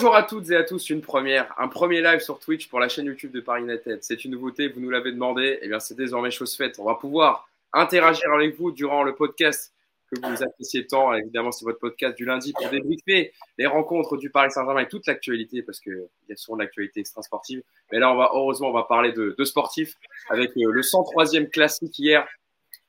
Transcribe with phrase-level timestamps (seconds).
[0.00, 2.88] Bonjour à toutes et à tous, une première, un premier live sur Twitch pour la
[2.88, 3.98] chaîne YouTube de Paris United.
[4.00, 6.78] C'est une nouveauté, vous nous l'avez demandé, et eh bien c'est désormais chose faite.
[6.78, 9.74] On va pouvoir interagir avec vous durant le podcast
[10.10, 11.12] que vous appréciez tant.
[11.12, 15.06] Évidemment, c'est votre podcast du lundi pour débriefer les rencontres du Paris Saint-Germain et toute
[15.06, 17.62] l'actualité, parce qu'il y a souvent de l'actualité extra-sportive.
[17.92, 19.98] Mais là, heureusement, on va parler de, de sportifs
[20.30, 22.26] avec euh, le 103e classique hier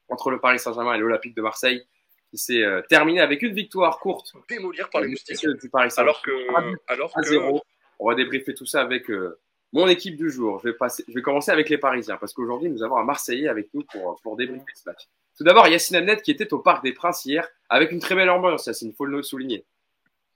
[0.07, 1.85] entre le Paris Saint-Germain et l'Olympique de Marseille
[2.31, 4.33] qui s'est euh, terminé avec une victoire courte.
[4.49, 5.45] Démolir par les moustiques.
[5.61, 6.11] Du Paris Saint-Germain.
[6.11, 7.23] Alors que, alors que...
[7.23, 7.61] 0.
[7.99, 9.37] On va débriefer tout ça avec euh,
[9.73, 10.59] mon équipe du jour.
[10.59, 13.47] Je vais, passer, je vais commencer avec les Parisiens parce qu'aujourd'hui, nous avons un Marseillais
[13.47, 15.07] avec nous pour, pour débriefer ce match.
[15.37, 18.29] Tout d'abord, Yacine Amnet qui était au Parc des Princes hier avec une très belle
[18.29, 19.65] ambiance, Yacine, il faut le souligner.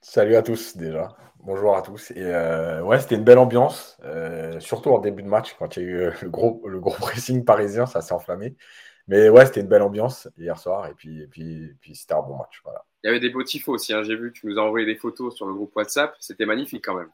[0.00, 1.16] Salut à tous déjà.
[1.40, 2.10] Bonjour à tous.
[2.12, 5.82] Et euh, ouais, c'était une belle ambiance, euh, surtout en début de match quand il
[5.82, 8.56] y a eu euh, le gros, le gros pressing parisien, ça s'est enflammé.
[9.08, 12.22] Mais ouais, c'était une belle ambiance hier soir et puis, et puis, puis c'était un
[12.22, 12.60] bon match.
[12.64, 12.84] Voilà.
[13.04, 13.92] Il y avait des beaux tifos aussi.
[13.94, 14.02] Hein.
[14.02, 16.16] J'ai vu, tu nous as envoyé des photos sur le groupe WhatsApp.
[16.18, 17.10] C'était magnifique quand même.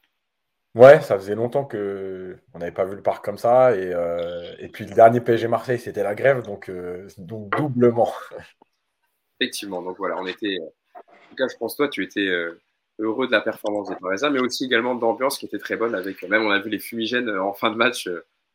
[0.75, 3.77] Ouais, ça faisait longtemps que on n'avait pas vu le parc comme ça.
[3.77, 8.11] Et, euh, et puis le dernier PSG Marseille, c'était la grève, donc, euh, donc doublement.
[9.41, 10.57] Effectivement, donc voilà, on était.
[10.97, 12.59] En tout cas, je pense toi, tu étais euh,
[12.99, 15.95] heureux de la performance des Parisiens, mais aussi également de l'ambiance qui était très bonne.
[15.95, 18.09] Avec même, on a vu les fumigènes en fin de match.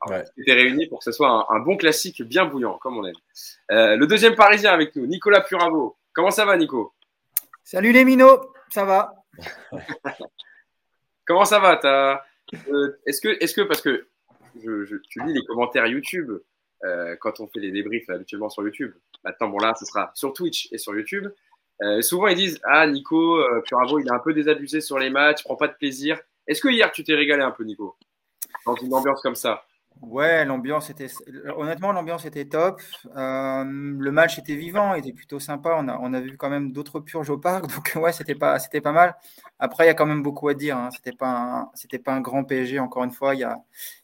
[0.06, 0.24] Ouais.
[0.38, 3.16] Étaient réunis pour que ce soit un, un, bon classique bien bouillant, comme on aime.
[3.70, 5.98] le deuxième Parisien avec nous, Nicolas Puravo.
[6.14, 6.94] Comment ça va, Nico?
[7.64, 9.14] Salut les minots, ça va
[11.28, 12.24] Comment ça va
[12.70, 14.08] euh, Est-ce que, est que, parce que
[14.64, 16.32] je, je, tu lis les commentaires YouTube
[16.86, 18.94] euh, quand on fait les débriefs habituellement sur YouTube.
[19.24, 21.28] Maintenant, bon là, ce sera sur Twitch et sur YouTube.
[21.84, 25.10] Euh, souvent, ils disent Ah, Nico, euh, Puravo, il est un peu désabusé sur les
[25.10, 26.20] matchs, prend pas de plaisir.
[26.48, 27.96] Est-ce que hier, tu t'es régalé un peu, Nico?
[28.66, 29.67] Dans une ambiance comme ça
[30.02, 31.08] Ouais, l'ambiance était.
[31.56, 32.82] Honnêtement, l'ambiance était top.
[33.16, 35.76] Euh, le match était vivant, il était plutôt sympa.
[35.80, 38.60] On a, on a vu quand même d'autres purges au parc, donc ouais, c'était pas,
[38.60, 39.16] c'était pas mal.
[39.60, 40.78] Après, il y a quand même beaucoup à dire.
[40.78, 40.90] Hein.
[40.92, 42.80] C'était pas, un, c'était pas un grand PSG.
[42.80, 43.58] Encore une fois, il y a,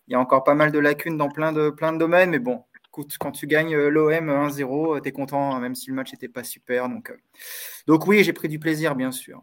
[0.08, 2.64] y a encore pas mal de lacunes dans plein de, plein de domaines, mais bon.
[2.88, 6.12] Écoute, quand tu gagnes euh, l'OM 1-0, tu es content, hein, même si le match
[6.14, 6.90] n'était pas super.
[6.90, 7.18] Donc, euh...
[7.88, 9.42] donc oui, j'ai pris du plaisir, bien sûr.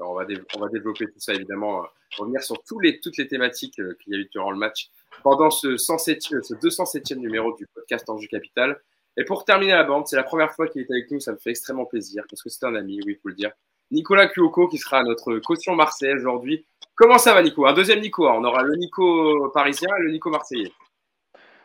[0.00, 1.84] On, va développer tout ça, évidemment,
[2.16, 4.90] revenir sur tous les, toutes les thématiques qu'il y a eu durant le match
[5.22, 8.80] pendant ce, 107, ce 207e numéro du podcast Anjou Capital.
[9.16, 11.38] Et pour terminer la bande, c'est la première fois qu'il est avec nous, ça me
[11.38, 13.52] fait extrêmement plaisir parce que c'est un ami, oui, il faut le dire.
[13.90, 16.64] Nicolas Cuoco qui sera notre caution marseillais aujourd'hui.
[16.94, 17.66] Comment ça va, Nico?
[17.66, 18.28] Un deuxième Nico.
[18.28, 18.34] Hein.
[18.36, 20.72] On aura le Nico parisien et le Nico marseillais.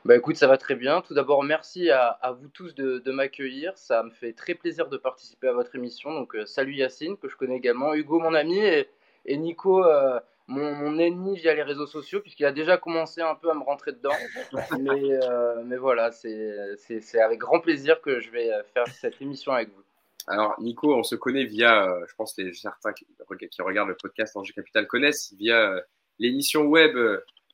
[0.06, 1.02] Bah écoute, ça va très bien.
[1.02, 3.76] Tout d'abord, merci à, à, vous tous de, de m'accueillir.
[3.76, 6.14] Ça me fait très plaisir de participer à votre émission.
[6.14, 8.88] Donc, euh, salut Yacine, que je connais également, Hugo, mon ami, et,
[9.26, 13.34] et Nico, euh, mon, mon, ennemi via les réseaux sociaux, puisqu'il a déjà commencé un
[13.34, 14.12] peu à me rentrer dedans.
[14.80, 19.70] mais, euh, mais voilà, c'est avec grand plaisir que je vais faire cette émission avec
[19.70, 19.84] vous.
[20.28, 23.08] Alors, Nico, on se connaît via, euh, je pense que certains qui,
[23.50, 25.82] qui, regardent le podcast Angers Capital connaissent, via euh,
[26.20, 26.96] l'émission web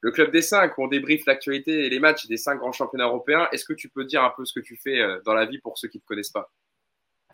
[0.02, 3.06] Le Club des 5, où on débriefe l'actualité et les matchs des cinq grands championnats
[3.06, 3.48] européens.
[3.52, 5.60] Est-ce que tu peux dire un peu ce que tu fais euh, dans la vie
[5.60, 6.52] pour ceux qui ne te connaissent pas?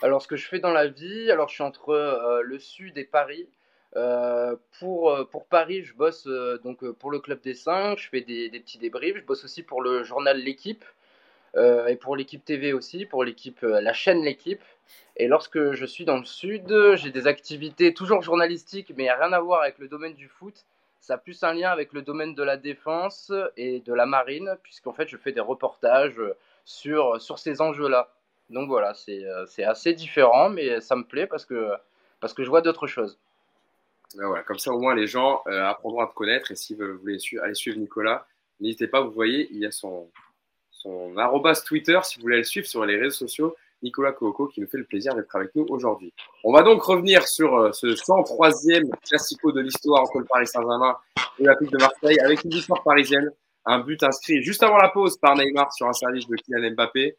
[0.02, 2.98] Alors, ce que je fais dans la vie, alors je suis entre euh, le sud
[2.98, 3.50] et Paris.
[3.96, 6.28] Euh, pour, Paris, je bosse
[6.62, 9.82] donc pour le Club des 5, je fais des, petits débriefs, je bosse aussi pour
[9.82, 10.84] le journal L'équipe
[11.56, 14.62] et pour l'équipe TV aussi, pour l'équipe, la chaîne L'équipe.
[15.16, 19.40] Et lorsque je suis dans le sud, j'ai des activités toujours journalistiques, mais rien à
[19.40, 20.66] voir avec le domaine du foot.
[21.00, 24.58] Ça a plus un lien avec le domaine de la défense et de la marine,
[24.64, 26.22] puisqu'en fait, je fais des reportages
[26.66, 28.10] sur, sur ces enjeux-là.
[28.50, 31.72] Donc voilà, c'est assez différent, mais ça me plaît parce que,
[32.20, 33.18] parce que je vois d'autres choses.
[34.16, 36.52] Voilà, comme ça, au moins, les gens euh, apprendront à te connaître.
[36.52, 38.26] Et si vous voulez aller suivre Nicolas,
[38.60, 40.10] n'hésitez pas, vous voyez, il y a son,
[40.72, 44.62] son arrobas Twitter, si vous voulez le suivre sur les réseaux sociaux, Nicolas Coco, qui
[44.62, 46.14] nous fait le plaisir d'être avec nous aujourd'hui.
[46.44, 50.98] On va donc revenir sur euh, ce 103e classico de l'histoire entre le Paris Saint-Germain
[51.40, 53.30] et l'Olympique de Marseille, avec une histoire parisienne,
[53.66, 57.18] un but inscrit juste avant la pause par Neymar sur un service de Kylian Mbappé.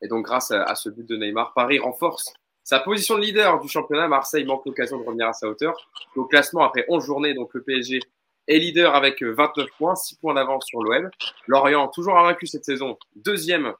[0.00, 2.32] Et donc, grâce à, à ce but de Neymar, Paris renforce
[2.68, 5.74] sa position de leader du championnat, Marseille manque l'occasion de revenir à sa hauteur.
[6.16, 7.98] Au classement, après 11 journées, donc le PSG
[8.46, 11.08] est leader avec 29 points, 6 points d'avance sur l'OM.
[11.46, 13.72] Lorient, toujours invaincu cette saison, deuxième,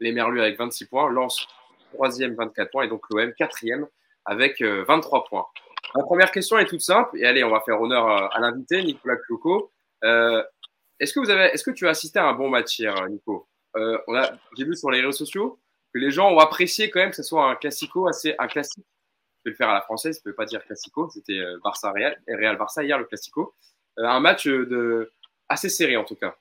[0.00, 1.10] les Merlus avec 26 points.
[1.10, 1.46] Lens,
[1.92, 2.84] troisième, 24 points.
[2.84, 3.86] Et donc l'OM, quatrième,
[4.24, 5.46] avec 23 points.
[5.94, 7.16] La première question est toute simple.
[7.18, 9.70] Et allez, on va faire honneur à l'invité, Nicolas Cloco.
[10.04, 10.42] Euh,
[10.98, 13.48] est-ce que vous avez, est-ce que tu as assisté à un bon match hier, Nico?
[13.76, 15.60] Euh, on a, J'ai vu sur les réseaux sociaux
[15.92, 18.86] que les gens ont apprécié quand même que ce soit un classico assez un classique.
[19.44, 21.58] Je vais le faire à la française, je ne peux pas dire classico, c'était euh,
[21.62, 23.54] Barça Real et Real Barça hier le classico.
[23.98, 25.12] Euh, un match de
[25.48, 26.36] assez serré en tout cas.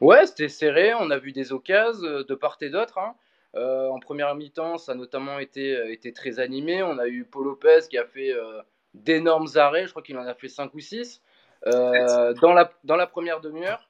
[0.00, 2.98] Ouais, c'était serré, on a vu des occasions euh, de part et d'autre.
[2.98, 3.14] Hein.
[3.54, 6.82] Euh, en première mi-temps, ça a notamment été, été très animé.
[6.82, 8.62] On a eu Paul Lopez qui a fait euh,
[8.94, 9.84] d'énormes arrêts.
[9.86, 11.22] Je crois qu'il en a fait 5 ou 6
[11.66, 13.88] dans, la, dans la première demi-heure.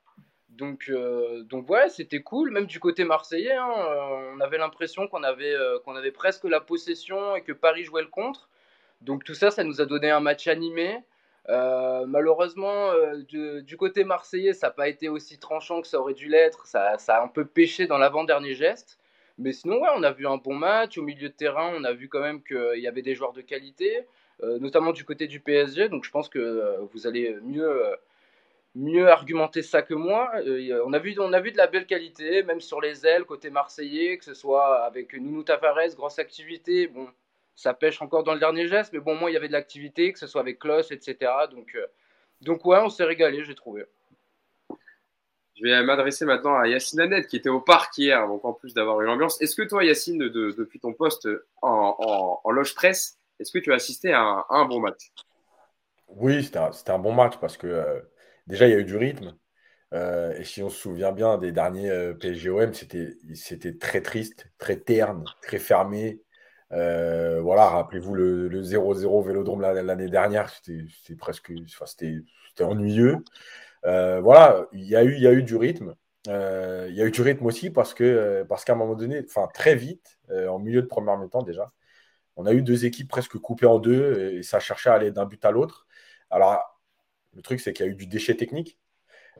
[0.50, 0.92] Donc,
[1.44, 2.50] donc ouais, c'était cool.
[2.50, 3.72] Même du côté marseillais, hein,
[4.34, 8.08] on avait l'impression qu'on avait, qu'on avait presque la possession et que Paris jouait le
[8.08, 8.50] contre.
[9.00, 10.98] Donc tout ça, ça nous a donné un match animé.
[11.48, 13.22] Euh, malheureusement, euh,
[13.62, 16.66] du, côté marseillais, ça n'a pas été aussi tranchant que ça aurait dû l'être.
[16.66, 18.98] Ça, ça, a un peu pêché dans l'avant-dernier geste.
[19.38, 20.98] Mais sinon, ouais, on a vu un bon match.
[20.98, 23.40] Au milieu de terrain, on a vu quand même qu'il y avait des joueurs de
[23.40, 24.06] qualité,
[24.42, 25.88] euh, notamment du côté du PSG.
[25.88, 27.82] Donc je pense que vous allez mieux,
[28.74, 30.30] mieux argumenter ça que moi.
[30.84, 33.50] on, a vu, on a vu de la belle qualité, même sur les ailes, côté
[33.50, 36.86] marseillais, que ce soit avec Nounou Tavares, grosse activité.
[36.86, 37.08] Bon,
[37.54, 40.12] ça pêche encore dans le dernier geste, mais bon, moi, il y avait de l'activité,
[40.12, 41.30] que ce soit avec Kloss, etc.
[41.50, 41.86] Donc, euh,
[42.40, 43.84] donc ouais, on s'est régalé, j'ai trouvé.
[45.56, 48.72] Je vais m'adresser maintenant à Yacine Annette, qui était au parc hier, donc en plus
[48.74, 49.40] d'avoir eu l'ambiance.
[49.40, 51.28] Est-ce que toi, Yacine, depuis ton poste
[51.60, 55.12] en, loge presse, est-ce que tu as assisté à un, bon match?
[56.08, 58.00] Oui, c'était un, bon match parce que euh,
[58.46, 59.36] déjà, il y a eu du rythme.
[59.92, 65.24] Euh, et si on se souvient bien des derniers PSGOM, c'était très triste, très terne,
[65.42, 66.22] très fermé.
[66.72, 71.52] Euh, voilà, rappelez-vous le 0-0 Vélodrome l'année dernière, c'était presque,
[71.86, 73.18] c'était ennuyeux.
[73.84, 75.94] Euh, voilà, il y a eu, il y a eu du rythme.
[76.28, 79.22] Euh, il y a eu du rythme aussi parce que parce qu'à un moment donné,
[79.26, 81.72] enfin très vite, en milieu de première mi-temps déjà,
[82.36, 85.26] on a eu deux équipes presque coupées en deux et ça cherchait à aller d'un
[85.26, 85.86] but à l'autre.
[86.30, 86.80] Alors
[87.34, 88.78] le truc c'est qu'il y a eu du déchet technique,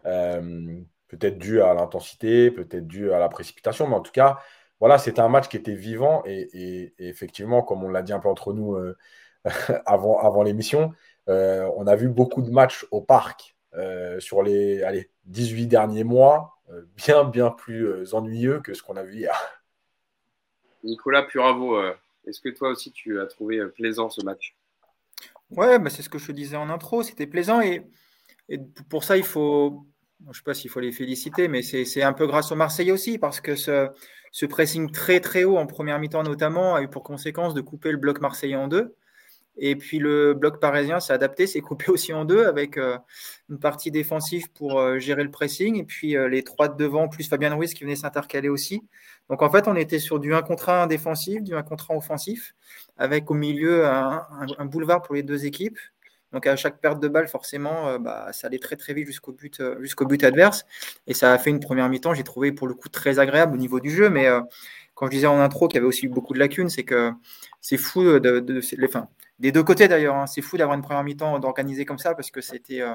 [0.03, 4.41] peut-être dû à l'intensité, peut-être dû à la précipitation, mais en tout cas
[4.83, 8.29] voilà, c'était un match qui était vivant et, effectivement, comme on l'a dit un peu
[8.29, 8.97] entre nous euh,
[9.87, 10.93] avant, avant l'émission,
[11.29, 16.03] euh, on a vu beaucoup de matchs au parc euh, sur les allez, 18 derniers
[16.03, 16.59] mois,
[16.97, 19.39] bien, bien plus ennuyeux que ce qu'on a vu hier.
[20.83, 21.81] Nicolas Puravo,
[22.27, 24.57] est-ce que toi aussi tu as trouvé plaisant ce match?
[25.51, 27.87] Ouais, bah, c'est ce que je te disais en intro, c'était plaisant et,
[28.89, 29.87] pour ça il faut,
[30.25, 32.93] je ne sais pas s'il faut les féliciter, mais c'est un peu grâce aux Marseillais
[32.93, 33.89] aussi parce que ce,
[34.31, 37.93] ce pressing très très haut en première mi-temps notamment a eu pour conséquence de couper
[37.93, 38.97] le bloc marseillais en deux.
[39.59, 42.97] Et puis le bloc parisien s'est adapté, s'est coupé aussi en deux avec euh,
[43.51, 47.09] une partie défensive pour euh, gérer le pressing et puis euh, les trois de devant
[47.09, 48.83] plus Fabien Ruiz qui venait s'intercaler aussi.
[49.29, 51.97] Donc en fait, on était sur du 1 contre 1 défensif, du 1 contre 1
[51.97, 52.55] offensif
[52.97, 55.79] avec au milieu un, boulevard pour les deux équipes.
[56.33, 59.63] Donc à chaque perte de balle, forcément, bah, ça allait très très vite jusqu'au but,
[59.81, 60.65] jusqu'au but adverse.
[61.07, 63.59] Et ça a fait une première mi-temps, j'ai trouvé pour le coup très agréable au
[63.59, 64.09] niveau du jeu.
[64.09, 64.29] Mais
[64.95, 67.13] quand je disais en intro qu'il y avait aussi beaucoup de lacunes, c'est que
[67.61, 68.61] c'est fou de, de,
[69.39, 70.17] des deux côtés d'ailleurs.
[70.17, 70.27] Hein.
[70.27, 72.81] c'est fou d'avoir une première mi-temps d'organiser comme ça parce que c'était.
[72.81, 72.95] Euh,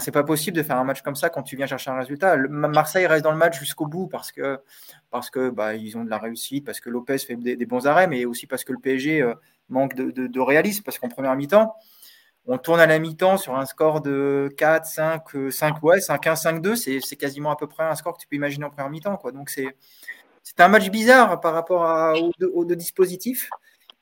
[0.00, 2.36] c'est pas possible de faire un match comme ça quand tu viens chercher un résultat.
[2.48, 4.58] Marseille reste dans le match jusqu'au bout parce que
[5.10, 8.24] parce que bah, ont de la réussite, parce que Lopez fait des, bons arrêts, mais
[8.24, 9.34] aussi parce que le PSG euh,
[9.68, 11.74] manque de, réalisme parce qu'en première mi-temps,
[12.46, 16.36] on tourne à la mi-temps sur un score de 4, 5, 5, ouais, 5, 1,
[16.36, 18.90] 5, 2, c'est quasiment à peu près un score que tu peux imaginer en première
[18.90, 19.16] mi-temps.
[19.16, 19.32] Quoi.
[19.32, 19.74] Donc c'est
[20.58, 23.50] un match bizarre par rapport à, aux, deux, aux deux dispositifs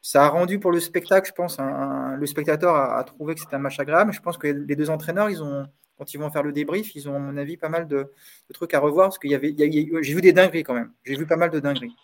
[0.04, 3.58] ça a rendu pour le spectacle, je pense, le spectateur a, trouvé que c'était un
[3.58, 4.12] match agréable.
[4.12, 5.66] Je pense que les deux entraîneurs, ils ont,
[5.96, 8.12] quand ils vont faire le débrief, ils ont, à mon avis, pas mal de,
[8.52, 10.92] trucs à revoir parce qu'il y avait, j'ai vu des dingueries quand même.
[11.04, 11.96] J'ai vu pas mal de dingueries.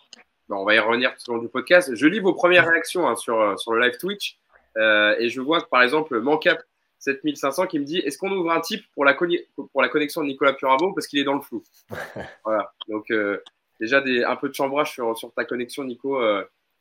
[0.49, 1.93] on va y revenir tout au long du podcast.
[1.93, 4.39] Je lis vos premières réactions hein, sur, euh, sur le live Twitch
[4.77, 6.61] euh, et je vois que par exemple Mancap
[6.99, 10.27] 7500 qui me dit est-ce qu'on ouvre un type pour la, pour la connexion de
[10.27, 11.63] Nicolas Purabo parce qu'il est dans le flou?
[12.45, 12.71] voilà.
[12.87, 13.41] Donc euh,
[13.79, 16.19] déjà des, un peu de chambrage sur, sur ta connexion, Nico.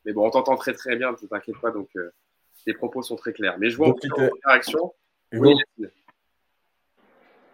[0.05, 2.13] Mais bon, on t'entend très très bien, ne t'inquiète pas, donc euh,
[2.65, 3.57] tes propos sont très clairs.
[3.59, 3.95] Mais je vois en
[4.45, 4.95] réaction.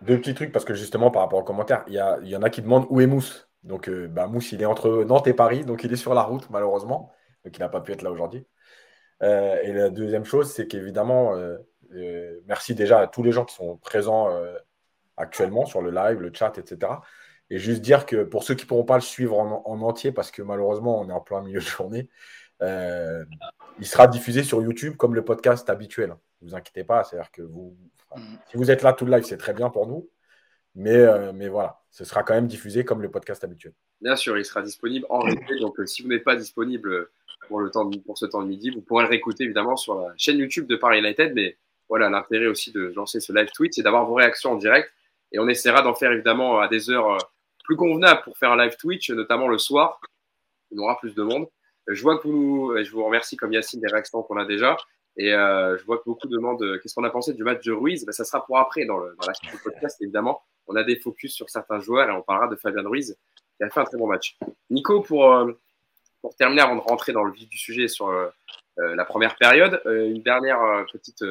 [0.02, 2.50] deux petits trucs, parce que justement, par rapport aux commentaires, il y, y en a
[2.50, 3.48] qui demandent où est Mousse.
[3.64, 6.22] Donc, euh, bah, Mousse, il est entre Nantes et Paris, donc il est sur la
[6.22, 7.10] route, malheureusement.
[7.44, 8.46] Donc, il n'a pas pu être là aujourd'hui.
[9.22, 11.34] Euh, et la deuxième chose, c'est qu'évidemment,
[12.46, 14.28] merci déjà à tous les gens qui sont présents
[15.16, 16.92] actuellement sur le live, le chat, etc.
[17.50, 20.30] Et juste dire que pour ceux qui ne pourront pas le suivre en, entier, parce
[20.30, 22.08] que malheureusement, on est en plein milieu de journée,
[22.62, 23.24] euh,
[23.78, 26.16] il sera diffusé sur YouTube comme le podcast habituel.
[26.40, 27.76] Ne vous inquiétez pas, c'est-à-dire que vous,
[28.16, 28.20] mm.
[28.50, 30.08] si vous êtes là tout le live, c'est très bien pour nous.
[30.74, 33.72] Mais, euh, mais voilà, ce sera quand même diffusé comme le podcast habituel.
[34.02, 35.58] Bien sûr, il sera disponible en replay.
[35.60, 37.08] Donc, euh, si vous n'êtes pas disponible
[37.46, 40.12] pour, le temps pour ce temps de midi, vous pourrez le réécouter évidemment sur la
[40.16, 41.32] chaîne YouTube de Paris United.
[41.34, 41.56] Mais
[41.88, 44.92] voilà, l'intérêt aussi de lancer ce live tweet, c'est d'avoir vos réactions en direct.
[45.32, 47.18] Et on essaiera d'en faire évidemment à des heures
[47.64, 50.00] plus convenable pour faire un live Twitch, notamment le soir.
[50.70, 51.46] Il y aura plus de monde.
[51.88, 54.76] Je vois que vous, je vous remercie comme Yacine des réactions qu'on a déjà.
[55.16, 57.72] Et euh, je vois que beaucoup demandent euh, qu'est-ce qu'on a pensé du match de
[57.72, 58.04] Ruiz?
[58.04, 60.42] Ben, ça sera pour après dans, le, la suite du podcast, évidemment.
[60.66, 63.16] On a des focus sur certains joueurs et on parlera de Fabien Ruiz
[63.56, 64.36] qui a fait un très bon match.
[64.68, 65.52] Nico, pour, euh,
[66.26, 68.12] pour terminer, avant de rentrer dans le vif du sujet sur
[68.76, 70.58] la première période, une dernière
[70.92, 71.22] petite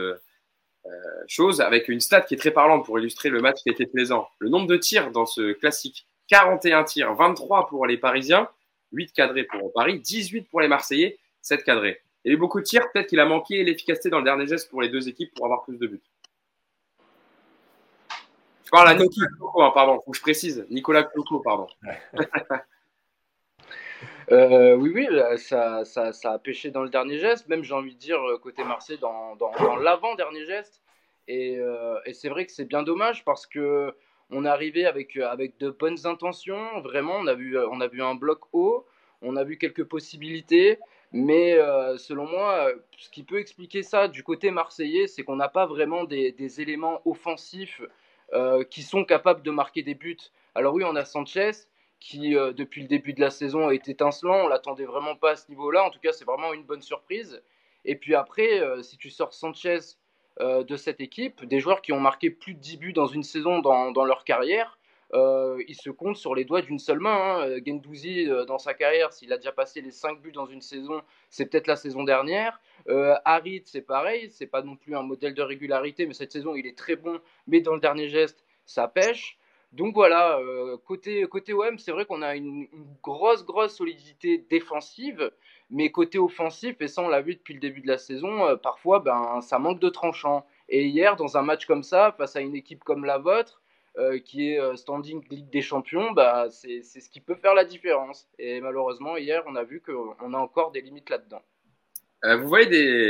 [1.27, 4.29] chose avec une stat qui est très parlante pour illustrer le match qui était plaisant.
[4.39, 8.47] Le nombre de tirs dans ce classique 41 tirs, 23 pour les Parisiens,
[8.93, 12.01] 8 cadrés pour Paris, 18 pour les Marseillais, 7 cadrés.
[12.23, 14.47] Il y a eu beaucoup de tirs, peut-être qu'il a manqué l'efficacité dans le dernier
[14.47, 16.01] geste pour les deux équipes pour avoir plus de buts.
[18.63, 20.65] Je parle à Nicolas Cloco, hein, pardon, faut que je précise.
[20.71, 21.67] Nicolas Cloco, pardon.
[24.31, 25.83] Euh, oui, oui, ça,
[26.23, 29.37] a pêché dans le dernier geste, même j'ai envie de dire euh, côté Marseille dans,
[29.81, 30.81] l'avant-dernier geste.
[31.27, 33.93] Et, euh, et c'est vrai que c'est bien dommage parce que
[34.31, 36.81] on est arrivé avec, de bonnes intentions.
[36.81, 37.57] Vraiment, on a, vu,
[38.01, 38.87] un bloc haut,
[39.21, 40.79] on a vu quelques possibilités.
[41.11, 41.59] Mais
[41.97, 46.05] selon moi, ce qui peut expliquer ça du côté marseillais, c'est qu'on n'a pas vraiment
[46.05, 47.81] des, éléments offensifs
[48.71, 50.17] qui sont capables de marquer des buts.
[50.55, 51.51] Alors oui, on a Sanchez
[52.05, 54.45] qui, depuis le début de la saison, est étincelant.
[54.45, 55.83] On l'attendait vraiment pas à ce niveau-là.
[55.83, 57.41] En tout cas, c'est vraiment une bonne surprise.
[57.83, 59.79] Et puis après, si tu sors Sanchez
[60.41, 63.23] euh, de cette équipe, des joueurs qui ont marqué plus de 10 buts dans une
[63.23, 64.77] saison dans, leur carrière.
[65.13, 67.39] Euh, ils se comptent sur les doigts d'une seule main.
[67.41, 67.57] Hein.
[67.65, 71.01] Gendouzi, euh, dans sa carrière, s'il a déjà passé les 5 buts dans une saison,
[71.29, 72.59] c'est peut-être la saison dernière.
[72.89, 76.53] Euh, Harit, c'est pareil, c'est pas non plus un modèle de régularité, mais cette saison,
[76.53, 79.37] il est très bon, mais dans le dernier geste, ça pêche.
[79.75, 82.65] Donc voilà, euh, côté, côté OM, c'est vrai qu'on a une,
[83.03, 85.31] grosse, grosse solidité défensive,
[85.69, 88.55] mais côté offensif, et ça on l'a vu depuis le début de la saison, euh,
[88.55, 90.45] parfois ben, ça manque de tranchant.
[90.69, 93.61] Et hier, dans un match comme ça, face à une équipe comme la vôtre,
[93.97, 98.29] euh, qui est standing Ligue des Champions, bah, c'est ce qui peut faire la différence.
[98.39, 101.41] Et malheureusement, hier, on a vu qu'on a encore des limites là-dedans.
[102.23, 102.67] Vous voyez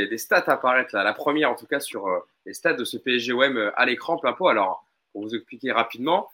[0.08, 2.06] des, stats apparaître là, la première en tout cas sur
[2.44, 4.48] les stats de ce PSG-OM à l'écran plein pot.
[4.48, 6.28] Alors, pour vous expliquer rapidement,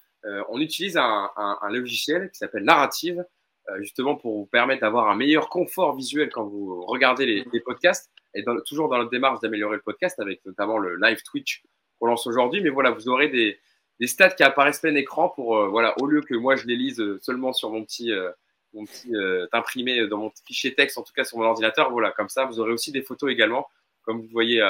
[0.49, 1.31] on utilise un,
[1.71, 3.25] logiciel qui s'appelle Narrative,
[3.69, 8.11] euh, justement pour vous permettre d'avoir un meilleur confort visuel quand vous regardez les, podcasts
[8.35, 11.63] et toujours dans notre démarche d'améliorer le podcast avec notamment le live Twitch
[12.01, 12.61] qu'on lance aujourd'hui.
[12.61, 13.61] Mais voilà, vous aurez des,
[14.09, 17.01] stats qui apparaissent plein écran pour, euh, voilà, au lieu que moi je les lise
[17.21, 18.33] seulement sur mon petit, euh,
[18.73, 22.11] mon petit euh, imprimé dans mon fichier texte, en tout cas sur mon ordinateur, voilà,
[22.11, 23.69] comme ça, vous aurez aussi des photos également,
[24.03, 24.61] comme vous voyez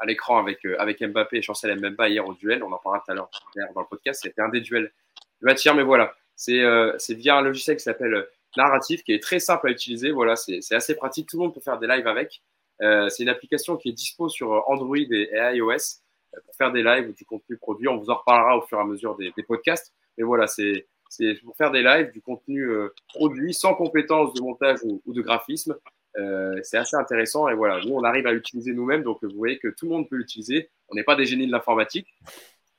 [0.00, 2.62] à l'écran avec, avec Mbappé et Chancel Mbemba hier au duel.
[2.64, 3.30] On en parlera tout à l'heure
[3.74, 4.22] dans le podcast.
[4.22, 4.92] C'était un des duels
[5.40, 6.14] de matière, mais voilà.
[6.34, 10.10] C'est euh, via un logiciel qui s'appelle euh, Narrative, qui est très simple à utiliser.
[10.10, 11.28] Voilà, c'est assez pratique.
[11.28, 12.42] Tout le monde peut faire des lives avec.
[12.82, 16.82] Euh, c'est une application qui est dispo sur Android et, iOS euh, pour faire des
[16.82, 17.88] lives ou du contenu produit.
[17.88, 19.92] On vous en reparlera au fur et à mesure des, podcasts.
[20.16, 20.86] Mais voilà, c'est
[21.44, 25.76] pour faire des lives, du contenu euh, produit sans compétences de montage ou de graphisme.
[26.16, 29.58] Euh, c'est assez intéressant et voilà, nous on arrive à l'utiliser nous-mêmes, donc vous voyez
[29.58, 30.70] que tout le monde peut l'utiliser.
[30.88, 32.08] On n'est pas des génies de l'informatique,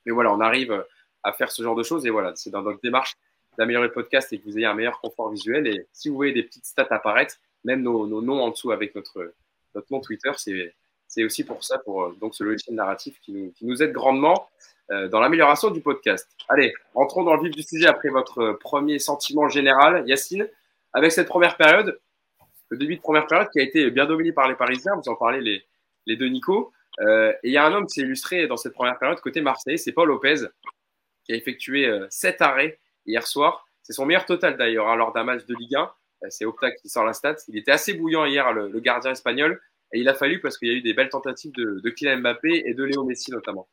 [0.04, 0.84] mais voilà, on arrive
[1.22, 3.16] à faire ce genre de choses et voilà, c'est dans notre démarche
[3.58, 5.66] d'améliorer le podcast et que vous ayez un meilleur confort visuel.
[5.66, 8.94] Et si vous voyez des petites stats apparaître, même nos, nos noms en dessous avec
[8.94, 9.32] notre,
[9.74, 10.30] notre nom Twitter,
[11.06, 13.92] c'est aussi pour ça, pour euh, donc ce logiciel narratif qui nous, qui nous aide
[13.92, 14.48] grandement
[14.90, 16.28] euh, dans l'amélioration du podcast.
[16.48, 20.48] Allez, rentrons dans le vif du sujet après votre premier sentiment général, Yacine,
[20.92, 21.98] avec cette première période,
[22.72, 25.14] le début de première période qui a été bien dominé par les Parisiens, vous en
[25.14, 25.62] parlez
[26.06, 26.72] les, deux Nico.
[27.00, 29.42] Euh, et il y a un homme qui s'est illustré dans cette première période côté
[29.42, 30.46] Marseille, c'est Paul Lopez,
[31.24, 33.66] qui a effectué euh, sept arrêts hier soir.
[33.82, 35.82] C'est son meilleur total d'ailleurs hein, lors d'un match de Ligue 1.
[35.82, 37.36] Euh, c'est Opta qui sort la stat.
[37.48, 39.60] Il était assez bouillant hier, le, gardien espagnol.
[39.92, 42.62] Et il a fallu parce qu'il y a eu des belles tentatives de, Kylian Mbappé
[42.64, 43.68] et de Léo Messi notamment.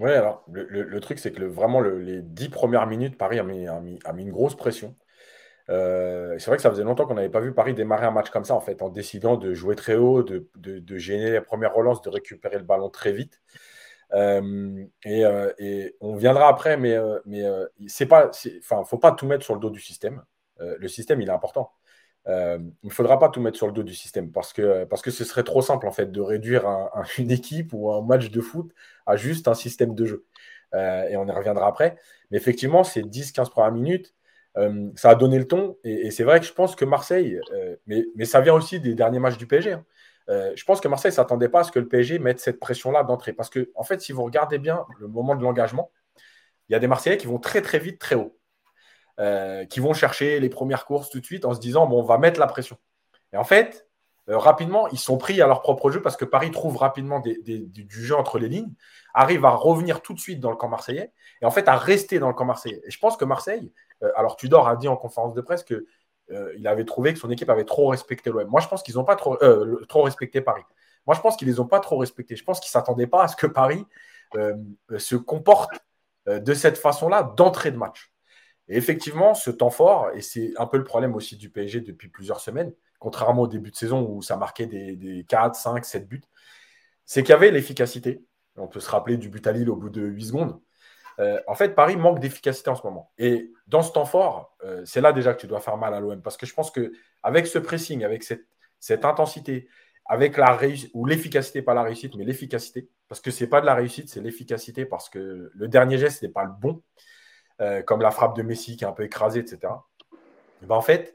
[0.00, 4.32] Ouais, alors le, truc, c'est que vraiment les dix premières minutes, Paris a mis une
[4.32, 4.96] grosse pression.
[5.68, 8.30] Euh, c'est vrai que ça faisait longtemps qu'on n'avait pas vu Paris démarrer un match
[8.30, 11.74] comme ça, en fait, en décidant de jouer très haut, de, de, gêner les premières
[11.74, 13.40] relances, de récupérer le ballon très vite.
[14.12, 16.96] Euh, et, euh, et, on viendra après, mais,
[17.26, 17.44] mais
[17.88, 18.30] c'est pas,
[18.60, 20.22] enfin, faut pas tout mettre sur le dos du système.
[20.60, 21.72] le système, il est important.
[22.26, 25.10] il ne faudra pas tout mettre sur le dos du système parce que, parce que
[25.10, 28.30] ce serait trop simple en fait de réduire un, un, une équipe ou un match
[28.30, 28.72] de foot
[29.06, 30.26] à juste un système de jeu.
[30.74, 31.96] et on y reviendra après.
[32.30, 34.14] Mais effectivement, ces 10-15 premières minutes,
[34.58, 35.76] euh, ça a donné le ton.
[35.84, 39.18] Et, c'est vrai que je pense que Marseille, euh, mais, ça vient aussi des derniers
[39.18, 39.72] matchs du PSG.
[39.72, 39.84] Hein.
[40.28, 42.58] Euh, je pense que Marseille ne s'attendait pas à ce que le PSG mette cette
[42.58, 43.32] pression-là d'entrée.
[43.32, 45.90] Parce que, en fait, si vous regardez bien le moment de l'engagement,
[46.68, 48.36] il y a des Marseillais qui vont très, très vite, très haut.
[49.70, 52.18] qui vont chercher les premières courses tout de suite en se disant, bon, on va
[52.18, 52.76] mettre la pression.
[53.32, 53.86] Et en fait,
[54.26, 58.16] rapidement, ils sont pris à leur propre jeu parce que Paris trouve rapidement du jeu
[58.16, 58.74] entre les lignes,
[59.14, 62.18] arrive à revenir tout de suite dans le camp marseillais et en fait à rester
[62.18, 62.82] dans le camp marseillais.
[62.84, 63.72] Et je pense que Marseille,
[64.16, 65.86] alors Tudor a dit en conférence de presse que
[66.32, 68.48] euh, avait trouvé que son équipe avait trop respecté l'OM.
[68.48, 70.64] Moi, je pense qu'ils n'ont pas trop, euh, trop respecté Paris.
[71.06, 72.34] Moi, je pense qu'ils les ont pas trop respectés.
[72.34, 73.86] Je pense qu'ils s'attendaient pas à ce que Paris
[74.34, 74.56] euh,
[74.98, 75.70] se comporte
[76.26, 78.12] de cette façon-là d'entrée de match.
[78.66, 82.08] Et effectivement, ce temps fort, et c'est un peu le problème aussi du PSG depuis
[82.08, 86.08] plusieurs semaines, contrairement au début de saison où ça marquait des, des 4, 5, 7
[86.08, 86.24] buts,
[87.04, 88.24] c'est qu'il y avait l'efficacité.
[88.56, 90.60] On peut se rappeler du but à Lille au bout de 8 secondes.
[91.18, 93.12] Euh, en fait, Paris manque d'efficacité en ce moment.
[93.18, 96.00] Et dans ce temps fort, euh, c'est là déjà que tu dois faire mal à
[96.00, 96.20] l'OM.
[96.22, 99.68] Parce que je pense qu'avec ce pressing, avec cette, intensité,
[100.04, 103.60] avec la réussite, ou l'efficacité, pas la réussite, mais l'efficacité, parce que ce n'est pas
[103.60, 106.82] de la réussite, c'est l'efficacité, parce que le dernier geste n'est pas le bon,
[107.60, 109.72] euh, comme la frappe de Messi qui est un peu écrasée, etc.
[110.62, 111.14] Ben, en fait,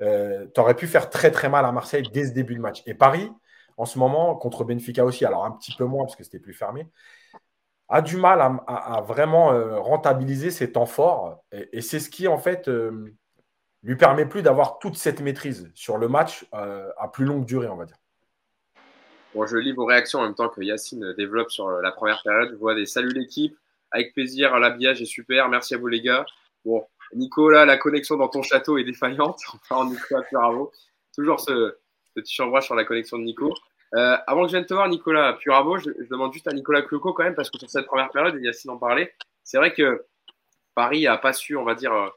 [0.00, 2.82] tu aurais pu faire très très mal à Marseille dès ce début de match.
[2.86, 3.30] Et Paris,
[3.76, 6.54] en ce moment, contre Benfica aussi, alors un petit peu moins parce que c'était plus
[6.54, 6.88] fermé,
[7.92, 11.44] a du mal à, vraiment euh, rentabiliser ses temps forts.
[11.52, 13.14] Et, c'est ce qui, en fait, euh,
[13.82, 17.68] lui permet plus d'avoir toute cette maîtrise sur le match euh, à plus longue durée,
[17.68, 17.98] on va dire.
[19.34, 22.48] Bon, je lis vos réactions en même temps que Yacine développe sur la première période.
[22.52, 23.54] Je vois des saluts l'équipe.
[23.90, 25.50] Avec plaisir, l'habillage est super.
[25.50, 26.24] Merci à vous, les gars.
[26.64, 29.38] Bon, Nicolas, la connexion dans ton château est défaillante.
[29.54, 30.72] Enfin, Nicolas, bravo.
[31.14, 31.76] Toujours ce
[32.14, 33.52] petit chambrage sur la connexion de Nico.
[33.94, 36.82] Euh, avant que je vienne te voir, Nicolas Purabo, je, je, demande juste à Nicolas
[36.82, 39.74] Cloco quand même, parce que sur cette première période, et Yacine en parlait, c'est vrai
[39.74, 40.06] que
[40.74, 42.08] Paris a pas su, on va dire, euh,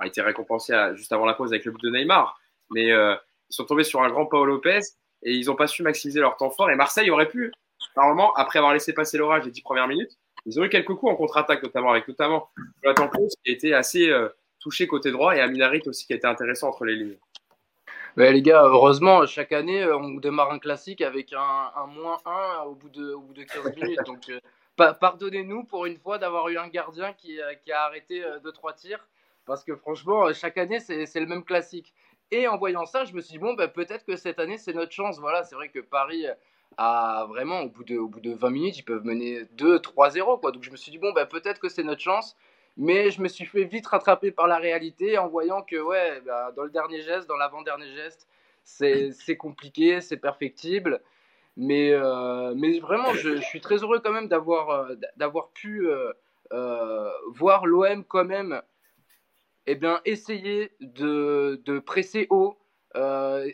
[0.00, 2.38] a été récompensé juste avant la pause avec le but de Neymar,
[2.70, 3.14] mais euh,
[3.50, 4.80] ils sont tombés sur un grand Paolo Lopez
[5.22, 6.70] et ils n'ont pas su maximiser leur temps fort.
[6.70, 7.52] Et Marseille aurait pu,
[7.96, 11.12] normalement, après avoir laissé passer l'orage les dix premières minutes, ils ont eu quelques coups
[11.12, 12.50] en contre-attaque, notamment avec notamment
[12.82, 14.12] Jonathan Klaus qui a été assez
[14.58, 17.18] touché côté droit et Aminarit aussi qui a été intéressant entre les lignes
[18.16, 22.90] les gars, heureusement, chaque année, on démarre un classique avec un, moins 1 au bout
[22.90, 24.00] de, au bout de 15 minutes.
[24.06, 28.22] Donc, euh, pardonnez-nous pour une fois d'avoir eu un gardien qui, euh, qui a arrêté
[28.44, 29.08] 2-3 euh, tirs.
[29.44, 31.94] Parce que franchement, chaque année, c'est le même classique.
[32.30, 34.72] Et en voyant ça, je me suis dit, bon, bah, peut-être que cette année, c'est
[34.72, 35.18] notre chance.
[35.18, 36.26] Voilà, c'est vrai que Paris
[36.76, 40.40] a vraiment, au bout, de, au bout de 20 minutes, ils peuvent mener 2-3-0.
[40.40, 40.52] Quoi.
[40.52, 42.36] Donc je me suis dit, bon, bah, peut-être que c'est notre chance.
[42.76, 46.52] Mais je me suis fait vite rattraper par la réalité en voyant que ouais, bah,
[46.56, 48.26] dans le dernier geste, dans l'avant-dernier geste,
[48.64, 51.00] c'est compliqué, c'est perfectible.
[51.56, 57.66] Mais, euh, mais vraiment, je, suis très heureux quand même d'avoir euh, pu euh, voir
[57.66, 58.62] l'OM quand même
[59.66, 62.56] eh bien, essayer de, de presser haut,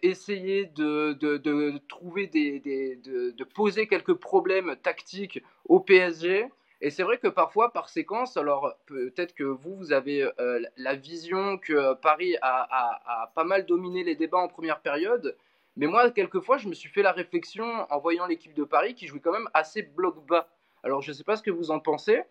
[0.03, 6.49] essayer de, de, trouver des, des de, de, poser quelques problèmes tactiques au PSG.
[6.81, 10.95] Et c'est vrai que parfois, par séquence, alors peut-être que vous, vous avez euh, la
[10.95, 15.37] vision que Paris a, pas mal dominé les débats en première période.
[15.77, 19.07] Mais moi, quelquefois, je me suis fait la réflexion en voyant l'équipe de Paris qui
[19.07, 20.49] jouait quand même assez bloc bas.
[20.85, 22.23] Alors, je ne sais pas ce que vous en pensez,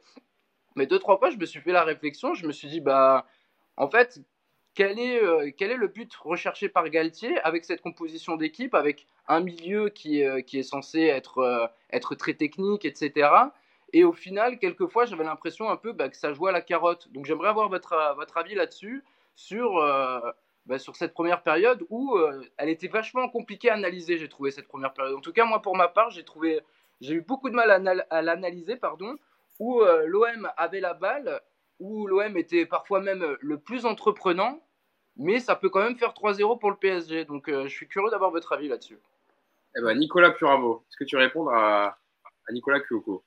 [0.76, 2.34] mais deux, trois fois, je me suis fait la réflexion.
[2.34, 3.26] Je me suis dit, bah,
[3.76, 4.22] en fait,
[4.76, 9.90] quel est, euh, le but recherché par Galtier avec cette composition d'équipe, avec un milieu
[9.90, 13.30] qui, est censé euh, être très technique, etc.
[13.94, 17.12] Et au final, quelquefois, j'avais l'impression un peu bah, que ça jouait à la carotte.
[17.12, 19.04] Donc j'aimerais avoir votre, euh, votre avis là-dessus,
[19.36, 20.20] sur, euh,
[20.66, 24.52] bah, sur cette première période où euh, elle était vachement compliquée à analyser, j'ai trouvé
[24.52, 25.16] cette première période.
[25.16, 26.62] En tout cas, moi, pour ma part, j'ai trouvé,
[27.00, 27.72] j'ai eu beaucoup de mal
[28.10, 29.16] à, l'analyser, pardon,
[29.60, 31.42] où l'OM avait la balle,
[31.80, 34.62] où l'OM était parfois même le plus entreprenant,
[35.16, 37.26] mais ça peut quand même faire 3-0 pour le PSG.
[37.26, 39.00] Donc je suis curieux d'avoir votre avis là-dessus.
[39.76, 41.98] Eh ben, Nicolas Puravo, est-ce que tu réponds à,
[42.48, 43.24] à Nicolas Cuoco?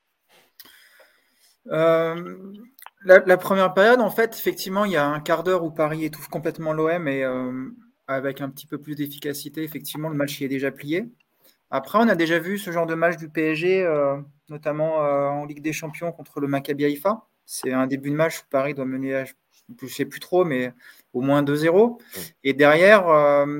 [1.68, 2.52] Euh,
[3.04, 6.28] la, première période, en fait, effectivement, il y a un quart d'heure où Paris étouffe
[6.28, 7.70] complètement l'OM et euh,
[8.06, 11.08] avec un petit peu plus d'efficacité, effectivement, le match y est déjà plié.
[11.70, 14.16] Après, on a déjà vu ce genre de match du PSG, euh,
[14.48, 17.22] notamment en Ligue des Champions contre le Maccabi Haïfa.
[17.46, 19.24] C'est un début de match où Paris doit mener,
[19.80, 20.72] je ne sais plus trop, mais
[21.12, 22.00] au moins 2-0.
[22.42, 23.04] Et derrière,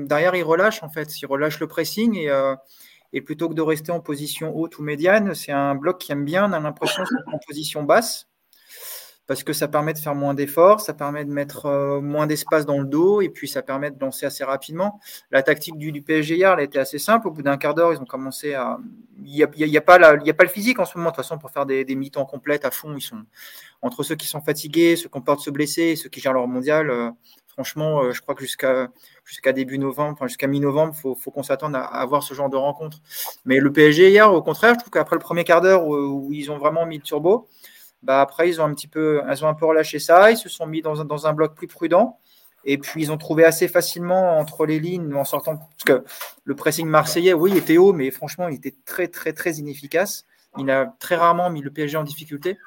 [0.05, 1.21] derrière, il relâche, en fait.
[1.21, 2.29] Il relâche le pressing et
[3.13, 6.25] et plutôt que de rester en position haute ou médiane, c'est un bloc qui aime
[6.25, 6.49] bien.
[6.49, 8.27] On a l'impression en position basse
[9.31, 12.65] parce que ça permet de faire moins d'efforts, ça permet de mettre euh, moins d'espace
[12.65, 14.99] dans le dos et puis ça permet de lancer assez rapidement.
[15.29, 17.29] La tactique du, du PSG hier, elle était assez simple.
[17.29, 18.77] Au bout d'un quart d'heure, ils ont commencé à.
[19.23, 21.85] Il n'y a, pas le physique en ce moment, de toute façon, pour faire des,
[21.85, 22.93] des mi-temps complètes à fond.
[22.97, 23.23] Ils sont
[23.81, 26.33] entre ceux qui sont fatigués, ceux qui ont peur de se blesser ceux qui gèrent
[26.33, 27.13] leur mondial.
[27.51, 31.75] Euh, franchement, euh, je crois que jusqu'à début novembre, jusqu'à mi-novembre, il faut, qu'on s'attende
[31.75, 32.97] à, avoir ce genre de rencontre.
[33.45, 36.51] Mais le PSG hier, au contraire, je trouve qu'après le premier quart d'heure où, ils
[36.51, 37.47] ont vraiment mis le turbo,
[38.03, 40.49] bah après ils ont un petit peu, ils ont un peu relâché ça, ils se
[40.49, 42.17] sont mis dans un, dans un bloc plus prudent.
[42.63, 46.05] Et puis ils ont trouvé assez facilement entre les lignes en sortant parce que
[46.43, 50.25] le pressing marseillais, oui, il était haut, mais franchement, il était très très très inefficace.
[50.57, 52.57] Il a très rarement mis le PSG en difficulté.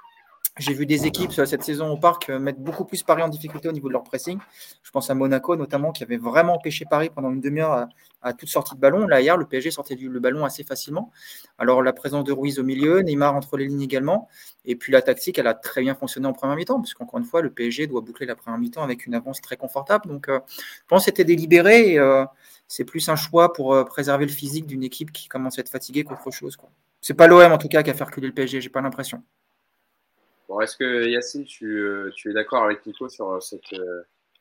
[0.57, 3.69] J'ai vu des équipes cette saison au parc euh, mettre beaucoup plus Paris en difficulté
[3.69, 4.39] au niveau de leur pressing.
[4.85, 7.89] Je pense à Monaco notamment qui avait vraiment empêché Paris pendant une demi-heure
[8.23, 9.09] à, toute sortie de ballon.
[9.09, 11.11] Là hier, le PSG sortait du, le ballon assez facilement.
[11.59, 14.29] Alors la présence de Ruiz au milieu, Neymar entre les lignes également.
[14.65, 17.27] Et puis la tactique, elle a très bien fonctionné en première mi-temps, parce qu'encore une
[17.27, 20.07] fois, le PSG doit boucler la première mi-temps avec une avance très confortable.
[20.07, 21.99] Donc euh, je pense que c'était délibéré.
[21.99, 22.25] Euh,
[22.69, 26.05] c'est plus un choix pour préserver le physique d'une équipe qui commence à être fatiguée
[26.05, 26.55] qu'autre chose.
[26.55, 26.71] Quoi.
[27.01, 29.25] C'est pas l'OM en tout cas qui a fait reculer le PSG, j'ai pas l'impression.
[30.49, 33.75] Bon, est-ce que Yacine, tu, euh, tu es d'accord avec Nico sur euh, cette,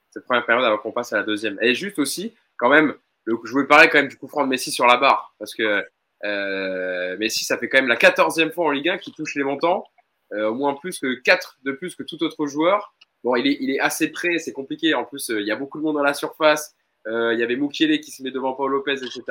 [0.10, 1.58] cette première période avant qu'on passe à la deuxième?
[1.62, 2.94] Et juste aussi, quand même,
[3.26, 5.54] le, je voulais parler quand même du coup franc de Messi sur la barre, parce
[5.54, 5.86] que
[6.24, 9.44] euh, Messi, ça fait quand même la quatorzième fois en Ligue 1 qu'il touche les
[9.44, 9.86] montants,
[10.34, 12.94] euh, au moins plus que 4 de plus que tout autre joueur.
[13.24, 14.94] Bon, il est, assez près, c'est compliqué.
[14.94, 16.76] En plus, euh, il y a beaucoup de monde dans la surface.
[17.08, 19.24] Euh, il y avait Mukiele qui se met devant Paul Lopez, etc.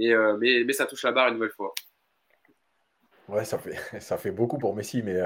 [0.00, 1.74] Euh, mais ça touche la barre une nouvelle fois.
[3.28, 5.20] Ouais, ça fait, ça fait beaucoup pour Messi, mais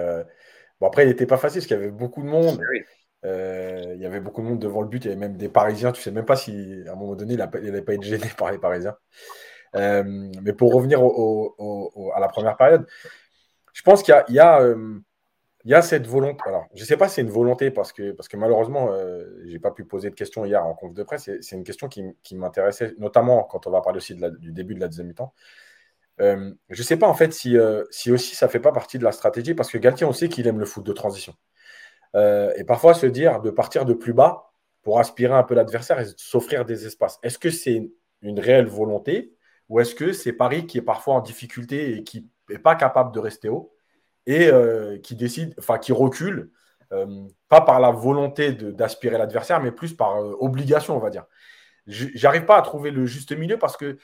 [0.81, 2.61] bon, après, il n'était pas facile parce qu'il y avait beaucoup de monde.
[2.71, 2.81] Oui.
[3.25, 5.49] Euh, il y avait beaucoup de monde devant le but, il y avait même des
[5.49, 5.93] Parisiens.
[5.93, 8.51] Tu sais même pas si à un moment donné il n'allait pas être gêné par
[8.51, 8.97] les Parisiens.
[9.77, 10.03] Euh,
[10.43, 12.87] mais pour revenir au, au, au, à la première période,
[13.73, 14.99] je pense qu'il y, y, euh,
[15.65, 16.43] y, a cette volonté.
[16.47, 18.93] Alors, je ne sais pas si c'est une volonté parce que, parce que malheureusement,
[19.45, 21.31] je n'ai pas pu poser de questions hier en conf de presse.
[21.41, 24.51] C'est une question qui, qui m'intéressait, notamment quand on va parler aussi de la, du
[24.53, 25.33] début de la deuxième mi-temps.
[26.21, 28.73] Euh, je ne sais pas en fait si, euh, si aussi ça ne fait pas
[28.73, 31.35] partie de la stratégie parce que Galtier, on sait qu'il aime le foot de transition.
[32.17, 34.53] Euh, et parfois se dire de partir de plus bas
[34.83, 37.19] pour aspirer un peu l'adversaire et s'offrir des espaces.
[37.23, 37.91] Est-ce que c'est
[38.23, 39.35] une réelle volonté
[39.69, 43.13] ou est-ce que c'est Paris qui est parfois en difficulté et qui n'est pas capable
[43.15, 43.73] de rester haut
[44.27, 44.51] et
[45.03, 46.51] qui décide, enfin qui recule,
[47.49, 51.25] pas par la volonté d'aspirer l'adversaire, mais plus par obligation, on va dire.
[51.87, 53.97] J'arrive pas à trouver le juste milieu parce que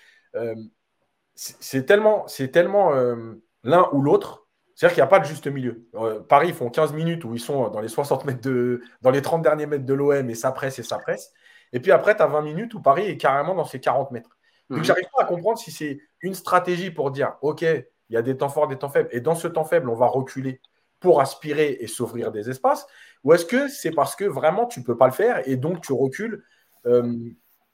[1.36, 4.46] c'est tellement, c'est tellement euh, l'un ou l'autre.
[4.74, 5.88] C'est-à-dire qu'il n'y a pas de juste milieu.
[6.28, 9.40] Paris font 15 minutes où ils sont dans les 60 mètres de, dans les 30
[9.40, 11.32] derniers mètres de l'OM et ça presse et ça presse.
[11.72, 14.36] Et puis après, tu as 20 minutes où Paris est carrément dans ses 40 mètres.
[14.68, 14.84] Donc, mmh.
[14.84, 18.36] j'arrive pas à comprendre si c'est une stratégie pour dire, OK, il y a des
[18.36, 20.60] temps forts, des temps faibles, et dans ce temps faible, on va reculer
[21.00, 22.86] pour aspirer et s'ouvrir des espaces,
[23.24, 25.82] ou est-ce que c'est parce que vraiment tu ne peux pas le faire et donc
[25.82, 26.42] tu recules
[26.86, 27.14] euh,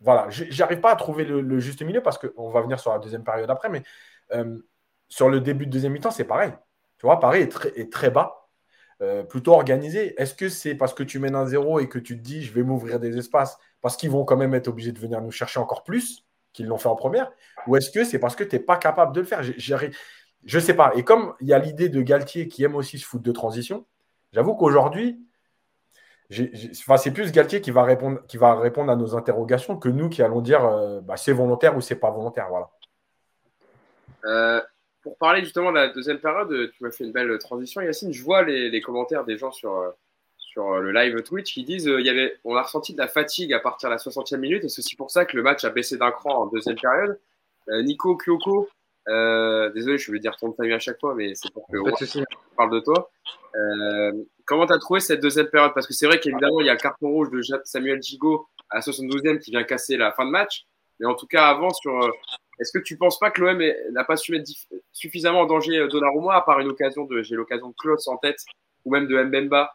[0.02, 3.24] Voilà, j'arrive pas à trouver le, juste milieu parce qu'on va venir sur la deuxième
[3.24, 3.82] période après, mais
[4.32, 4.58] euh,
[5.08, 6.52] sur le début de deuxième mi-temps, c'est pareil.
[6.98, 8.48] Tu vois, Paris est très, est très bas,
[9.00, 10.20] euh, plutôt organisé.
[10.20, 12.52] Est-ce que c'est parce que tu mènes un zéro et que tu te dis je
[12.52, 15.60] vais m'ouvrir des espaces parce qu'ils vont quand même être obligés de venir nous chercher
[15.60, 17.30] encore plus qu'ils l'ont fait en première?
[17.66, 19.42] Ou est-ce que c'est parce que tu n'es pas capable de le faire?
[19.42, 20.92] Je ne sais pas.
[20.96, 23.86] Et comme il y a l'idée de Galtier qui aime aussi ce foot de transition,
[24.32, 25.20] j'avoue qu'aujourd'hui,
[26.71, 30.09] enfin, c'est plus Galtier qui va, répondre, qui va répondre à nos interrogations que nous
[30.09, 32.49] qui allons dire euh, bah, c'est volontaire ou c'est pas volontaire.
[32.49, 32.71] Voilà.
[34.25, 34.61] Euh,
[35.03, 38.12] pour parler justement de la deuxième période, tu m'as fait une belle transition, Yacine.
[38.12, 39.90] Je vois les, commentaires des gens sur, euh,
[40.38, 43.88] sur le live Twitch qui disent euh, on a ressenti de la fatigue à partir
[43.88, 46.12] de la 60e minute et c'est aussi pour ça que le match a baissé d'un
[46.12, 47.18] cran en deuxième période.
[47.68, 48.68] Nico Kyoko,
[49.08, 52.56] euh, désolé, je vais dire ton famille à chaque fois, mais c'est pour que on
[52.56, 53.10] parle de toi.
[53.54, 54.12] Euh,
[54.44, 55.72] comment tu as trouvé cette deuxième période?
[55.74, 58.76] Parce que c'est vrai qu'évidemment, il y a le carton rouge de Samuel Gigot à
[58.76, 60.66] la 72e qui vient casser la fin de match.
[61.00, 62.10] Mais en tout cas, avant, sur, euh,
[62.60, 63.60] est-ce que tu penses pas que l'OM
[63.92, 64.50] n'a pas su mettre
[64.92, 68.44] suffisamment en danger Donnarumma, à part une occasion de, j'ai l'occasion de Klotz en tête,
[68.84, 69.74] ou même de Mbemba,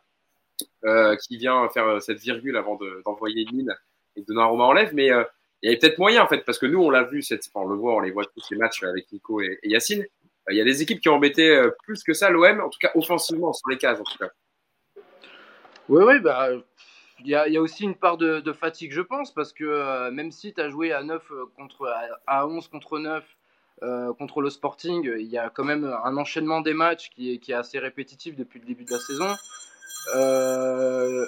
[0.85, 3.75] euh, qui vient faire euh, cette virgule avant d'envoyer de, une mine
[4.15, 4.93] et que Donnarumma enlève.
[4.93, 5.23] Mais euh,
[5.62, 7.65] il y avait peut-être moyen en fait, parce que nous on l'a vu, cette, enfin,
[7.65, 10.06] on le voit, on les voit tous les matchs avec Nico et, et Yacine.
[10.50, 12.91] Il y a des équipes qui ont embêté plus que ça l'OM, en tout cas
[12.96, 14.30] offensivement sur les cases en tout cas.
[15.89, 16.50] Oui, oui, bah.
[17.22, 19.52] Il y, a, il y a, aussi une part de, de, fatigue, je pense, parce
[19.52, 21.91] que euh, même si tu as joué à 9 contre,
[22.28, 23.26] à 11 contre 9
[23.82, 27.38] euh, contre le Sporting, il y a quand même un enchaînement des matchs qui est,
[27.39, 29.36] qui est assez répétitif depuis le début de la saison.
[30.15, 31.26] Euh...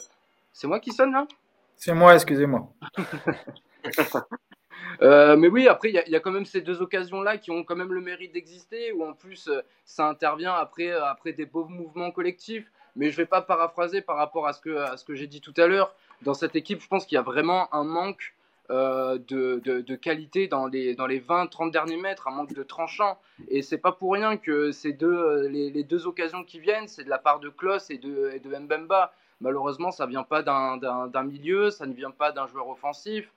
[0.54, 1.28] C'est moi qui sonne là?
[1.76, 2.68] C'est moi, excusez-moi.
[5.02, 7.76] euh, mais oui, après, il y, a quand même ces deux occasions-là qui ont quand
[7.76, 11.66] même le mérite d'exister, où en plus, euh, ça intervient après, euh, après des beaux
[11.66, 12.72] mouvements collectifs.
[12.96, 15.94] Mais je vais pas paraphraser par rapport à ce que, j'ai dit tout à l'heure.
[16.24, 18.34] Dans cette équipe, je pense qu'il y a vraiment un manque
[18.70, 23.18] de, qualité dans les, dans les 20-30 derniers mètres, un manque de tranchant.
[23.48, 27.10] Et c'est pas pour rien que ces deux, les, deux occasions qui viennent, c'est de
[27.10, 29.14] la part de Klos et de, et de Mbemba.
[29.40, 33.32] Malheureusement, ça vient pas d'un milieu, ça ne vient pas d'un joueur offensif.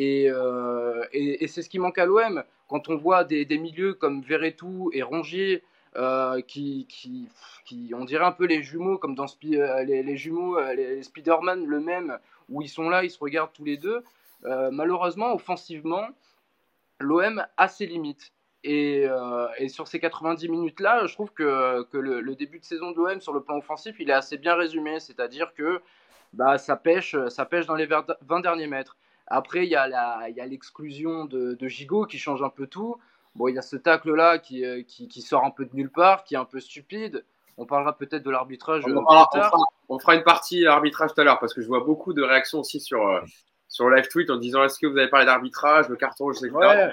[0.00, 2.44] Et, euh, et, c'est ce qui manque à l'OM.
[2.68, 5.64] Quand on voit des, milieux comme Verretou et Rongier,
[5.96, 7.28] euh, qui, qui,
[7.64, 11.80] qui, on dirait un peu les jumeaux, comme dans Spi les, jumeaux, les, Spider-Man, le
[11.80, 12.16] même,
[12.48, 14.04] où ils sont là, ils se regardent tous les deux.
[14.44, 16.06] Euh, malheureusement, offensivement,
[17.00, 18.32] l'OM a ses limites.
[18.62, 23.20] Et, euh, sur ces 90 minutes-là, je trouve que, le, début de saison de l'OM
[23.20, 25.00] sur le plan offensif, il est assez bien résumé.
[25.00, 25.80] C'est-à-dire que
[26.34, 28.96] bah, ça, pêche, ça pêche dans les 20 derniers mètres.
[29.28, 32.96] Après, il y a l'exclusion de, de Gigot qui change un peu tout.
[33.34, 36.24] Bon, il y a ce tacle-là qui, qui, qui, sort un peu de nulle part,
[36.24, 37.24] qui est un peu stupide.
[37.56, 38.84] On parlera peut-être de l'arbitrage.
[38.86, 39.26] On, on,
[39.88, 42.60] on, fera une partie arbitrage tout à l'heure parce que je vois beaucoup de réactions
[42.60, 43.22] aussi sur,
[43.68, 46.88] sur live tweet en disant est-ce que vous avez parlé d'arbitrage, le carton, sais pas.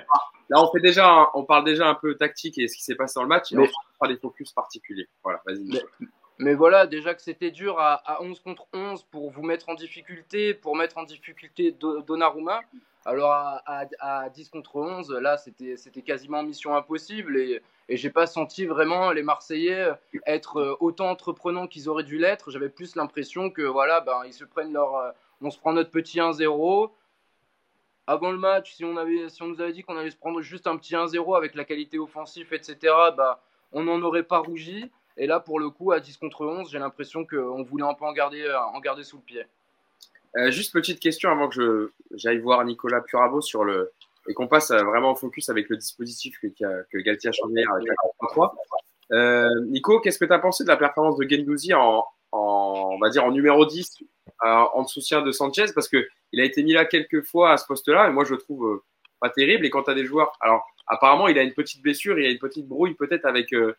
[0.50, 3.14] Là, on fait déjà, on parle déjà un peu tactique et ce qui s'est passé
[3.16, 3.52] dans le match.
[3.52, 5.08] Et on fera des focus particuliers.
[5.24, 5.64] Voilà, vas-y.
[5.64, 6.08] Mais,
[6.40, 10.54] voilà, déjà que c'était dur à, à, 11 contre 11 pour vous mettre en difficulté,
[10.54, 12.62] pour mettre en difficulté Donnarumma.
[13.06, 18.66] Alors à, 10 contre 11, là, c'était quasiment mission impossible et, et j'ai pas senti
[18.66, 19.92] vraiment les Marseillais
[20.26, 22.50] être euh, autant entreprenants qu'ils auraient dû l'être.
[22.50, 25.92] J'avais plus l'impression que voilà, ben, ils se prennent leur, euh, on se prend notre
[25.92, 26.90] petit 1-0.
[28.08, 30.42] Avant le match, si on, avait, si on nous avait dit qu'on allait se prendre
[30.42, 32.78] juste un petit 1-0 avec la qualité offensive, etc.,
[33.16, 34.92] bah, on n'en aurait pas rougi.
[35.18, 38.06] Et là, pour le coup, à 10 contre 11, j'ai l'impression qu'on voulait un peu
[38.06, 39.44] en garder, en garder sous le pied.
[40.38, 43.94] Euh, juste petite question avant que j'aille voir Nicolas Purabo sur le
[44.28, 47.88] et qu'on passe vraiment au focus avec le dispositif que, que Galtier a changé avec
[47.88, 48.56] la 3
[49.12, 53.10] euh, Nico, qu'est-ce que tu as pensé de la performance de Gendouzi en, on va
[53.10, 55.66] dire en numéro 10 euh, en soutien de Sanchez?
[55.74, 58.34] Parce que il a été mis là quelques fois à ce poste-là et moi je
[58.34, 58.84] le trouve euh,
[59.20, 59.66] pas terrible.
[59.66, 62.30] Et quand tu as des joueurs alors apparemment il a une petite blessure, il a
[62.30, 63.76] une petite brouille peut-être avec euh,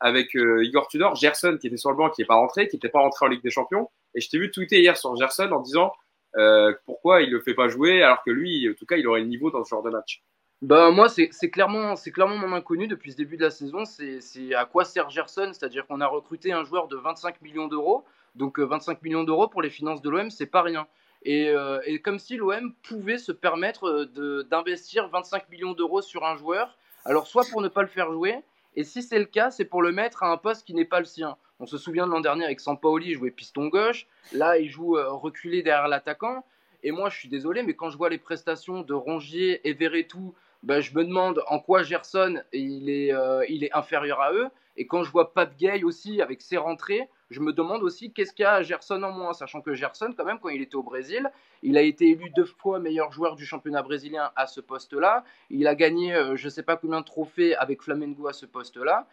[0.00, 2.76] avec euh, Igor Tudor, Gerson qui était sur le banc qui n'est pas rentré, qui
[2.76, 5.50] n'était pas rentré en Ligue des Champions et je t'ai vu tweeter hier sur Gerson
[5.52, 5.92] en disant
[6.36, 9.20] euh, pourquoi il le fait pas jouer alors que lui, en tout cas, il aurait
[9.20, 10.22] le niveau dans ce genre de match.
[10.62, 13.84] Bah, moi, c'est clairement, clairement mon inconnu depuis ce début de la saison.
[13.84, 15.50] C'est à quoi sert Gerson?
[15.52, 18.04] C'est-à-dire qu'on a recruté un joueur de 25 millions d'euros.
[18.34, 20.88] Donc 25 millions d'euros pour les finances de l'OM, c'est pas rien.
[21.24, 21.52] Et,
[21.86, 24.04] et, comme si l'OM pouvait se permettre
[24.50, 28.42] d'investir 25 millions d'euros sur un joueur, alors soit pour ne pas le faire jouer,
[28.76, 30.98] et si c'est le cas, c'est pour le mettre à un poste qui n'est pas
[30.98, 31.36] le sien.
[31.60, 34.06] On se souvient de l'an dernier avec Sampaoli, il jouait piston gauche.
[34.32, 36.44] Là, il joue euh, reculé derrière l'attaquant.
[36.82, 40.34] Et moi, je suis désolé, mais quand je vois les prestations de Rongier et Verretou,
[40.62, 44.48] ben, je me demande en quoi Gerson il est, euh, il est inférieur à eux.
[44.76, 48.32] Et quand je vois Pape Gay aussi avec ses rentrées, je me demande aussi qu'est-ce
[48.32, 50.76] qu'il y a à Gerson en moins, sachant que Gerson, quand même, quand il était
[50.76, 51.28] au Brésil,
[51.62, 55.24] il a été élu deux fois meilleur joueur du championnat brésilien à ce poste-là.
[55.50, 58.46] Il a gagné euh, je ne sais pas combien de trophées avec Flamengo à ce
[58.46, 59.08] poste-là.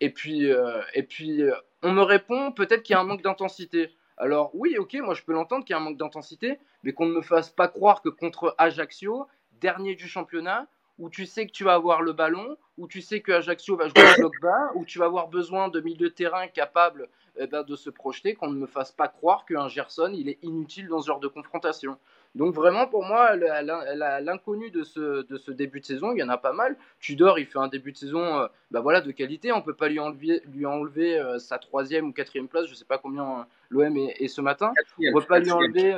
[0.00, 3.22] Et puis, euh, et puis euh, on me répond peut-être qu'il y a un manque
[3.22, 3.90] d'intensité.
[4.18, 7.06] Alors oui, ok, moi je peux l'entendre qu'il y a un manque d'intensité, mais qu'on
[7.06, 9.26] ne me fasse pas croire que contre Ajaccio,
[9.62, 10.66] dernier du championnat,
[10.98, 13.88] où tu sais que tu vas avoir le ballon, où tu sais que Ajaccio va
[13.88, 17.46] jouer un bloc bas, où tu vas avoir besoin de milieu de terrain capable eh
[17.46, 20.88] ben, de se projeter, qu'on ne me fasse pas croire qu'un Gerson il est inutile
[20.88, 21.98] dans ce genre de confrontation.
[22.34, 26.28] Donc vraiment pour moi l'inconnu de ce, de ce début de saison, il y en
[26.28, 26.76] a pas mal.
[27.00, 30.00] Tudor il fait un début de saison bah voilà, de qualité, on peut pas lui
[30.00, 33.96] enlever, lui enlever euh, sa troisième ou quatrième place, je sais pas combien euh, l'OM
[33.96, 34.72] est, ce matin.
[34.98, 35.94] On peut pas lui enlever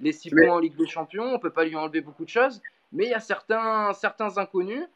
[0.00, 2.60] les six points en Ligue des Champions, on peut pas lui enlever beaucoup de choses,
[2.92, 4.86] mais il y a certains, certains inconnus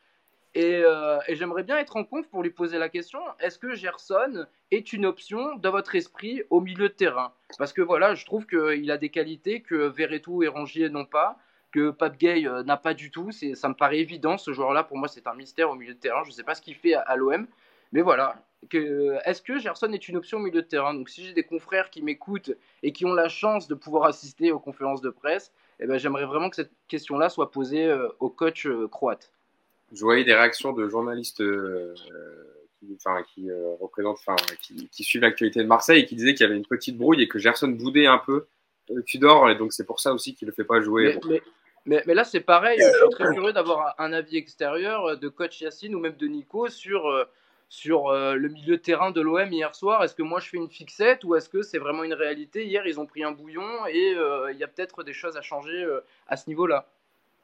[0.57, 4.47] euh, et, j'aimerais bien être en conf pour lui poser la question est-ce que Gerson
[4.71, 7.33] est une option dans votre esprit au milieu de terrain?
[7.59, 11.39] Parce que voilà, je trouve qu'il a des qualités que Verretou et Rongier n'ont pas,
[11.71, 13.31] que Pape Gay euh, n'a pas du tout.
[13.33, 16.23] Ça me paraît évident, ce joueur-là, pour moi, c'est un mystère au milieu de terrain.
[16.25, 17.47] Je ne sais pas ce qu'il fait à, l'OM.
[17.93, 18.37] Mais voilà,
[18.73, 20.95] est-ce que Gerson est une option au milieu de terrain?
[20.95, 24.51] Donc si j'ai des confrères qui m'écoutent et qui ont la chance de pouvoir assister
[24.51, 28.31] aux conférences de presse, eh ben, j'aimerais vraiment que cette question-là soit posée euh, au
[28.31, 29.33] coach croate
[29.93, 31.95] je voyais des réactions de journalistes euh,
[33.35, 34.19] qui, euh, représentent,
[34.61, 37.29] qui, suivent l'actualité de Marseille et qui disaient qu'il y avait une petite brouille et
[37.29, 38.47] que Gerson boudait un peu
[38.91, 41.19] euh, Tudor et donc c'est pour ça aussi qu'il ne le fait pas jouer.
[41.85, 45.61] Mais, mais, là c'est pareil, je suis très curieux d'avoir un avis extérieur de coach
[45.61, 47.27] Yacine ou même de Nico sur
[47.69, 50.05] sur le milieu de terrain de l'OM hier soir.
[50.05, 52.67] Est-ce que moi je fais une fixette ou est-ce que c'est vraiment une réalité?
[52.67, 54.15] Hier, ils ont pris un bouillon et
[54.53, 55.85] il y a peut-être des choses à changer
[56.29, 56.89] à ce niveau-là.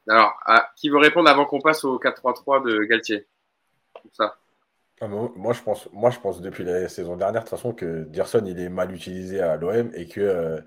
[0.09, 0.39] Alors,
[0.77, 3.27] qui veut répondre avant qu'on passe au 4-3-3 de Galtier?
[5.01, 8.09] Ah, moi, je pense, moi, je pense depuis la saison dernière, de toute façon, que
[8.13, 10.61] Gerson, il est mal utilisé à l'OM et que, euh,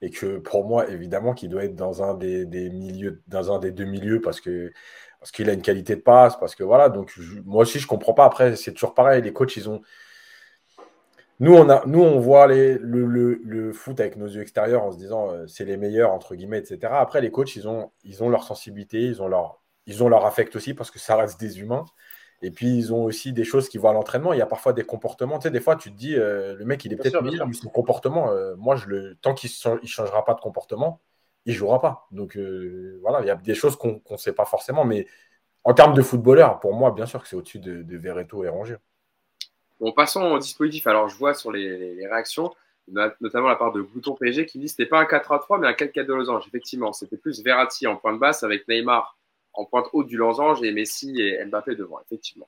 [0.00, 3.72] et que pour moi, évidemment, qu'il doit être dans un des, milieux, dans un des
[3.72, 4.72] deux milieux parce que
[5.18, 6.90] parce qu'il a une qualité de passe, parce que voilà.
[6.90, 7.14] Donc,
[7.46, 8.26] moi aussi, je comprends pas.
[8.26, 9.22] Après, c'est toujours pareil.
[9.22, 9.80] Les coachs, ils ont,
[11.40, 14.98] nous, on, a, nous, on voit les, le, foot avec nos yeux extérieurs en se
[14.98, 16.92] disant euh, c'est les meilleurs, entre guillemets, etc.
[16.92, 20.24] Après, les coachs, ils ont, ils ont leur sensibilité, ils ont leur, ils ont leur
[20.26, 21.84] affect aussi parce que ça reste des humains.
[22.42, 24.32] Et puis, ils ont aussi des choses qui voient à l'entraînement.
[24.32, 25.38] Il y a parfois des comportements.
[25.38, 27.54] Tu sais, des fois, tu te dis euh, le mec, il est peut-être meilleur, mais
[27.54, 31.00] son comportement, euh, moi, je le, tant qu'il ne changera pas de comportement,
[31.46, 32.06] il ne jouera pas.
[32.12, 32.38] Donc,
[33.02, 34.84] voilà, il y a des choses qu'on ne sait pas forcément.
[34.84, 35.06] Mais
[35.64, 38.48] en termes de footballeur, pour moi, bien sûr que c'est au-dessus de, de Verreto et
[38.48, 38.76] Rongier.
[39.84, 40.86] Bon, passons au dispositif.
[40.86, 42.54] Alors, je vois sur les, réactions,
[42.88, 45.66] notamment la part de Bouton PSG, qui dit que ce n'était pas un 4-3-3, mais
[45.66, 46.46] un 4-4 de losange.
[46.48, 49.18] Effectivement, c'était plus Verratti en pointe basse avec Neymar
[49.52, 52.46] en pointe haute du losange et Messi et Mbappé devant, effectivement.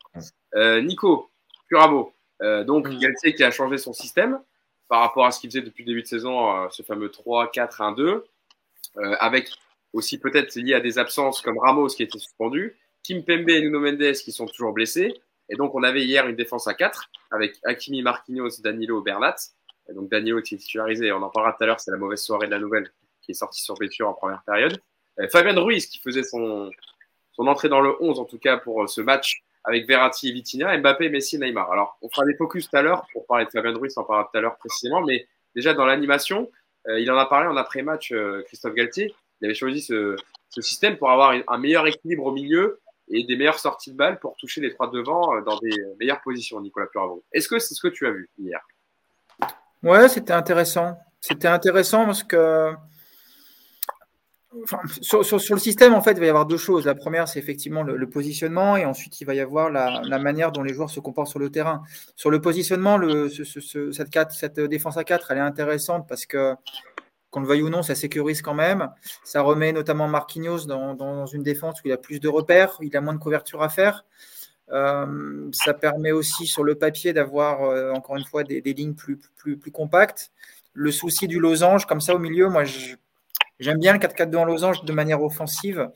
[0.55, 1.31] Euh, Nico,
[1.69, 4.41] Curabo, euh, donc Galtier qui a changé son système
[4.89, 8.25] par rapport à ce qu'il faisait depuis le début de saison, euh, ce fameux 3-4-1-2,
[9.21, 9.51] avec
[9.93, 13.79] aussi peut-être lié à des absences comme Ramos qui était suspendu, Kim Pembe et Nuno
[13.79, 15.21] Mendes qui sont toujours blessés.
[15.49, 19.37] Et donc, on avait hier une défense à 4 avec Hakimi, Marquinhos, Danilo, Bernat.
[19.89, 22.21] Et donc, Danilo qui est titularisé, on en parlera tout à l'heure, c'est la mauvaise
[22.21, 22.91] soirée de la nouvelle
[23.23, 24.81] qui est sortie sur blessure en première période.
[25.31, 26.71] Fabien Ruiz qui faisait son,
[27.39, 31.09] entrée dans le 11 en tout cas pour ce match avec Verratti et Vitinha, Mbappé,
[31.09, 31.73] Messi, Neymar.
[31.73, 34.05] Alors, on fera des focus tout à l'heure pour parler de Fabien Ruiz, on en
[34.05, 36.51] parlera tout à l'heure précisément, mais déjà dans l'animation,
[36.89, 39.13] euh, il en a parlé en après-match, euh, Christophe Galtier.
[39.41, 40.17] Il avait choisi ce,
[40.59, 44.37] système pour avoir un meilleur équilibre au milieu et des meilleures sorties de balles pour
[44.37, 47.25] toucher les trois devant euh, dans des meilleures positions, Nicolas Puravo.
[47.33, 48.61] Est-ce que c'est ce que tu as vu hier?
[49.83, 50.99] Ouais, c'était intéressant.
[51.21, 52.73] C'était intéressant parce que
[55.01, 56.87] sur, le système, en fait, il va y avoir deux choses.
[56.87, 60.63] La première, c'est effectivement le, positionnement, et ensuite, il va y avoir la, manière dont
[60.63, 61.83] les joueurs se comportent sur le terrain.
[62.15, 62.99] Sur le positionnement,
[64.31, 66.55] cette, défense à 4, elle est intéressante parce que,
[67.37, 68.89] qu'on le veuille ou non, ça sécurise quand même.
[69.23, 73.03] Ça remet notamment Marquinhos dans, une défense où il a plus de repères, il a
[73.03, 74.07] moins de couverture à faire.
[74.73, 79.19] Euh, ça permet aussi sur le papier d'avoir, euh, encore une fois, des, lignes plus,
[79.37, 80.31] plus, plus compactes.
[80.73, 82.65] Le souci du losange, comme ça au milieu, moi,
[83.59, 85.89] J'aime bien le 4-4-2 en losange de manière offensive.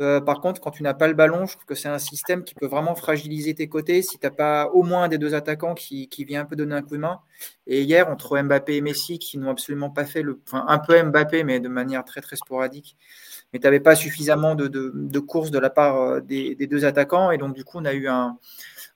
[0.00, 2.44] Euh, par contre, quand tu n'as pas le ballon, je trouve que c'est un système
[2.44, 5.74] qui peut vraiment fragiliser tes côtés si tu n'as pas au moins des deux attaquants
[5.74, 7.20] qui, qui vient un peu donner un coup de main.
[7.66, 10.40] Et hier, entre Mbappé et Messi, qui n'ont absolument pas fait le.
[10.46, 12.96] Enfin, un peu Mbappé, mais de manière très très sporadique.
[13.52, 16.84] Mais tu n'avais pas suffisamment de, de, de courses de la part euh, des, deux
[16.84, 17.32] attaquants.
[17.32, 18.08] Et donc, du coup, on a eu.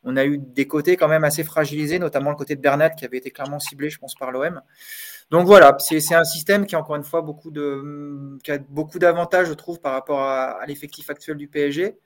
[0.05, 3.05] On a eu des côtés quand même assez fragilisés, notamment le côté de Bernat qui
[3.05, 4.61] avait été clairement ciblé, je pense, par l'OM.
[5.33, 9.55] Donc voilà, c'est un système qui a encore une fois beaucoup a beaucoup d'avantages, je
[9.55, 11.99] trouve, par rapport à, l'effectif actuel du PSG.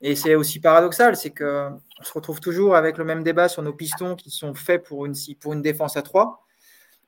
[0.00, 3.72] Et c'est aussi paradoxal, c'est qu'on se retrouve toujours avec le même débat sur nos
[3.72, 5.14] pistons qui sont faits pour une,
[5.62, 6.44] défense à 3.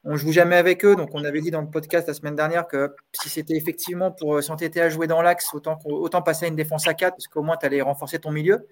[0.04, 2.36] On ne joue jamais avec eux, donc on avait dit dans le podcast la semaine
[2.36, 6.48] dernière que si c'était effectivement pour s'entêter à jouer dans l'axe, autant, autant passer à
[6.48, 8.68] une défense à 4, parce qu'au moins tu allais renforcer ton milieu.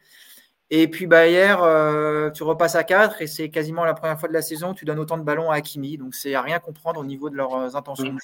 [0.70, 4.28] Et puis bah, hier, euh, tu repasses à 4 et c'est quasiment la première fois
[4.28, 5.96] de la saison que tu donnes autant de ballons à Hakimi.
[5.96, 8.16] Donc c'est à rien comprendre au niveau de leurs euh, intentions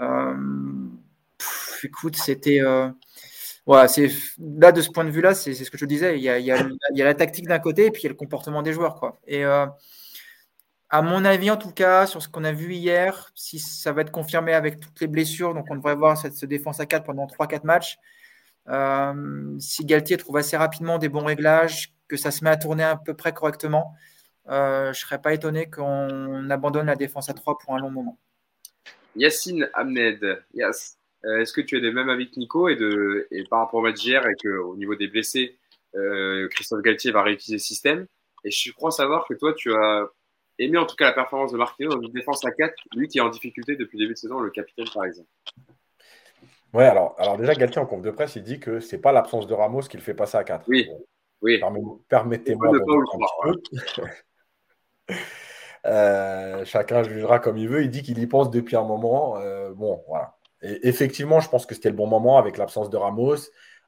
[0.00, 0.34] euh,
[1.84, 2.60] écoute, c'était.
[3.66, 6.16] voilà, c'est là de ce point de vue-là, c'est ce que je disais.
[6.16, 8.72] Il y a la tactique d'un côté et puis il y a le comportement des
[8.72, 8.94] joueurs.
[8.94, 9.20] Quoi.
[9.26, 13.92] Et à mon avis, en tout cas, sur ce qu'on a vu hier, si ça
[13.92, 17.04] va être confirmé avec toutes les blessures, donc on devrait voir cette défense à 4
[17.04, 17.98] pendant 3-4 matchs.
[18.68, 22.84] Euh, si Galtier trouve assez rapidement des bons réglages, que ça se met à tourner
[22.84, 23.94] à peu près correctement,
[24.48, 27.90] euh, je ne serais pas étonné qu'on abandonne la défense à 3 pour un long
[27.90, 28.18] moment.
[29.16, 30.98] Yacine Ahmed, yes.
[31.24, 33.80] Euh, est-ce que tu es de même avis que Nico et, de, et par rapport
[33.80, 35.58] au match d'hier et qu'au niveau des blessés,
[36.50, 38.06] Christophe Galtier va réutiliser le système?
[38.44, 40.06] Et je crois savoir que toi, tu as
[40.58, 43.18] aimé en tout cas la performance de Marquinhos dans une défense à 4, lui qui
[43.18, 45.28] est en difficulté depuis le début de saison, le capitaine par exemple.
[46.72, 49.46] Ouais, alors, alors déjà, Galtier en conf de presse, il dit que c'est pas l'absence
[49.46, 50.64] de Ramos qui le fait passer à 4.
[50.68, 50.88] Oui.
[51.42, 51.60] oui.
[52.08, 52.80] Permettez-moi de
[55.08, 55.14] un
[55.86, 57.82] euh, chacun jugera comme il veut.
[57.82, 59.36] Il dit qu'il y pense depuis un moment.
[59.36, 60.36] Euh, bon, voilà.
[60.62, 63.36] Et effectivement, je pense que c'était le bon moment avec l'absence de Ramos,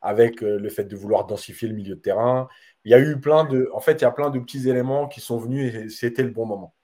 [0.02, 2.48] avec euh, le fait de vouloir densifier le milieu de terrain.
[2.84, 3.70] Il y a eu plein de.
[3.72, 6.30] En fait, il y a plein de petits éléments qui sont venus et c'était le
[6.30, 6.74] bon moment.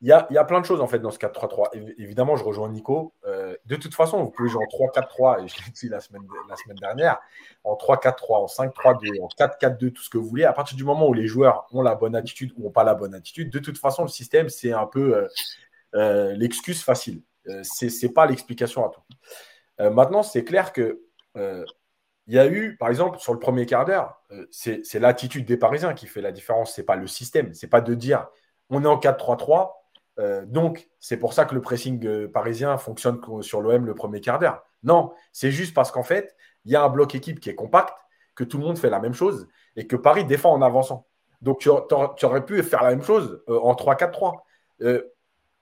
[0.00, 1.70] Il y, a, plein de choses en fait dans ce 4-3-3.
[1.98, 3.14] Évidemment, je rejoins Nico.
[3.26, 6.22] Euh, de toute façon, vous pouvez jouer en 3-4-3, et je l'ai dit la semaine,
[6.48, 7.18] la semaine dernière,
[7.64, 10.44] en 3-4-3, en 5-3-2, en 4-4-2, tout ce que vous voulez.
[10.44, 12.94] À partir du moment où les joueurs ont la bonne attitude ou n'ont pas la
[12.94, 15.28] bonne attitude, de toute façon, le système, c'est un peu euh,
[15.96, 17.22] euh, l'excuse facile.
[17.44, 19.00] Ce n'est pas l'explication à tout.
[19.90, 21.02] maintenant, c'est clair que
[21.34, 25.94] il y a eu, par exemple, sur le premier quart d'heure, c'est l'attitude des Parisiens
[25.94, 26.74] qui fait la différence.
[26.74, 27.52] Ce n'est pas le système.
[27.54, 28.28] Ce n'est pas de dire
[28.70, 29.77] on est en 4-3-3
[30.18, 34.20] euh, donc, c'est pour ça que le pressing euh, parisien fonctionne sur l'OM le premier
[34.20, 34.64] quart d'heure.
[34.82, 37.94] Non, c'est juste parce qu'en fait, il y a un bloc équipe qui est compact,
[38.34, 41.06] que tout le monde fait la même chose et que Paris défend en avançant.
[41.40, 44.34] Donc, tu, aurais pu faire la même chose euh, en 3-4-3.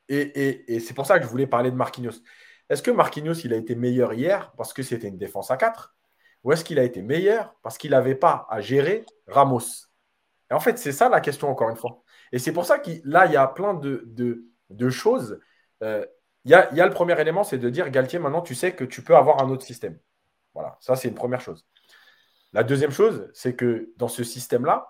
[0.09, 2.23] et, c'est pour ça que je voulais parler de Marquinhos.
[2.69, 5.95] Est-ce que Marquinhos, il a été meilleur hier parce que c'était une défense à 4
[6.45, 9.87] Ou est-ce qu'il a été meilleur parce qu'il n'avait pas à gérer Ramos?
[10.51, 12.03] Et en fait, c'est ça la question, encore une fois.
[12.33, 15.41] Et c'est pour ça que là, il y a plein de, choses.
[15.83, 16.05] Euh,
[16.45, 19.03] il, y a, le premier élément, c'est de dire, Galtier, maintenant, tu sais que tu
[19.03, 19.99] peux avoir un autre système.
[20.55, 21.67] Voilà, ça, c'est une première chose.
[22.53, 24.89] La deuxième chose, c'est que dans ce système-là,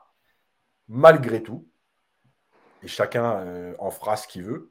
[0.89, 1.69] malgré tout,
[2.83, 4.71] et chacun euh, en fera ce qu'il veut,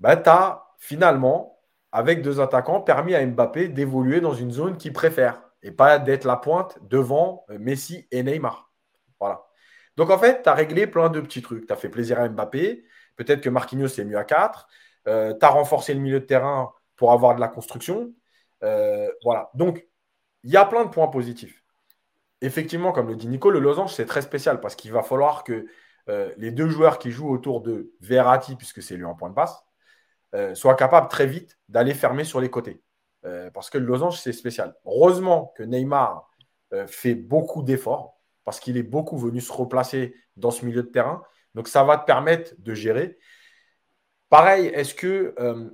[0.00, 1.60] bah, tu as finalement,
[1.92, 6.24] avec deux attaquants, permis à Mbappé d'évoluer dans une zone qu'il préfère et pas d'être
[6.24, 8.72] la pointe devant euh, Messi et Neymar.
[9.18, 9.44] Voilà.
[10.00, 11.66] Donc en fait, tu as réglé plein de petits trucs.
[11.66, 12.86] Tu as fait plaisir à Mbappé.
[13.16, 14.66] Peut-être que Marquinhos est mieux à 4.
[15.04, 18.14] tu as renforcé le milieu de terrain pour avoir de la construction.
[18.62, 19.50] voilà.
[19.52, 19.86] Donc,
[20.42, 21.62] il y a plein de points positifs.
[22.40, 25.66] Effectivement, comme le dit Nico, le losange, c'est très spécial parce qu'il va falloir que
[26.38, 29.66] les deux joueurs qui jouent autour de Verratti, puisque c'est lui en point de passe,
[30.54, 32.82] soient capables très vite d'aller fermer sur les côtés.
[33.52, 34.74] parce que le losange, c'est spécial.
[34.86, 36.30] Heureusement que Neymar
[36.86, 41.22] fait beaucoup d'efforts parce qu'il est beaucoup venu se replacer dans ce milieu de terrain.
[41.54, 43.18] Donc, ça va te permettre de gérer.
[44.28, 45.34] Pareil, est-ce que.
[45.38, 45.70] Euh,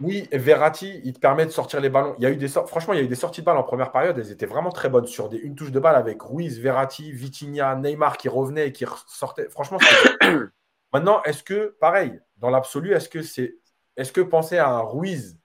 [0.00, 2.14] oui, Verratti, il te permet de sortir les ballons.
[2.18, 3.62] Il y a eu des Franchement, il y a eu des sorties de balles en
[3.62, 4.18] première période.
[4.18, 8.18] Elles étaient vraiment très bonnes sur une touche de balle avec Ruiz, Verratti, Vitinha, Neymar
[8.18, 9.48] qui revenaient et qui sortaient.
[9.48, 9.78] Franchement,
[10.92, 13.56] Maintenant, est-ce que, pareil, dans l'absolu, est-ce que c'est.
[13.96, 15.38] Est-ce que penser à un Ruiz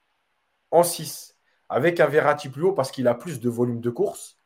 [0.72, 1.38] en 6
[1.70, 4.38] avec un Verratti plus haut parce qu'il a plus de volume de course,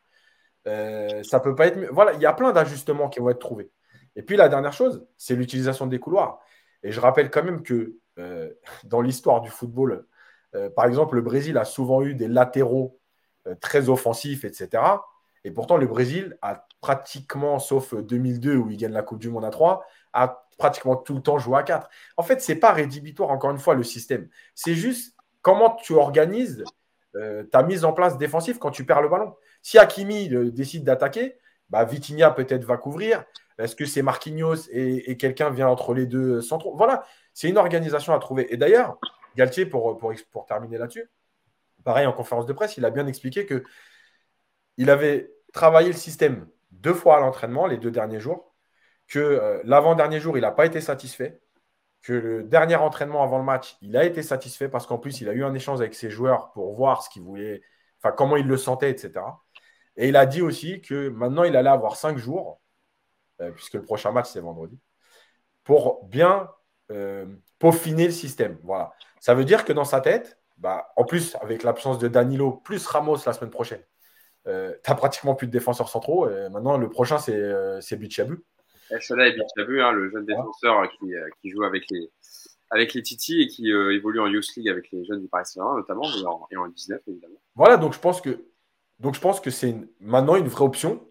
[0.68, 1.80] euh, ça peut pas être.
[1.92, 3.72] Voilà, il y a plein d'ajustements qui vont être trouvés.
[4.16, 6.40] Et puis la dernière chose, c'est l'utilisation des couloirs.
[6.84, 8.50] Et je rappelle quand même que euh,
[8.84, 10.06] dans l'histoire du football,
[10.56, 13.00] euh, par exemple, le Brésil a souvent eu des latéraux
[13.62, 14.82] très offensifs, etc.
[15.44, 19.46] Et pourtant, le Brésil a pratiquement, sauf 2002 où il gagne la Coupe du Monde
[19.46, 21.88] à 3, a pratiquement tout le temps joué à 4.
[22.18, 24.30] En fait, ce n'est pas rédhibitoire, encore une fois, le système.
[24.56, 26.64] C'est juste comment tu organises
[27.52, 29.36] ta mise en place défensive quand tu perds le ballon.
[29.66, 31.40] Si Hakimi euh, décide d'attaquer,
[31.72, 33.26] bah, Vitinha peut-être va couvrir.
[33.58, 36.76] Est-ce que c'est Marquinhos et, quelqu'un vient entre les deux centraux?
[36.78, 37.04] Voilà,
[37.34, 38.54] c'est une organisation à trouver.
[38.54, 39.00] Et d'ailleurs,
[39.36, 41.10] Galtier, pour, pour, terminer là-dessus,
[41.84, 43.64] pareil en conférence de presse, il a bien expliqué que
[44.78, 48.54] il avait travaillé le système deux fois à l'entraînement les deux derniers jours,
[49.08, 51.42] que euh, l'avant-dernier jour, il n'a pas été satisfait,
[52.04, 55.30] que le dernier entraînement avant le match, il a été satisfait parce qu'en plus, il
[55.30, 57.64] a eu un échange avec ses joueurs pour voir ce qu'il voulait,
[58.00, 59.24] enfin comment il le sentait, etc.
[59.98, 62.62] Et il a dit aussi que maintenant, il allait avoir cinq jours,
[63.42, 64.80] euh, puisque le prochain match, c'est vendredi,
[65.64, 66.50] pour bien
[66.92, 67.26] euh,
[67.60, 68.60] peaufiner le système.
[68.64, 68.94] Voilà.
[69.20, 72.86] Ça veut dire que dans sa tête, bah, en plus, avec l'absence de Danilo plus
[72.86, 73.82] Ramos la semaine prochaine,
[74.48, 76.30] euh, tu n'as pratiquement plus de défenseurs centraux.
[76.52, 78.44] maintenant, le prochain, c'est euh, Bichabu.
[79.02, 82.12] Cela est Bichabu, hein, le jeune défenseur qui, qui, joue avec les,
[82.70, 85.78] avec les Titi et qui évolue en Youth League avec les jeunes du Paris Saint-Germain,
[85.78, 87.42] notamment, et en, et en 19, évidemment.
[87.56, 88.46] Voilà, donc je pense que
[89.00, 91.08] donc je pense que c'est maintenant une vraie option.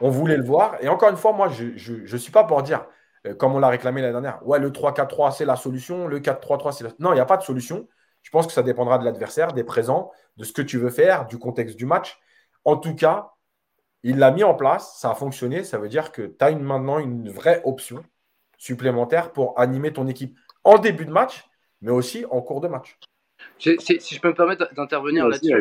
[0.00, 0.76] On voulait le voir.
[0.80, 2.86] Et encore une fois, moi, je ne suis pas pour dire,
[3.26, 6.72] euh, comme on l'a réclamé la dernière, ouais, le 3-4-3, c'est la solution, le 4-3-3,
[6.72, 6.90] c'est la...
[6.98, 7.88] Non, il n'y a pas de solution.
[8.22, 11.26] Je pense que ça dépendra de l'adversaire, des présents, de ce que tu veux faire,
[11.26, 12.18] du contexte du match.
[12.64, 13.32] En tout cas,
[14.02, 15.64] il l'a mis en place, ça a fonctionné.
[15.64, 18.02] Ça veut dire que tu as maintenant une vraie option
[18.58, 21.44] supplémentaire pour animer ton équipe en début de match,
[21.80, 22.98] mais aussi en cours de match.
[23.58, 25.52] Si, je peux me permettre d'intervenir là-dessus.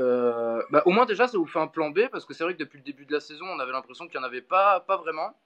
[0.00, 2.54] Euh, bah, au moins déjà ça vous fait un plan B parce que c'est vrai
[2.54, 4.80] que depuis le début de la saison on avait l'impression qu'il n'y en avait pas,
[4.80, 5.36] pas vraiment.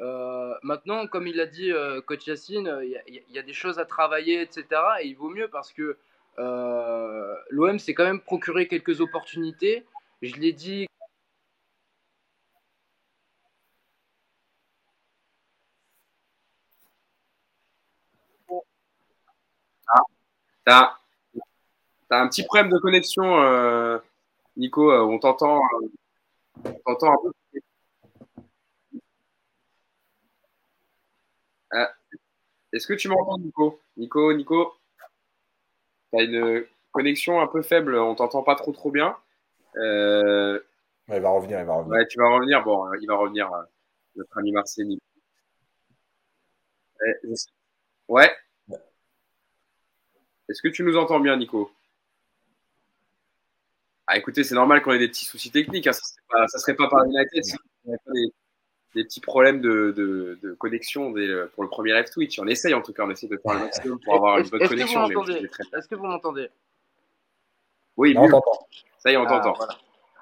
[0.00, 3.84] Euh, maintenant, comme il l'a dit euh, coach Yacine, il y, a des choses à
[3.84, 4.64] travailler, etc.
[5.02, 5.98] Et il vaut mieux parce que
[6.38, 9.84] l'OM s'est quand même procuré quelques opportunités.
[10.22, 10.86] Je l'ai dit.
[20.66, 20.99] Ah,
[22.10, 23.98] T'as un petit problème de connexion, euh,
[24.56, 24.90] Nico.
[24.90, 25.62] Euh, on t'entend,
[26.64, 27.30] euh, un peu.
[32.72, 33.80] Est-ce que tu m'entends, Nico?
[33.96, 34.74] Nico, Nico?
[36.10, 39.16] T'as une connexion un peu faible, on t'entend pas trop trop bien.
[39.76, 41.92] il va revenir, il va revenir.
[41.92, 42.64] Ouais, tu vas revenir.
[42.64, 43.48] Bon, il va revenir,
[44.16, 44.98] notre ami Marseille.
[48.08, 48.32] Ouais.
[50.48, 51.70] Est-ce que tu nous entends bien, Nico?
[54.12, 55.86] Ah, écoutez, c'est normal qu'on ait des petits soucis techniques.
[55.86, 55.92] Hein.
[55.92, 57.54] Ça ne serait, pas par United si
[57.84, 58.32] on avait des,
[58.96, 61.12] des petits problèmes de, de, connexion
[61.54, 62.38] pour le premier live Twitch.
[62.40, 64.66] On essaye en tout cas, on essaie de faire le maximum pour avoir une bonne
[64.66, 65.06] connexion.
[65.06, 66.48] Est-ce que vous m'entendez?
[67.96, 68.66] Oui, on t'entend.
[68.98, 69.54] Ça y est, on t'entend.
[69.60, 69.76] Ah,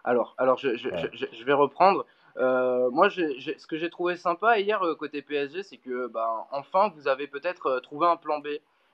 [0.05, 2.05] alors, alors je, je, je, vais reprendre.
[2.37, 6.93] Euh, moi, ce que j'ai trouvé sympa hier euh, côté PSG, c'est que bah, enfin,
[6.95, 8.49] vous avez peut-être euh, trouvé un plan B.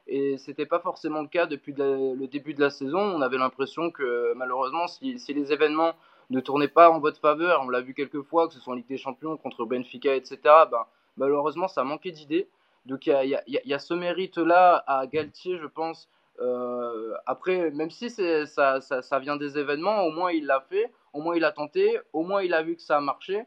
[0.06, 3.00] Et c'était pas forcément le cas depuis le début de la saison.
[3.00, 5.94] On avait l'impression que malheureusement, si, si, les événements
[6.30, 8.76] ne tournaient pas en votre faveur, on l'a vu quelques fois, que ce soit en
[8.76, 10.38] Ligue des Champions contre Benfica, etc.,
[10.70, 10.84] ben,
[11.16, 12.48] malheureusement, ça manquait d'idées.
[12.86, 16.08] Donc il y a, y, y a, ce mérite-là à Galtier, je pense.
[16.40, 20.92] Euh, après, même si ça, ça, ça, vient des événements, au moins il l'a fait,
[21.12, 23.44] au moins il a tenté, au moins il a vu que ça a marché.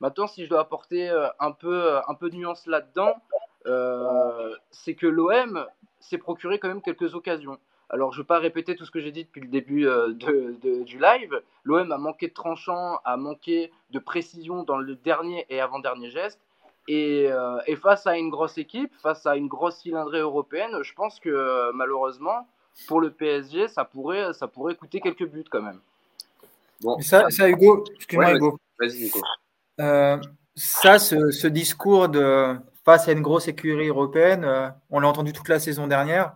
[0.00, 3.14] Maintenant, si je dois apporter euh, un peu, un peu de nuance là-dedans,
[3.66, 5.66] euh, c'est que l'OM
[6.04, 7.58] s'est procuré quand même quelques occasions.
[7.90, 10.12] Alors, je ne vais pas répéter tout ce que j'ai dit depuis le début euh,
[10.14, 11.40] de, du live.
[11.64, 16.40] L'OM a manqué de tranchant, a manqué de précision dans le dernier et avant-dernier geste.
[16.88, 20.92] Et, euh, et, face à une grosse équipe, face à une grosse cylindrée européenne, je
[20.94, 22.46] pense que malheureusement,
[22.88, 25.80] pour le PSG, ça pourrait, ça pourrait coûter quelques buts quand même.
[26.80, 27.00] Bon.
[27.00, 28.58] Ça, ça, Hugo, excuse-moi, Hugo.
[28.78, 29.20] Vas-y, Hugo.
[29.80, 30.18] Euh,
[30.54, 35.32] ça, ce, ce, discours de face à une grosse écurie européenne, euh, on l'a entendu
[35.32, 36.34] toute la saison dernière.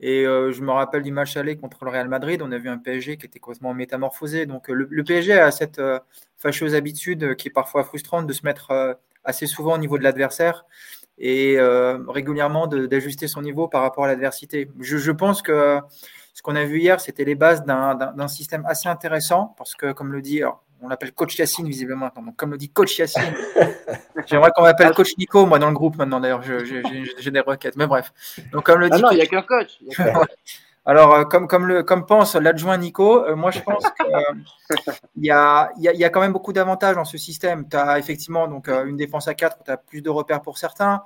[0.00, 2.68] Et euh, je me rappelle du match aller contre le Real Madrid, on a vu
[2.68, 4.46] un PSG qui était complètement métamorphosé.
[4.46, 6.00] Donc le, le PSG a cette euh,
[6.36, 10.66] fâcheuse habitude qui est parfois frustrante de se mettre assez souvent au niveau de l'adversaire
[11.16, 11.56] et
[12.08, 14.68] régulièrement d'ajuster son niveau par rapport à l'adversité.
[14.78, 15.78] Je, pense que
[16.34, 20.12] ce qu'on a vu hier, c'était les bases d'un système assez intéressant parce que, comme
[20.12, 20.42] le dit,
[20.84, 22.10] on l'appelle coach Yacine visiblement.
[22.14, 23.22] Donc, comme le dit coach Yacine,
[24.26, 26.20] j'aimerais qu'on m'appelle coach Nico, moi, dans le groupe maintenant.
[26.20, 27.76] D'ailleurs, j'ai des requêtes.
[27.76, 28.12] Mais bref.
[28.52, 28.96] Donc, comme le dit.
[28.96, 29.78] Ah non, il n'y a qu'un coach.
[30.86, 34.92] Alors, euh, comme, comme, le, comme pense l'adjoint Nico, euh, moi je pense qu'il euh,
[35.16, 37.66] y, a, y, a, y, a, quand même beaucoup d'avantages dans ce système.
[37.68, 41.02] Tu as effectivement donc, une défense à 4 tu as plus de repères pour certains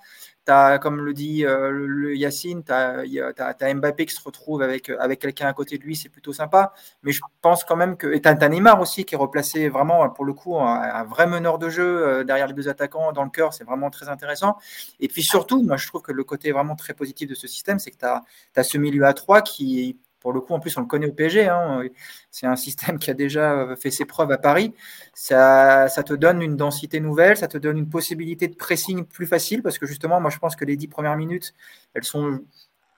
[0.81, 5.47] comme le dit euh, le, Yacine, tu as, Mbappé qui se retrouve avec, avec quelqu'un
[5.47, 6.73] à côté de lui, c'est plutôt sympa.
[7.03, 8.13] Mais je pense quand même que.
[8.13, 11.59] Et tu as, Neymar aussi qui est replacé vraiment, pour le coup, un, vrai meneur
[11.59, 14.57] de jeu euh, derrière les deux attaquants, dans le cœur, c'est vraiment très intéressant.
[15.01, 17.79] Et puis surtout, moi je trouve que le côté vraiment très positif de ce système,
[17.79, 20.81] c'est que tu as, ce milieu à 3 qui pour le coup, en plus, on
[20.81, 21.49] le connaît au PSG.
[21.49, 21.83] Hein.
[22.31, 24.75] C'est un système qui a déjà euh, fait ses preuves à Paris.
[25.15, 29.63] Ça, te donne une densité nouvelle, ça te donne une possibilité de pressing plus facile
[29.63, 31.55] parce que justement, moi, je pense que les dix premières minutes,
[31.95, 32.41] elles sont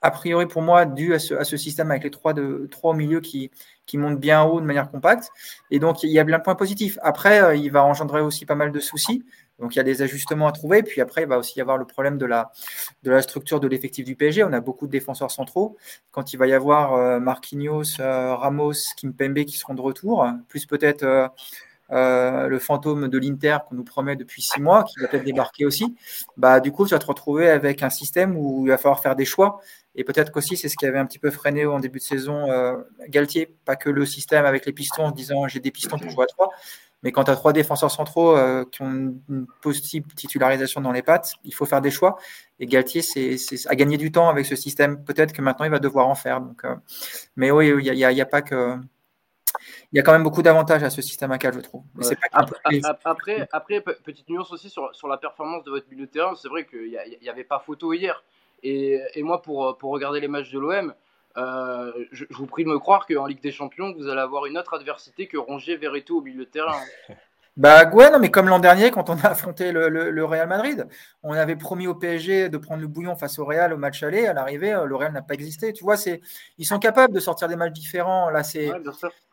[0.03, 3.51] a priori pour moi dues à ce, système avec les trois, de, au milieu qui,
[3.85, 5.29] qui montent bien haut de manière compacte.
[5.69, 6.97] Et donc, il y a bien de points positifs.
[7.03, 9.23] Après, euh, il va engendrer aussi pas mal de soucis.
[9.61, 10.83] Donc il y a des ajustements à trouver.
[10.83, 12.51] Puis après, il va aussi y avoir le problème de la,
[13.03, 14.43] de la structure de l'effectif du PSG.
[14.43, 15.77] On a beaucoup de défenseurs centraux.
[16.11, 20.65] Quand il va y avoir euh, Marquinhos, euh, Ramos, Kimpembe qui seront de retour, plus
[20.65, 21.31] peut-être
[21.91, 25.65] euh, le fantôme de l'Inter qu'on nous promet depuis six mois, qui va peut-être débarquer
[25.65, 25.95] aussi,
[26.37, 29.15] bah, du coup, tu vas te retrouver avec un système où il va falloir faire
[29.15, 29.59] des choix.
[29.95, 32.47] Et peut-être qu'aussi, c'est ce qui avait un petit peu freiné en début de saison
[33.09, 36.23] Galtier, pas que le système avec les pistons en disant j'ai des pistons pour jouer
[36.23, 36.49] à trois,
[37.03, 41.01] mais quand tu as trois défenseurs centraux euh, qui ont une possible titularisation dans les
[41.01, 42.17] pattes, il faut faire des choix.
[42.59, 43.37] Et Galtier c'est,
[43.67, 45.03] a gagné du temps avec ce système.
[45.03, 46.41] Peut-être que maintenant, il va devoir en faire.
[46.41, 46.75] Donc, euh,
[47.35, 48.75] mais oui, il n'y a, a, pas que.
[49.91, 51.83] Il y a quand même beaucoup d'avantages à ce système à 4, je trouve.
[53.03, 56.35] après, après, petite nuance aussi sur, sur, la performance de votre milieu de terrain.
[56.35, 58.23] C'est vrai qu'il n'y avait pas photo hier.
[58.63, 60.93] Et, moi, pour, pour regarder les matchs de l'OM,
[61.37, 64.57] euh, je, vous prie de me croire qu'en Ligue des Champions, vous allez avoir une
[64.57, 66.81] autre adversité que Rongier Verretou au milieu de terrain.
[67.57, 70.87] Bah ouais, non, mais comme l'an dernier, quand on a affronté le, Real Madrid,
[71.23, 74.25] on avait promis au PSG de prendre le bouillon face au Real au match aller.
[74.25, 75.73] À l'arrivée, euh, le Real n'a pas existé.
[75.73, 76.21] Tu vois, c'est
[76.57, 78.29] ils sont capables de sortir des matchs différents.
[78.29, 78.71] Là, c'est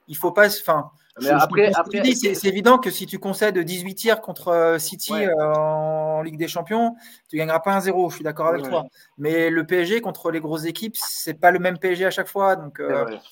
[0.09, 0.49] il faut pas.
[0.49, 0.91] Enfin,
[1.31, 1.71] après,
[2.15, 6.49] c'est évident que si tu concèdes 18 tirs contre euh, City euh, en Ligue des
[6.49, 6.97] Champions,
[7.29, 8.87] tu gagneras pas un 0 Je suis d'accord avec toi.
[9.17, 12.57] Mais le PSG contre les grosses équipes, c'est pas le même PSG à chaque fois,
[12.57, 12.83] donc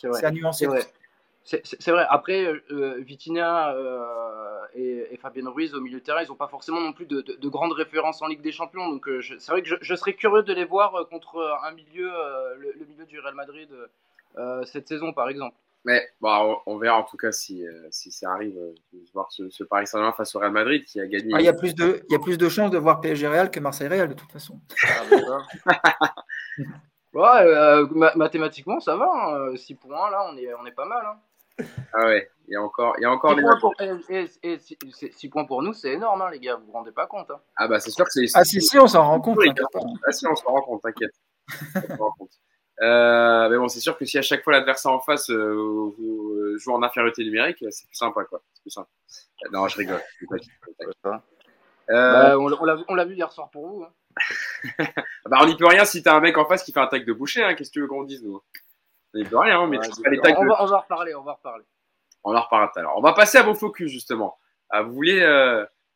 [0.01, 0.69] c'est à nuancer.
[1.47, 2.05] C'est vrai.
[2.11, 3.75] Après, euh, Vitinha
[4.75, 7.49] et, et, Fabien Ruiz au milieu de terrain, ils n'ont pas forcément non plus de,
[7.49, 8.89] grandes références en Ligue des Champions.
[8.89, 12.11] Donc, c'est vrai que je, serais curieux de les voir contre un milieu,
[12.59, 13.69] le, le, milieu du Real Madrid
[14.65, 15.57] cette saison, par exemple.
[15.87, 19.31] Mais bon, on, verra en tout cas si, euh, si ça arrive euh, de voir
[19.31, 21.33] ce, Paris Saint-Germain face au Real Madrid qui a gagné.
[21.33, 23.29] Ah, il, y a plus de, il y a plus de chances de voir PSG
[23.29, 24.61] Real que Marseille Real de toute façon.
[27.15, 27.87] ouais, euh,
[28.17, 29.53] mathématiquement, ça va.
[29.55, 29.77] 6 hein.
[29.81, 31.07] points là, on est, on est pas mal.
[31.07, 31.21] Hein.
[31.93, 34.59] Ah ouais, il y a encore, il y a encore 6 points, pour, et,
[35.11, 36.57] 6 points pour nous, c'est énorme, hein, les gars.
[36.57, 37.31] Vous vous rendez pas compte.
[37.31, 37.41] Hein.
[37.57, 38.27] Ah bah c'est sûr que c'est.
[38.35, 39.39] Ah si, si, on s'en rend compte.
[40.07, 41.13] Ah si, on s'en rend compte, t'inquiète.
[41.75, 42.31] on s'en rend compte.
[42.83, 46.35] Euh, mais bon, c'est sûr que si à chaque fois l'adversaire en face euh, vous
[46.35, 48.43] euh, joue en infériorité numérique, c'est plus sympa, quoi.
[48.53, 48.91] C'est plus simple.
[49.51, 50.03] Non, je rigole.
[51.89, 53.85] Bah, on l'a vu hier soir pour vous.
[53.85, 53.93] Hein.
[55.27, 57.07] bah, on n'y peut rien si t'as un mec en face qui fait un tag
[57.07, 57.43] de boucher.
[57.43, 57.55] Hein.
[57.55, 58.43] Qu'est-ce que tu veux qu'on dise, nous
[59.17, 61.33] On n'y peut rien, mais ouais, les tags on, va, on va reparler, on va
[61.33, 61.65] reparler.
[62.23, 62.97] On en reparlera tout à l'heure.
[62.97, 64.37] On va passer à vos focus, justement.
[64.69, 65.25] Ah, vous voulez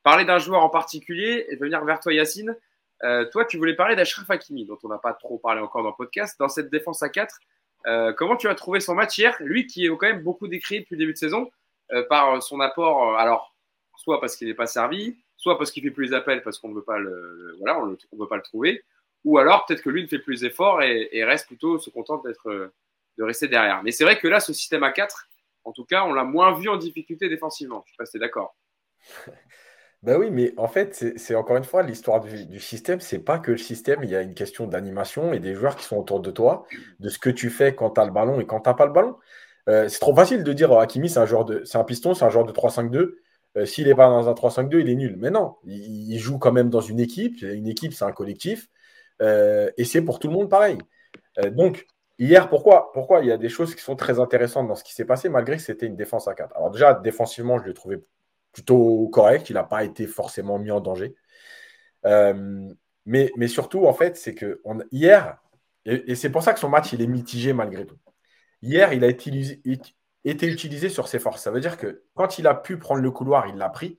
[0.02, 2.56] parler d'un joueur en particulier et venir vers toi, Yacine
[3.02, 5.90] euh, toi, tu voulais parler d'Ashraf Hakimi, dont on n'a pas trop parlé encore dans
[5.90, 6.38] le podcast.
[6.38, 7.38] Dans cette défense à 4,
[7.86, 9.36] euh, comment tu as trouvé son match hier?
[9.40, 11.50] Lui qui est quand même beaucoup décrit depuis le début de saison
[11.92, 13.54] euh, par son apport, alors
[13.96, 16.68] soit parce qu'il n'est pas servi, soit parce qu'il fait plus les appels parce qu'on
[16.68, 18.84] ne veut pas le, voilà, on, veut pas le trouver,
[19.24, 22.24] ou alors peut-être que lui ne fait plus les efforts et, reste plutôt se contente
[22.24, 22.72] d'être
[23.18, 23.82] de rester derrière.
[23.82, 25.28] Mais c'est vrai que là, ce système à 4,
[25.64, 27.82] en tout cas, on l'a moins vu en difficulté défensivement.
[27.86, 28.56] Je ne sais pas si tu es d'accord.
[30.02, 33.00] Ben oui, mais en fait, c'est encore une fois l'histoire du, système.
[33.00, 35.84] C'est pas que le système, il y a une question d'animation et des joueurs qui
[35.84, 36.64] sont autour de toi,
[37.00, 38.86] de ce que tu fais quand tu as le ballon et quand tu n'as pas
[38.86, 39.16] le ballon.
[39.68, 42.52] Euh, c'est trop facile de dire oh, Hakimi, c'est un, piston, c'est un joueur de
[42.52, 43.16] 3-5-2.
[43.58, 45.16] Euh, s'il n'est pas dans un 3-5-2, il est nul.
[45.18, 47.42] Mais non, il, joue quand même dans une équipe.
[47.42, 48.68] Une équipe, c'est un collectif.
[49.20, 50.78] Et c'est pour tout le monde pareil.
[51.52, 51.86] donc,
[52.20, 54.94] hier, pourquoi, pourquoi il y a des choses qui sont très intéressantes dans ce qui
[54.94, 58.04] s'est passé, malgré que c'était une défense à 4 Alors, déjà, défensivement, je l'ai trouvé
[58.52, 59.50] plutôt correct.
[59.50, 61.16] Il n'a pas été forcément mis en danger.
[62.06, 62.68] Euh,
[63.06, 64.62] mais, surtout, en fait, c'est que
[64.92, 65.38] hier,
[65.84, 67.98] et, c'est pour ça que son match, il est mitigé malgré tout.
[68.62, 71.42] Hier, il a été utilisé sur ses forces.
[71.42, 73.98] Ça veut dire que quand il a pu prendre le couloir, il l'a pris.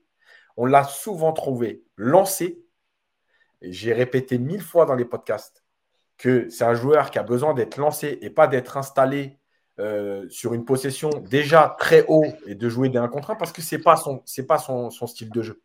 [0.57, 2.63] On l'a souvent trouvé lancé.
[3.61, 5.63] J'ai répété mille fois dans les podcasts
[6.21, 9.39] que c'est un joueur qui a besoin d'être lancé et pas d'être installé
[9.79, 13.51] euh, sur une possession déjà très haut et de jouer des 1 contre 1 parce
[13.51, 14.21] que ce n'est pas, son,
[15.07, 15.61] style de jeu.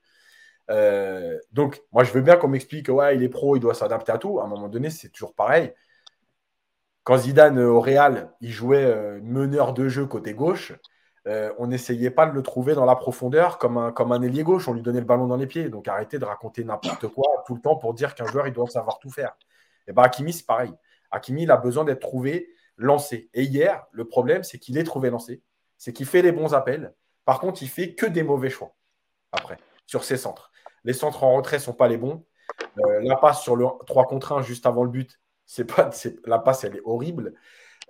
[0.71, 4.13] Euh, donc, moi, je veux bien qu'on m'explique, ouais, il est pro, il doit s'adapter
[4.13, 4.41] à tout.
[4.41, 5.75] À un moment donné, c'est toujours pareil.
[7.05, 10.73] Quand Zidane euh, au Real, il jouait meneur de jeu côté gauche,
[11.59, 14.69] on n'essayait pas de le trouver dans la profondeur comme un, comme un ailier gauche.
[14.69, 15.69] On lui donnait le ballon dans les pieds.
[15.69, 18.69] Donc, arrêtez de raconter n'importe quoi tout le temps pour dire qu'un joueur, il doit
[18.69, 19.37] savoir tout faire.
[19.87, 20.73] Et bien, Hakimi, c'est pareil.
[21.11, 23.31] Hakimi, il a besoin d'être trouvé lancé.
[23.35, 25.43] Et hier, le problème, c'est qu'il est trouvé lancé.
[25.79, 26.95] C'est qu'il fait les bons appels.
[27.25, 28.75] Par contre, il fait que des mauvais choix
[29.33, 30.51] après, sur ses centres.
[30.85, 32.25] Les centres en retrait ne sont pas les bons.
[32.79, 35.91] Euh, la passe sur le 3 contre 1 juste avant le but, c'est pas,
[36.25, 37.35] la passe, elle est horrible.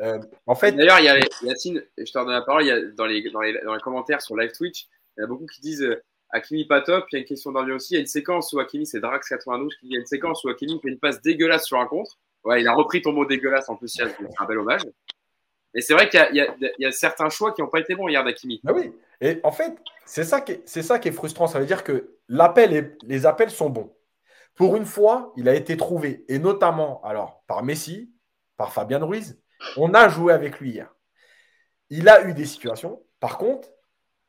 [0.00, 2.70] Euh, en fait, D'ailleurs, il y a Yacine, je te redonne la parole, il y
[2.70, 5.46] a dans, les, dans, les, dans les commentaires sur live Twitch, il y a beaucoup
[5.46, 7.06] qui disent euh, Hakimi pas top.
[7.12, 7.94] Il y a une question d'Orly aussi.
[7.94, 10.06] Il y a une séquence où Hakimi, c'est Drax92 qui dit il y a une
[10.06, 12.18] séquence où Hakimi fait une passe dégueulasse sur un contre.
[12.44, 14.82] Ouais, il a repris ton mot dégueulasse en plus, c'est un bel hommage.
[15.74, 16.20] Et c'est vrai qu'il
[16.78, 18.62] y, a certains choix qui n'ont pas été bons hier d'Akimi.
[18.66, 21.46] Ah oui, et en fait, c'est ça, qui est, ça qui est frustrant.
[21.46, 23.94] Ça veut dire que l'appel les appels sont bons.
[24.54, 28.10] Pour une fois, il a été trouvé, et notamment alors par Messi,
[28.56, 29.38] par Fabien Ruiz.
[29.76, 30.94] On a joué avec lui hier.
[31.90, 33.02] Il a eu des situations.
[33.20, 33.68] Par contre,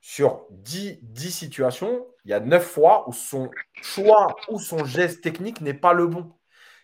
[0.09, 5.21] sur 10, 10 situations, il y a 9 fois où son choix ou son geste
[5.21, 6.31] technique n'est pas le bon.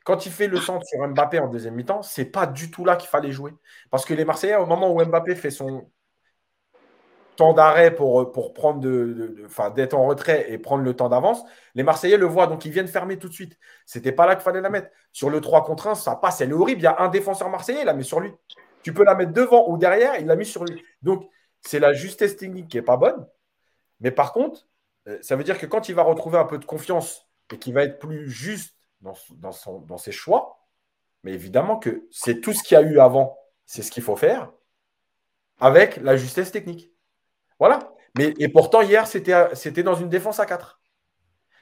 [0.03, 2.97] Quand il fait le centre sur Mbappé en deuxième mi-temps, c'est pas du tout là
[2.97, 3.53] qu'il fallait jouer.
[3.91, 5.89] Parce que les Marseillais, au moment où Mbappé fait son
[7.37, 11.45] temps d'arrêt pour, pour prendre de, d'être en retrait et prendre le temps d'avance,
[11.75, 13.57] les Marseillais le voient, donc ils viennent fermer tout de suite.
[13.85, 14.89] C'était pas là qu'il fallait la mettre.
[15.13, 16.81] Sur le 3 contre 1, ça passe, elle est horrible.
[16.81, 18.33] Il y a un défenseur marseillais, il l'a mis sur lui.
[18.81, 20.83] Tu peux la mettre devant ou derrière, il l'a mis sur lui.
[21.01, 21.23] Donc,
[21.65, 23.27] c'est la justesse technique qui n'est pas bonne.
[23.99, 24.67] Mais par contre,
[25.07, 27.73] euh, ça veut dire que quand il va retrouver un peu de confiance et qu'il
[27.73, 30.65] va être plus juste dans, ses choix.
[31.23, 34.15] Mais évidemment que c'est tout ce qu'il y a eu avant, c'est ce qu'il faut
[34.15, 34.51] faire
[35.59, 36.91] avec la justesse technique.
[37.59, 37.93] Voilà.
[38.17, 40.81] Mais, et pourtant, hier, c'était dans une défense à 4.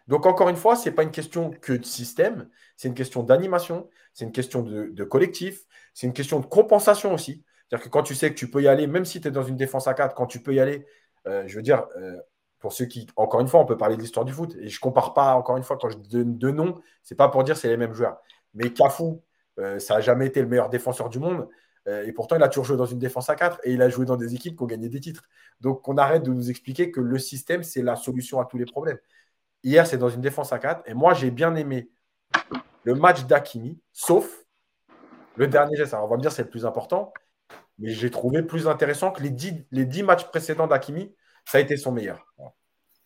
[0.07, 3.23] Donc, encore une fois, ce n'est pas une question que de système, c'est une question
[3.23, 5.61] d'animation, c'est une question de, collectif,
[5.93, 7.43] c'est une question de compensation aussi.
[7.71, 9.43] C'est-à-dire que quand tu sais que tu peux y aller, même si tu es dans
[9.43, 10.85] une défense à 4, quand tu peux y aller,
[11.25, 12.17] euh, je veux dire, euh,
[12.59, 14.57] pour ceux qui, encore une fois, on peut parler de l'histoire du foot.
[14.59, 17.15] Et je ne compare pas, encore une fois, quand je donne deux noms, ce n'est
[17.15, 18.19] pas pour dire c'est les mêmes joueurs.
[18.53, 19.23] Mais Cafou,
[19.57, 21.47] euh, ça n'a jamais été le meilleur défenseur du monde.
[21.87, 24.05] Et pourtant, il a toujours joué dans une défense à 4 et il a joué
[24.05, 25.23] dans des équipes qui ont gagné des titres.
[25.61, 28.65] Donc, on arrête de nous expliquer que le système, c'est la solution à tous les
[28.65, 28.99] problèmes.
[29.63, 30.83] Hier, c'est dans une défense à 4.
[30.87, 31.89] Et moi, j'ai bien aimé
[32.83, 34.45] le match d'Akimi, sauf
[35.37, 35.95] le dernier geste.
[35.95, 37.11] Alors, on va me dire c'est le plus important.
[37.81, 41.13] Mais j'ai trouvé plus intéressant que les dix les dix matchs précédents d'Akimi
[41.45, 42.25] ça a été son meilleur.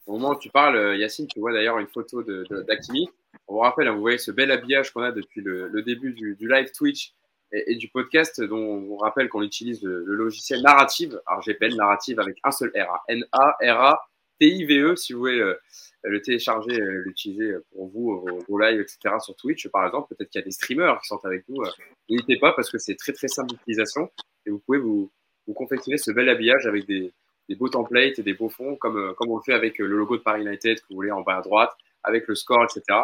[0.05, 3.09] Au moment où tu parles, euh, Yacine, tu vois d'ailleurs une photo d'Akimi.
[3.47, 6.47] On vous rappelle, hein, vous voyez ce bel habillage qu'on a depuis le, début du,
[6.47, 7.13] live Twitch
[7.51, 11.19] et, du podcast, dont on vous rappelle qu'on utilise le, logiciel Narrative.
[11.25, 13.03] Alors j'appelle Narrative avec un seul R.
[13.07, 15.59] N-A-R-A-T-I-V-E, si vous voulez euh,
[16.03, 19.15] le, télécharger, euh, l'utiliser pour vous, vos, vos, lives, etc.
[19.19, 20.13] sur Twitch, par exemple.
[20.13, 21.63] Peut-être qu'il y a des streamers qui sont avec nous.
[22.09, 24.11] N'hésitez pas parce que c'est très très simple d'utilisation
[24.45, 25.11] et vous pouvez vous,
[25.47, 27.13] vous confectionner ce bel habillage avec des,
[27.49, 29.85] des beaux templates et des beaux fonds, comme, euh, comme on le fait avec euh,
[29.85, 31.71] le logo de Paris United que vous voulez en bas à droite,
[32.03, 32.99] avec le score, etc.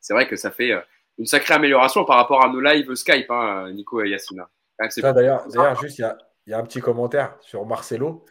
[0.00, 0.80] C'est vrai que ça fait euh,
[1.18, 4.44] une sacrée amélioration par rapport à nos lives Skype, hein, Nico et Yacine.
[4.96, 5.48] D'ailleurs,
[5.80, 6.14] juste, il
[6.46, 8.24] y, y a, un petit commentaire sur Marcelo,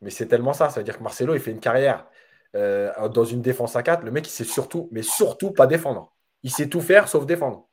[0.00, 0.70] mais c'est tellement ça.
[0.70, 2.06] Ça veut dire que Marcelo, il fait une carrière
[2.54, 4.04] dans une défense à 4.
[4.04, 6.14] Le mec, il sait surtout, mais surtout pas défendre.
[6.44, 7.68] Il sait tout faire sauf défendre.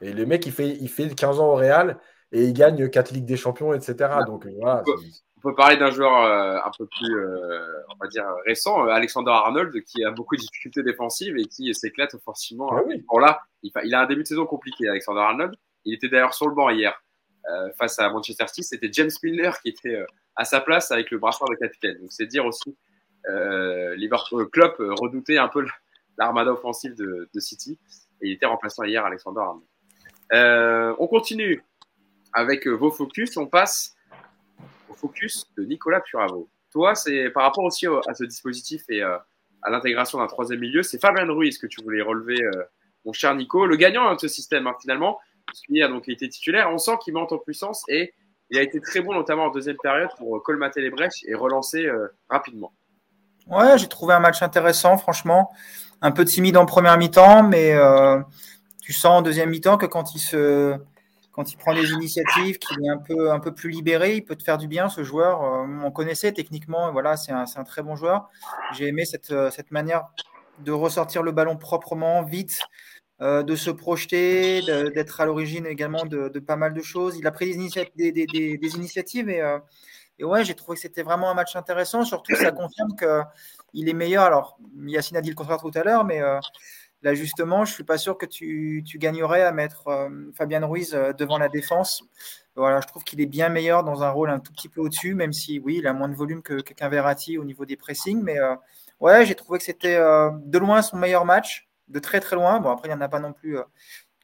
[0.00, 1.98] Et le mec, il fait, il fait 15 ans au Real
[2.32, 4.10] et il gagne 4 Ligues des Champions, etc.
[4.26, 4.82] Donc voilà
[5.42, 8.90] on peut parler d'un joueur euh, un peu plus, euh, on va dire, récent, euh,
[8.90, 12.68] Alexander Arnold, qui a beaucoup de difficultés défensives et qui s'éclate offensivement.
[12.70, 13.04] Ah oui.
[13.08, 15.54] Bon là, il, a un début de saison compliqué, Alexander Arnold.
[15.84, 16.96] Il était d'ailleurs sur le banc hier
[17.76, 18.62] face à Manchester City.
[18.62, 20.04] C'était James Milner qui était
[20.36, 21.98] à sa place avec le brassard de capitaine.
[21.98, 22.76] Donc c'est dire aussi
[23.26, 25.66] Liverpool Klopp redoutait un peu
[26.18, 27.80] l'armada offensive de, de, City
[28.20, 30.96] et il était remplaçant hier Alexander Arnold.
[31.00, 31.64] on continue
[32.32, 33.36] avec vos focus.
[33.36, 33.96] On passe
[35.02, 36.48] focus de Nicolas Puravo.
[36.70, 39.18] Toi, c'est par rapport aussi à ce dispositif et euh,
[39.62, 42.62] à l'intégration d'un troisième milieu, c'est Fabien Ruiz que tu voulais relever, euh,
[43.04, 43.66] mon cher Nico.
[43.66, 45.18] Le gagnant de ce système, hein, finalement,
[45.68, 46.70] Hier, donc il était titulaire.
[46.72, 48.14] On sent qu'il monte en puissance et
[48.50, 51.90] il a été très bon, notamment en deuxième période, pour colmater les brèches et relancer
[52.30, 52.72] rapidement.
[53.48, 55.50] Ouais, j'ai trouvé un match intéressant, franchement.
[56.00, 57.74] Un peu timide en première mi-temps, mais
[58.80, 60.78] tu sens en deuxième mi-temps que quand il se
[61.32, 64.36] quand il prend des initiatives, qu'il est un peu, un peu plus libéré, il peut
[64.36, 65.42] te faire du bien, ce joueur.
[65.42, 68.28] Euh, on connaissait techniquement, voilà, c'est un, un, très bon joueur.
[68.74, 70.08] J'ai aimé cette, euh, cette, manière
[70.58, 72.60] de ressortir le ballon proprement, vite,
[73.22, 74.60] euh, de se projeter,
[74.94, 77.16] d'être à l'origine également de, pas mal de choses.
[77.16, 79.42] Il a pris des initiatives et,
[80.18, 82.04] et ouais, j'ai trouvé que c'était vraiment un match intéressant.
[82.04, 84.24] Surtout, ça confirme qu'il est meilleur.
[84.24, 86.20] Alors, Yacine a dit le contraire tout à l'heure, mais
[87.02, 91.12] Là, justement, je suis pas sûr que tu, gagnerais à mettre euh, Fabien Ruiz euh,
[91.12, 92.04] devant la défense.
[92.54, 95.14] Voilà, je trouve qu'il est bien meilleur dans un rôle un tout petit peu au-dessus,
[95.14, 98.22] même si, oui, il a moins de volume que, qu'un Verratti au niveau des pressings.
[98.22, 98.54] Mais euh,
[99.00, 102.60] ouais, j'ai trouvé que c'était de loin son meilleur match, de très très loin.
[102.60, 103.56] Bon, après, il n'y en a pas non plus,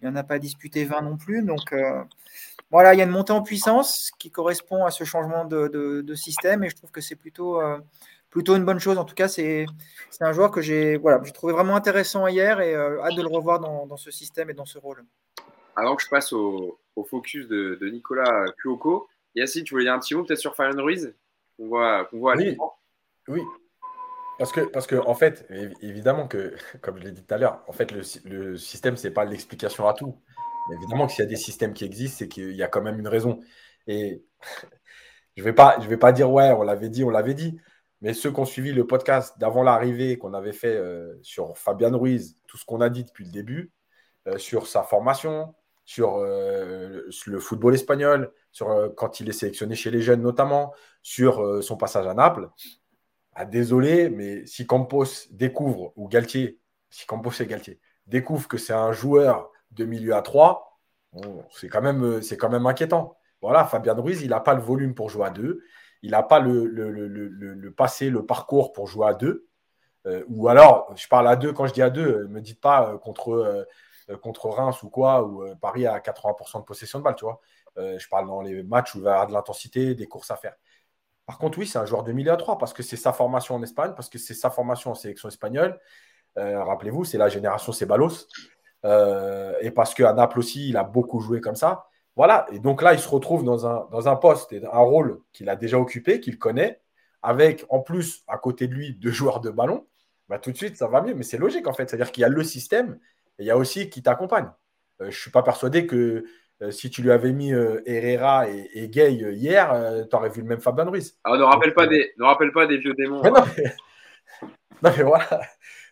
[0.00, 1.42] il n'y en a pas disputé 20 non plus.
[1.42, 1.74] Donc,
[2.70, 5.68] voilà, il y a une montée en puissance qui correspond à ce changement de,
[6.02, 7.60] de système et je trouve que c'est plutôt
[8.30, 8.98] plutôt une bonne chose.
[8.98, 9.66] En tout cas, c'est
[10.20, 13.60] un joueur que j'ai voilà, trouvé vraiment intéressant hier et euh, hâte de le revoir
[13.60, 15.04] dans, dans, ce système et dans ce rôle.
[15.76, 19.94] Avant que je passe au, au focus de, de, Nicolas Cuoco, Yacine, tu voulais dire
[19.94, 21.14] un petit mot peut-être sur Fabien Ruiz
[21.56, 22.56] qu'on voit, voit oui.
[23.28, 23.42] oui.
[24.38, 25.48] Parce que, parce que, en fait,
[25.82, 29.08] évidemment que, comme je l'ai dit tout à l'heure, en fait, le, le système, ce
[29.08, 30.20] n'est pas l'explication à tout.
[30.68, 32.82] Mais évidemment que s'il y a des systèmes qui existent, c'est qu'il y a quand
[32.82, 33.40] même une raison.
[33.86, 34.22] Et
[35.36, 37.58] je ne vais, pas, je vais pas dire, ouais, on l'avait dit, on l'avait dit.
[38.00, 41.96] Mais ceux qui ont suivi le podcast d'avant l'arrivée qu'on avait fait euh, sur Fabian
[41.98, 43.72] Ruiz, tout ce qu'on a dit depuis le début,
[44.28, 49.90] euh, sur sa formation, sur euh, le football espagnol, sur quand il est sélectionné chez
[49.90, 50.72] les jeunes notamment,
[51.02, 52.50] sur son passage à Naples.
[53.34, 58.72] Ah, désolé, mais si Campos découvre, ou Galtier, si Campos et Galtier découvre que c'est
[58.72, 60.80] un joueur de milieu à 3,
[61.50, 63.16] c'est quand, même, quand même inquiétant.
[63.40, 65.62] Voilà, Fabian Ruiz, il n'a pas le volume pour jouer à 2
[66.02, 69.48] il n'a pas le, le, le, passé, le parcours pour jouer à deux.
[70.06, 72.60] Euh, ou alors, je parle à deux, quand je dis à deux, ne me dites
[72.60, 77.04] pas euh, contre, euh, contre Reims ou quoi, ou Paris a 80% de possession de
[77.04, 77.40] balle, tu vois.
[77.76, 80.36] je parle dans les matchs où il va y avoir de l'intensité, des courses à
[80.36, 80.54] faire.
[81.26, 83.54] Par contre, oui, c'est un joueur de milieu à 3 parce que c'est sa formation
[83.56, 85.78] en Espagne, parce que c'est sa formation en sélection espagnole.
[86.36, 88.28] Rappelez-vous, c'est la génération Ceballos.
[88.84, 91.87] et parce qu'à Naples aussi, il a beaucoup joué comme ça.
[92.18, 95.20] Voilà, et donc là, il se retrouve dans un, dans un poste et un rôle
[95.32, 96.80] qu'il a déjà occupé, qu'il connaît,
[97.22, 99.86] avec en plus à côté de lui deux joueurs de ballon.
[100.28, 101.14] Bah, tout de suite, ça va mieux.
[101.14, 101.88] Mais c'est logique en fait.
[101.88, 102.98] C'est-à-dire qu'il y a le système
[103.38, 104.50] et il y a aussi qui t'accompagne.
[105.00, 106.24] Euh, je ne suis pas persuadé que
[106.60, 109.72] euh, si tu lui avais mis euh, Herrera et, Gay hier,
[110.10, 111.16] tu aurais vu le même Fabien Ruiz.
[111.22, 113.22] Alors, ah, ne rappelle, pas des, ne rappelle pas des vieux démons.
[113.22, 113.44] non,
[114.82, 115.02] mais...
[115.04, 115.40] voilà.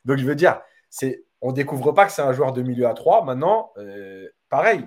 [0.04, 0.60] Donc, je veux dire,
[0.90, 3.24] c'est, on ne découvre pas que c'est un joueur de milieu à 3.
[3.24, 3.72] Maintenant,
[4.48, 4.84] pareil,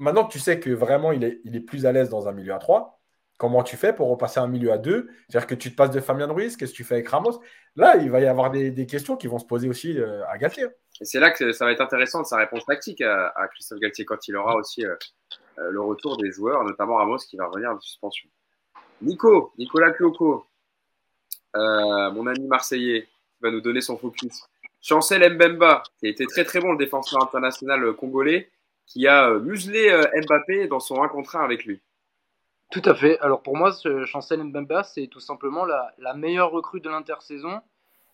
[0.00, 2.58] maintenant que tu sais que vraiment il est, plus à l'aise dans un milieu à
[2.58, 3.00] 3,
[3.38, 6.00] comment tu fais pour repasser un milieu à 2 C'est-à-dire que tu te passes de
[6.00, 7.40] Fabien Ruiz, qu'est-ce que tu fais avec Ramos?
[7.76, 10.66] Là, il va y avoir des, questions qui vont se poser aussi euh, à Galtier.
[11.02, 14.36] C'est là que ça va être intéressant sa réponse tactique à, Christophe Galtier quand il
[14.36, 14.96] aura aussi euh,
[15.58, 18.28] euh, le retour des joueurs, notamment Ramos qui va revenir de suspension.
[19.02, 20.46] Nico, Nicolas Cuoco,
[21.54, 23.06] mon ami marseillais,
[23.40, 24.42] va nous donner son focus.
[24.82, 28.50] Chancel Mbemba, qui a été très très bon le défenseur international congolais,
[28.90, 31.80] qui a euh, muselé euh, Mbappé dans son 1 contre 1 avec lui.
[32.72, 33.18] Tout à fait.
[33.20, 37.60] Alors pour moi, ce Chancel Mbemba, c'est tout simplement la, meilleure recrue de l'intersaison.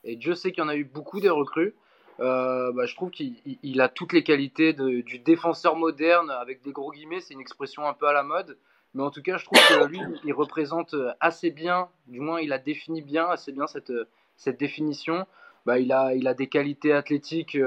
[0.04, 1.74] Et Dieu sait qu'il y en a eu beaucoup des recrues.
[2.20, 6.92] Euh, bah, je trouve qu'il a toutes les qualités du défenseur moderne, avec des gros
[6.92, 8.58] guillemets, c'est une expression un peu à la mode.
[8.94, 12.52] Mais en tout cas, je trouve que lui, il représente assez bien, du moins il
[12.52, 13.92] a défini bien assez bien cette,
[14.36, 15.26] cette définition.
[15.66, 17.58] Bah, il, a, il a des qualités athlétiques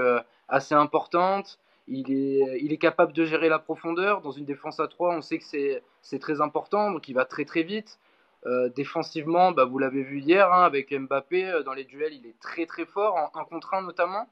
[0.47, 1.59] assez importantes.
[1.91, 4.21] Il est, capable de gérer la profondeur.
[4.21, 7.45] Dans une défense à 3, on sait que c'est très important, donc il va très
[7.45, 7.99] très vite.
[8.45, 12.25] Euh, défensivement, bah, vous l'avez vu hier hein, avec Mbappé, euh, dans les duels, il
[12.25, 14.29] est très très fort, en 1 contre 1 notamment.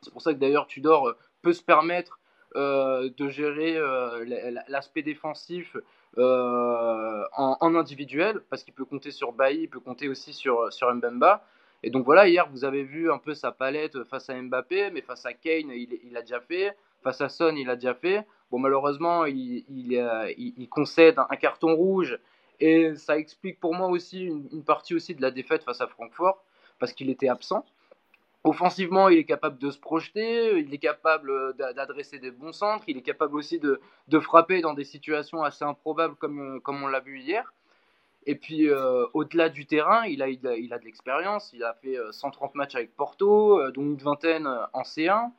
[0.00, 2.18] C'est pour ça que d'ailleurs Tudor euh, peut se permettre
[2.54, 3.80] de gérer
[4.68, 5.74] l'aspect défensif
[6.18, 11.46] en, individuel, parce qu'il peut compter sur Bailly, il peut compter aussi sur, sur Mbemba.
[11.82, 15.00] Et donc voilà, hier vous avez vu un peu sa palette face à Mbappé, mais
[15.00, 16.76] face à Kane, il, il a déjà fait.
[17.02, 18.26] Face à Son, il a déjà fait.
[18.50, 22.18] Bon, malheureusement, il, il, concède un, carton rouge.
[22.60, 26.44] Et ça explique pour moi aussi une, partie aussi de la défaite face à Francfort,
[26.78, 27.64] parce qu'il était absent.
[28.44, 32.98] Offensivement, il est capable de se projeter, il est capable d'adresser des bons centres, il
[32.98, 33.80] est capable aussi de,
[34.20, 37.52] frapper dans des situations assez improbables comme, comme on l'a vu hier.
[38.26, 41.52] Et puis, euh, au-delà du terrain, il a, il a, il a de l'expérience.
[41.52, 45.30] Il a fait 130 euh, matchs avec Porto, dont une vingtaine en C1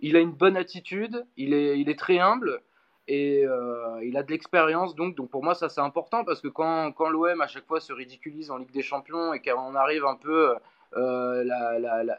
[0.00, 2.60] il a une bonne attitude, il est, très humble.
[3.08, 6.92] Et euh, il a de l'expérience, donc, pour moi, ça c'est important parce que quand,
[7.08, 10.54] l'OM à chaque fois se ridiculise en Ligue des Champions et qu'on arrive un peu
[10.96, 11.44] euh,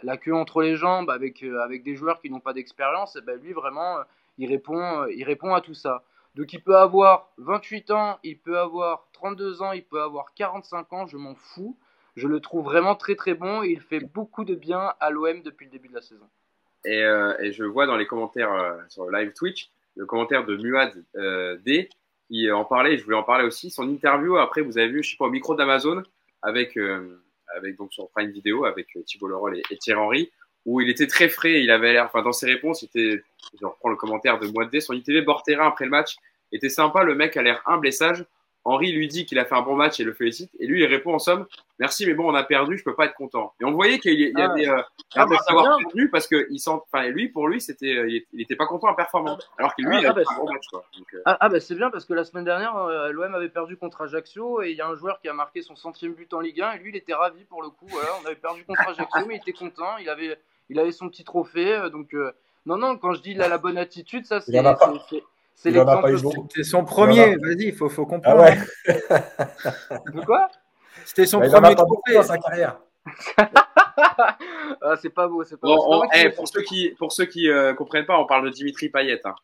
[0.03, 3.21] la, queue entre les jambes avec, euh, avec des joueurs qui n'ont pas d'expérience, et
[3.21, 3.97] ben lui vraiment,
[4.39, 6.03] il répond, il répond à tout ça.
[6.35, 10.93] Donc il peut avoir 28 ans, il peut avoir 32 ans, il peut avoir 45
[10.93, 11.77] ans, je m'en fous.
[12.15, 15.41] Je le trouve vraiment très très bon et il fait beaucoup de bien à l'OM
[15.41, 16.27] depuis le début de la saison.
[16.85, 19.69] Et, et je vois dans les commentaires sur le live Twitch
[19.99, 21.89] le commentaire de Muad euh, D
[22.27, 23.69] qui en parlait, je voulais en parler aussi.
[23.69, 26.03] Son interview, après, vous avez vu, je sais pas, au micro d'Amazon,
[26.41, 27.21] avec, euh,
[27.55, 30.31] avec donc sur Prime Video, avec euh, Thibault Leroy et, Thierry Henry,
[30.65, 33.23] où il était très frais, il avait l'air, enfin, dans ses réponses, était,
[33.59, 36.17] je reprends le commentaire de Muad D, son ITV bord terrain après le match
[36.51, 38.25] était sympa, le mec a l'air humble et sage.
[38.69, 40.51] Henri lui dit qu'il a fait un bon match et le félicite.
[40.59, 41.47] Et lui, il répond en somme
[41.79, 43.53] Merci, mais bon, on a perdu, je peux pas être content.
[43.61, 44.83] Et on voyait qu'il y avait ah, euh,
[45.15, 48.41] ah, bah, savoir perdu parce que il sent, enfin, lui, pour lui, c'était, euh, il
[48.41, 49.37] était pas content à performant.
[49.57, 50.67] Alors que lui, ah, il a fait un bon match.
[50.69, 50.83] Quoi.
[51.13, 52.75] Euh, ah, bah c'est bien parce que la semaine dernière,
[53.11, 55.77] l'OM avait perdu contre Ajaccio et il y a un joueur qui a marqué son
[55.77, 57.87] centième but en Ligue 1 et lui, il était ravi pour le coup.
[57.87, 59.97] Voilà, on avait perdu contre Ajaccio, mais il était content.
[59.99, 60.37] Il avait,
[60.69, 61.89] il avait son petit trophée.
[61.93, 62.13] Donc,
[62.65, 64.51] non, non, quand je dis il a la bonne attitude, ça, c'est
[65.59, 68.45] c'est son premier, vas-y, il faut, faut ah comprendre.
[70.25, 70.49] quoi?
[71.05, 72.79] C'était son premier trophée dans sa carrière.
[73.37, 76.03] ah, c'est pas beau, c'est pas beau.
[76.15, 79.19] Eh, pour, ceux qui, pour ceux qui euh, comprennent pas, on parle de Dimitri Payet.
[79.25, 79.35] Hein.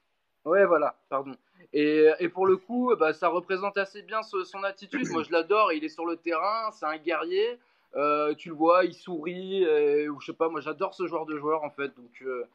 [0.45, 1.35] Ouais, voilà, pardon.
[1.73, 5.09] Et, et, pour le coup, bah, ça représente assez bien son attitude.
[5.09, 5.73] Moi, je l'adore.
[5.73, 7.59] Il est sur le terrain, c'est un guerrier.
[7.95, 9.63] Euh, tu le vois, il sourit.
[9.63, 11.87] Et, ou je sais pas, moi, j'adore ce genre de joueur en fait.
[11.95, 12.45] Donc, euh,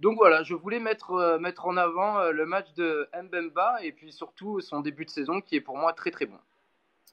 [0.00, 3.92] donc voilà, je voulais mettre, euh, mettre en avant euh, le match de Mbemba et
[3.92, 6.38] puis surtout son début de saison qui est pour moi très très bon.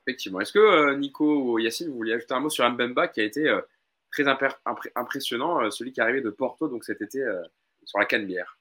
[0.03, 0.39] Effectivement.
[0.39, 3.25] Est-ce que euh, Nico ou Yacine, vous vouliez ajouter un mot sur Mbemba qui a
[3.25, 3.53] été
[4.09, 4.23] très
[4.95, 7.21] impressionnant, celui qui est arrivé de Porto donc cet été
[7.83, 8.57] sur la Canebière?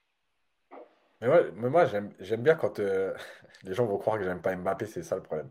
[1.20, 1.84] Mais, mais moi
[2.18, 2.80] j'aime bien quand
[3.62, 5.48] les gens vont croire que j'aime pas Mbappé, c'est ça le problème.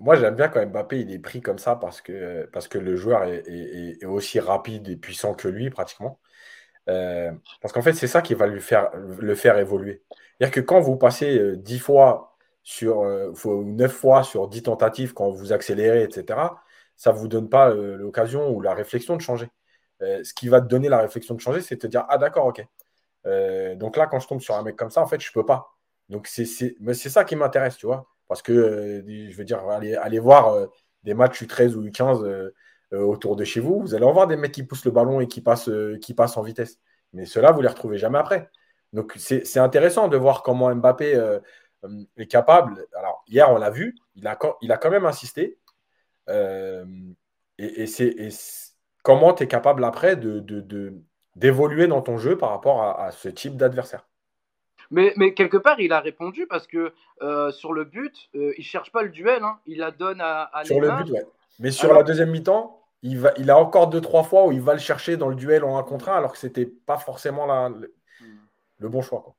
[0.00, 2.96] moi j'aime bien quand Mbappé il est pris comme ça parce que, parce que le
[2.96, 6.18] joueur est aussi rapide et puissant que lui pratiquement.
[6.88, 10.02] Euh, parce qu'en fait, c'est ça qui va lui faire, le faire évoluer.
[10.38, 15.14] C'est-à-dire que quand vous passez 10 euh, fois sur, euh, 9 fois sur 10 tentatives,
[15.14, 16.40] quand vous accélérez, etc.,
[16.96, 19.48] ça ne vous donne pas euh, l'occasion ou la réflexion de changer.
[20.00, 22.46] ce qui va te donner la réflexion de changer, c'est de te dire Ah, d'accord,
[22.46, 22.64] ok.
[23.76, 25.46] donc là, quand je tombe sur un mec comme ça, en fait, je ne peux
[25.46, 25.76] pas.
[26.08, 28.06] Donc, c'est ça qui m'intéresse, tu vois.
[28.28, 30.68] Parce que, je veux dire, aller, aller voir
[31.04, 32.54] des matchs U13 ou U15 euh,
[32.98, 35.28] autour de chez vous, vous allez en voir des mecs qui poussent le ballon et
[35.28, 36.78] qui passent, euh, qui passent en vitesse.
[37.12, 38.50] Mais ceux-là, vous ne les retrouvez jamais après.
[38.92, 41.38] Donc c'est intéressant de voir comment Mbappé euh,
[42.18, 42.86] est capable.
[42.94, 45.58] Alors hier, on l'a vu, il a, il a quand même insisté.
[46.28, 48.28] et, c'est
[49.02, 53.56] comment tu es capable après d'évoluer de, dans ton jeu par rapport à, ce type
[53.56, 54.06] d'adversaire?
[54.90, 56.92] Mais, mais, quelque part, il a répondu parce que
[57.52, 59.42] sur le but, il ne cherche pas le duel.
[59.42, 59.58] Hein.
[59.64, 61.26] Il la donne à, à Sur le but, ouais.
[61.58, 64.60] Mais sur la deuxième mi-temps, il, va, il a encore deux, trois fois où il
[64.60, 67.46] va le chercher dans le duel en un contre un, alors que c'était pas forcément
[67.46, 67.70] la,
[68.78, 69.22] le, bon choix.
[69.22, 69.34] Quoi.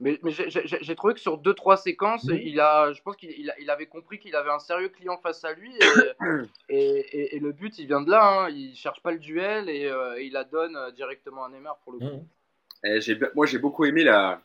[0.00, 3.70] Mais, mais j'ai trouvé que sur deux, trois séquences, il a, je pense qu'il il,
[3.70, 5.72] avait compris qu'il avait un sérieux client face à lui.
[6.70, 8.44] Et, et, le but, il vient de là.
[8.44, 8.48] Hein.
[8.50, 11.92] Il cherche pas le duel et euh, il la donne euh, directement à Neymar pour
[11.92, 12.26] le coup.
[12.84, 13.30] Mmh.
[13.34, 14.40] moi, j'ai beaucoup aimé la,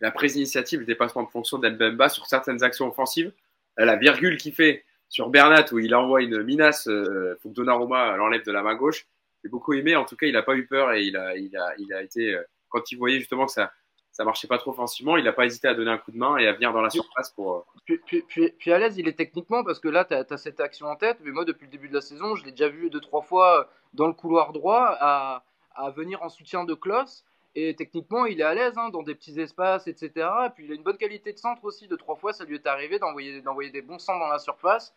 [0.00, 3.32] la prise d'initiative, le dépassement de fonction d'Elbemba sur certaines actions offensives.
[3.76, 8.16] La virgule qu'il fait sur Bernat où il envoie une minace, euh, faut que Donnarumma
[8.16, 9.06] l'enlève de la main gauche.
[9.42, 9.96] J'ai beaucoup aimé.
[9.96, 12.02] En tout cas, il n'a pas eu peur et il a, il a, il a
[12.02, 13.72] été euh, quand il voyait justement que ça
[14.16, 16.38] ça marchait pas trop offensivement, il n'a pas hésité à donner un coup de main
[16.38, 17.54] et à venir dans la surface pour.
[17.54, 20.58] Euh, puis, puis, puis, à l'aise, il est techniquement parce que là, tu as, cette
[20.58, 21.18] action en tête.
[21.22, 23.70] Mais moi, depuis le début de la saison, je l'ai déjà vu deux trois fois
[23.92, 25.44] dans le couloir droit à,
[25.74, 27.26] à venir en soutien de Klaus.
[27.58, 30.10] Et techniquement, il est à l'aise hein, dans des petits espaces, etc.
[30.44, 31.88] Et puis il a une bonne qualité de centre aussi.
[31.88, 34.94] De trois fois, ça lui est arrivé d'envoyer, d'envoyer des bons centres dans la surface.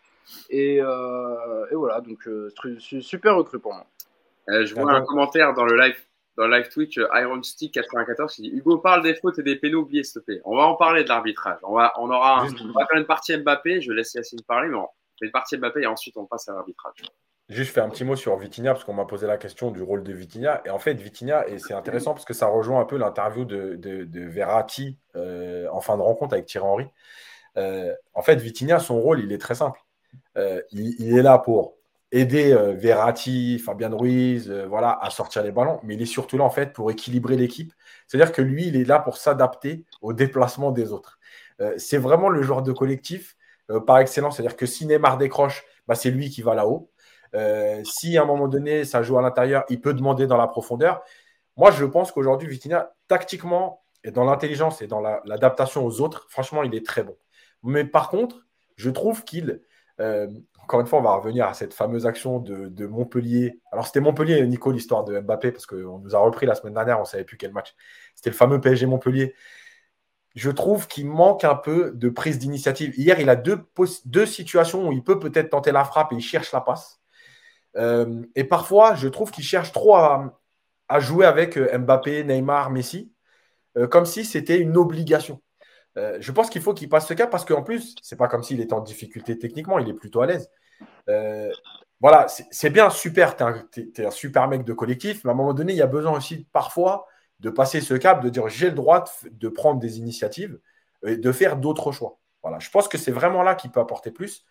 [0.50, 3.86] Et, euh, et voilà, donc euh, super recru pour moi.
[4.50, 5.96] Euh, je vois un commentaire dans le live,
[6.36, 9.56] dans le live Twitch Iron Stick 94 qui dit Hugo parle des fautes et des
[9.56, 10.42] pénaux oubliés, s'il te plaît.
[10.44, 11.60] On va en parler de l'arbitrage.
[11.64, 13.80] On va, on aura, on va faire une partie Mbappé.
[13.80, 16.54] Je laisse Yacine parler, mais on fait une partie Mbappé et ensuite on passe à
[16.56, 17.04] l'arbitrage.
[17.50, 20.04] Juste faire un petit mot sur Vitinha, parce qu'on m'a posé la question du rôle
[20.04, 20.62] de Vitinha.
[20.66, 23.76] Et en fait, Vitinha, et c'est intéressant parce que ça rejoint un peu l'interview de,
[23.76, 26.86] de, Verratti euh, en fin de rencontre avec Thierry Henry.
[27.58, 29.80] Euh, en fait, Vitinha, son rôle, il est très simple.
[30.38, 31.74] Euh, il, est là pour
[32.12, 36.52] aider Verratti, Fabien Ruiz, voilà, à sortir les ballons, mais il est surtout là, en
[36.52, 37.74] fait, pour équilibrer l'équipe.
[38.06, 41.18] C'est-à-dire que lui, il est là pour s'adapter au déplacement des autres.
[41.78, 43.38] c'est vraiment le genre de collectif
[43.88, 44.38] par excellence.
[44.38, 46.92] C'est-à-dire que si Neymar décroche, bah, c'est lui qui va là-haut.
[47.36, 50.48] Euh, si à un moment donné, ça joue à l'intérieur, il peut demander dans la
[50.48, 51.02] profondeur.
[51.58, 56.64] Moi, je pense qu'aujourd'hui, Vitinha, tactiquement, et dans l'intelligence et dans l'adaptation aux autres, franchement,
[56.64, 57.18] il est très bon.
[57.64, 59.62] Mais par contre, je trouve qu'il,
[60.00, 60.30] euh,
[60.64, 63.60] encore une fois, on va revenir à cette fameuse action de, Montpellier.
[63.72, 66.98] Alors, c'était Montpellier, Nico, l'histoire de Mbappé, parce qu'on nous a repris la semaine dernière,
[66.98, 67.76] on ne savait plus quel match.
[68.16, 69.36] C'était le fameux PSG Montpellier.
[70.36, 72.98] Je trouve qu'il manque un peu de prise d'initiative.
[72.98, 73.60] Hier, il a deux,
[74.06, 76.99] deux situations où il peut peut-être tenter la frappe et il cherche la passe.
[77.80, 80.36] Euh, et parfois, je trouve qu'il cherche trop à,
[81.00, 83.12] jouer avec euh, Mbappé, Neymar, Messi,
[83.78, 85.42] euh, comme si c'était une obligation.
[85.96, 88.62] je pense qu'il faut qu'il passe ce cap parce qu'en plus, c'est pas comme s'il
[88.62, 90.50] était en difficulté techniquement, il est plutôt à l'aise.
[92.02, 95.54] voilà, c'est bien, super, tu es, un super mec de collectif, mais à un moment
[95.54, 97.08] donné, il y a besoin aussi parfois
[97.40, 100.60] de passer ce cap, de dire j'ai le droit de, prendre des initiatives
[101.06, 102.20] et de faire d'autres choix.
[102.44, 104.46] Voilà, je pense que c'est vraiment là qu'il peut apporter plus.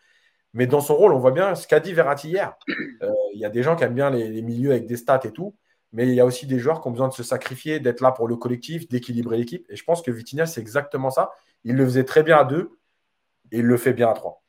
[0.59, 2.57] Mais dans son rôle, on voit bien ce qu'a dit Verratti hier.
[3.01, 5.31] Euh, il y a des gens qui aiment bien les, milieux avec des stats et
[5.31, 5.55] tout,
[5.93, 8.11] mais il y a aussi des joueurs qui ont besoin de se sacrifier, d'être là
[8.11, 9.65] pour le collectif, d'équilibrer l'équipe.
[9.69, 11.31] Et je pense que Vitinha, c'est exactement ça.
[11.63, 12.73] Il le faisait très bien à deux
[13.53, 14.43] et il le fait bien à trois.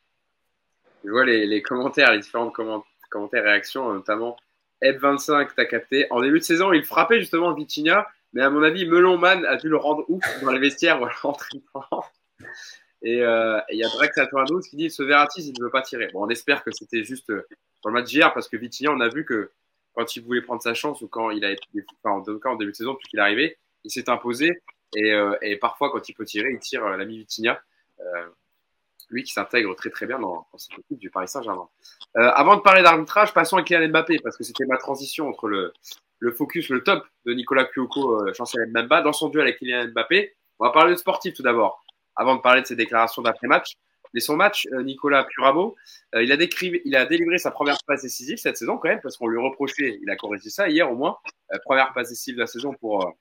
[1.05, 4.35] Je vois les, commentaires, les différents commentaires, réactions, notamment
[4.81, 6.07] Ed25, t'as capté.
[6.09, 9.69] En début de saison, il frappait justement Vitinha, mais à mon avis, Melonman a dû
[9.69, 11.33] le rendre ouf dans les vestiaires ou en
[13.01, 16.09] et euh, il y a Drex92 qui dit ce Verratti, il ne veut pas tirer.
[16.13, 17.47] Bon, on espère que c'était juste euh,
[17.81, 19.51] pour le match d'hier parce que Vitinha, on a vu que
[19.93, 21.63] quand il voulait prendre sa chance ou quand il a été,
[22.03, 24.61] enfin, en cas, en début de saison, depuis qu'il est arrivé, il s'est imposé.
[24.95, 27.61] Et, euh, et, parfois, quand il peut tirer, il tire l'ami Vitinha.
[29.09, 31.67] lui qui s'intègre très très bien dans, cette équipe du Paris Saint-Germain.
[32.15, 35.71] avant de parler d'arbitrage, passons à Kylian Mbappé parce que c'était ma transition entre le,
[36.31, 40.35] focus, le top de Nicolas Kyoko, chancelier Mbemba, dans son duel avec Kylian Mbappé.
[40.59, 41.83] On va parler de sportif tout d'abord
[42.19, 43.77] avant de parler de ses déclarations d'après-match.
[44.13, 45.75] Mais son match, euh, Nicolas Purabo,
[46.15, 48.99] euh, il, a décrit, il a délivré sa première passe décisive cette saison quand même,
[49.01, 51.17] parce qu'on lui reprochait, il a corrigé ça hier au moins,
[51.53, 53.13] euh, première passe décisive de la saison pour,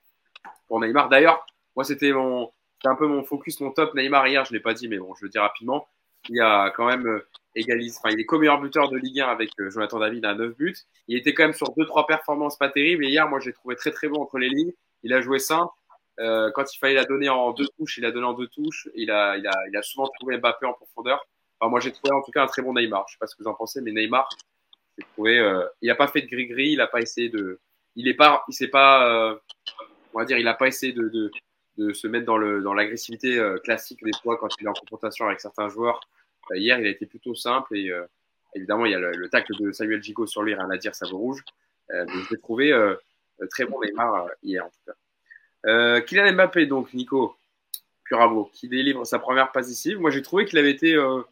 [0.66, 1.09] pour Neymar.
[1.11, 1.46] D'ailleurs,
[1.76, 2.51] moi c'était mon,
[2.84, 5.14] un peu mon focus, mon top Neymar hier, je ne l'ai pas dit, mais bon,
[5.14, 5.86] je le dis rapidement.
[6.30, 7.22] Il a quand même
[7.55, 10.76] égalise, enfin il est co-meilleur buteur de Ligue 1 avec Jonathan David à 9 buts.
[11.07, 13.90] Il était quand même sur 2-3 performances pas terribles, et hier, moi j'ai trouvé très
[13.90, 14.72] très bon entre les lignes.
[15.03, 15.72] Il a joué simple,
[16.21, 18.89] euh, quand il fallait la donner en deux touches, il a donné en deux touches.
[18.95, 21.25] Il a, il a, il a souvent trouvé Mbappé en profondeur.
[21.61, 23.07] Enfin, moi, j'ai trouvé en tout cas un très bon Neymar.
[23.09, 24.29] Je sais pas ce que vous en pensez, mais Neymar,
[24.97, 27.61] j'ai trouvé, euh, il n'a pas fait de gris-gris, il n'a pas essayé de,
[27.97, 29.37] il est pas, il s'est pas, euh,
[30.14, 31.31] on va dire, il n'a pas essayé de, de,
[31.79, 34.73] de, se mettre dans le, dans l'agressivité euh, classique des fois quand il est en
[34.73, 36.01] confrontation avec certains joueurs.
[36.53, 37.91] Euh, hier, il a été plutôt simple et
[38.55, 40.95] évidemment, il y a le, le, tacle de Samuel Gigot sur lui, rien à dire,
[40.95, 41.43] ça vaut rouge.
[41.91, 42.73] mais je l'ai trouvé
[43.51, 44.93] très bon Neymar hier en tout cas.
[45.69, 47.37] Euh, Kylian Mbappé, donc, Nico
[48.05, 49.95] Purabo, qui délivre sa première passe ici.
[49.95, 50.95] Moi, j'ai trouvé qu'il avait été.
[50.95, 51.23] Euh,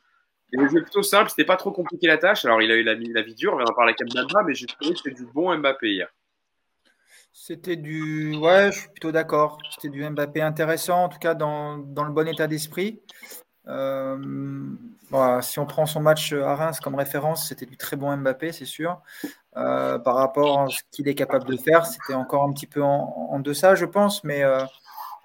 [0.52, 2.44] plutôt simple, c'était pas trop compliqué la tâche.
[2.44, 4.66] Alors, il a eu la, la vie dure, on en parler avec Mbappé, mais j'ai
[4.66, 6.08] trouvé que c'était du bon Mbappé hier.
[7.32, 8.36] C'était du.
[8.36, 9.58] Ouais, je suis plutôt d'accord.
[9.70, 13.00] C'était du Mbappé intéressant, en tout cas dans, dans le bon état d'esprit.
[13.68, 14.16] Euh,
[15.42, 18.64] si on prend son match à Reims comme référence, c'était du très bon Mbappé, c'est
[18.64, 19.00] sûr.
[19.56, 22.82] Euh, par rapport à ce qu'il est capable de faire, c'était encore un petit peu
[22.82, 24.22] en, deçà, je pense.
[24.24, 24.64] Mais euh,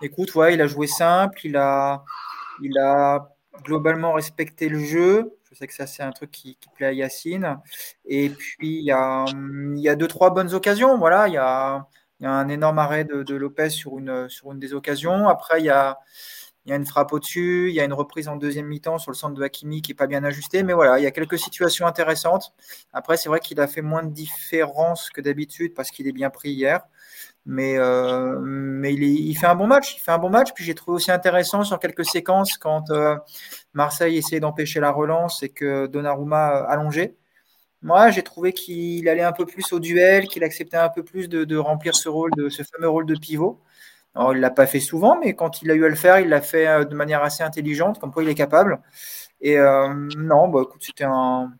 [0.01, 2.03] écoute, ouais, il a joué simple, il a,
[2.61, 3.29] il a
[3.63, 5.37] globalement respecté le jeu.
[5.51, 7.59] Je sais que ça, c'est un truc qui, plaît à Yacine.
[8.05, 9.25] Et puis, il y a,
[9.75, 10.97] y a deux, trois bonnes occasions.
[10.97, 11.85] Voilà, il y a,
[12.21, 15.27] y a un énorme arrêt de, de Lopez sur une, sur une des occasions.
[15.27, 15.99] Après, il y a
[16.65, 19.11] il y a une frappe au-dessus, il y a une reprise en deuxième mi-temps sur
[19.11, 21.39] le centre de Hakimi qui n'est pas bien ajusté, mais voilà, il y a quelques
[21.39, 22.53] situations intéressantes.
[22.93, 26.29] Après, c'est vrai qu'il a fait moins de différence que d'habitude parce qu'il est bien
[26.29, 26.81] pris hier,
[27.45, 28.39] mais, euh,
[28.85, 29.95] il, fait un bon match.
[29.97, 30.49] Il fait un bon match.
[30.53, 33.15] Puis j'ai trouvé aussi intéressant sur quelques séquences quand euh,
[33.73, 37.15] Marseille essayait d'empêcher la relance et que Donnarumma euh, allongeait.
[37.83, 41.29] Moi, j'ai trouvé qu'il allait un peu plus au duel, qu'il acceptait un peu plus
[41.29, 43.59] de, remplir ce rôle, ce fameux rôle de pivot.
[44.13, 46.19] Alors, il ne l'a pas fait souvent, mais quand il a eu à le faire,
[46.19, 48.81] il l'a fait euh, de manière assez intelligente, comme quoi il est capable.
[49.39, 51.51] Et euh, non, bah, écoute, c'était un,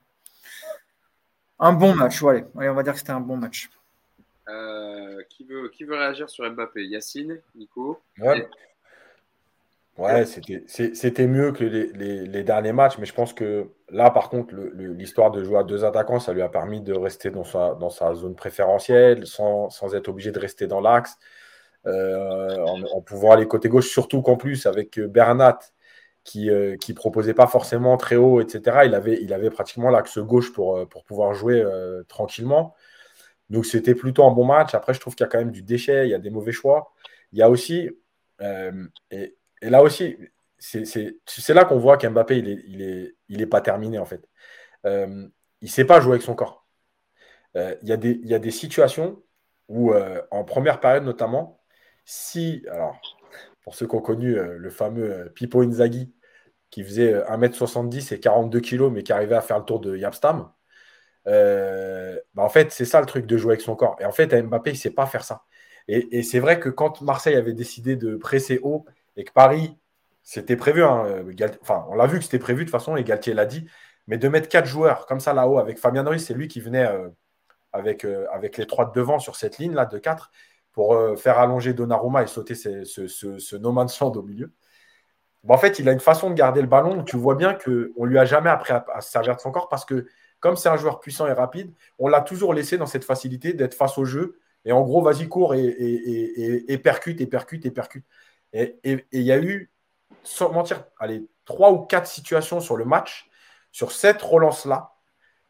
[1.60, 2.22] un bon match.
[2.24, 3.70] Allez, on va dire que c'était un bon match.
[4.49, 6.86] Euh, qui, veut, qui veut réagir sur Mbappé?
[6.86, 8.02] Yacine Nico?
[8.20, 8.49] Ouais,
[9.97, 15.32] ouais c'était mieux que les, derniers matchs, mais je pense que là, par contre, l'histoire
[15.32, 18.14] de jouer à deux attaquants, ça lui a permis de rester dans sa, dans sa
[18.14, 21.18] zone préférentielle sans, sans être obligé de rester dans l'axe.
[21.88, 22.57] Euh,
[22.93, 25.59] en, pouvant aller côté gauche, surtout qu'en plus, avec euh, Bernat,
[26.23, 30.19] qui ne euh, proposait pas forcément très haut, etc., il avait, il avait pratiquement l'axe
[30.19, 31.65] gauche pour, pour pouvoir jouer
[32.07, 32.75] tranquillement.
[33.49, 34.75] Donc c'était plutôt un bon match.
[34.75, 36.51] Après, je trouve qu'il y a quand même du déchet, il y a des mauvais
[36.51, 36.93] choix.
[37.34, 37.89] Il y a aussi,
[39.11, 40.17] et, là aussi,
[40.59, 44.27] c'est là qu'on voit qu'Mbappé, il n'est il est, il est pas terminé en fait.
[44.86, 46.67] il ne sait pas jouer avec son corps.
[47.55, 49.21] il, y a des, il y a des situations
[49.69, 49.93] où,
[50.32, 51.61] en première période notamment,
[52.06, 52.99] si, alors,
[53.64, 56.14] pour ceux qui ont connu le fameux Pipo Inzaghi,
[56.70, 60.52] qui faisait 1m70 et 42 kg, mais qui arrivait à faire le tour de Yapstam.
[61.26, 61.32] bah
[62.38, 63.97] en fait, c'est ça le truc de jouer avec son corps.
[63.99, 65.43] Et en fait, Mbappé, il ne sait pas faire ça.
[65.88, 68.86] Et, c'est vrai que quand Marseille avait décidé de presser haut
[69.18, 69.78] et que Paris,
[70.24, 71.24] c'était prévu, hein,
[71.62, 73.68] enfin, on l'a vu que c'était prévu de toute façon, et Galtier l'a dit,
[74.08, 76.86] mais de mettre quatre joueurs comme ça là-haut avec Fabien Ruiz, c'est lui qui venait
[76.86, 77.10] euh,
[77.74, 80.32] avec, euh, avec les trois de devant sur cette ligne-là de quatre
[80.74, 84.53] pour euh, faire allonger Donnarumma et sauter ce, ce, no man's land au milieu.
[85.47, 87.72] en fait, il a une façon de garder le ballon où tu vois bien qu'on
[87.72, 90.07] ne lui a jamais appris à, se servir de son corps parce que,
[90.39, 93.74] comme c'est un joueur puissant et rapide, on l'a toujours laissé dans cette facilité d'être
[93.76, 94.39] face au jeu.
[94.65, 98.05] Et en gros, vas-y, cours et, percute, et percute, et percute.
[98.53, 99.72] Et il y a eu,
[100.24, 103.30] sans mentir, allez, trois ou quatre situations sur le match
[103.72, 104.93] sur cette relance-là,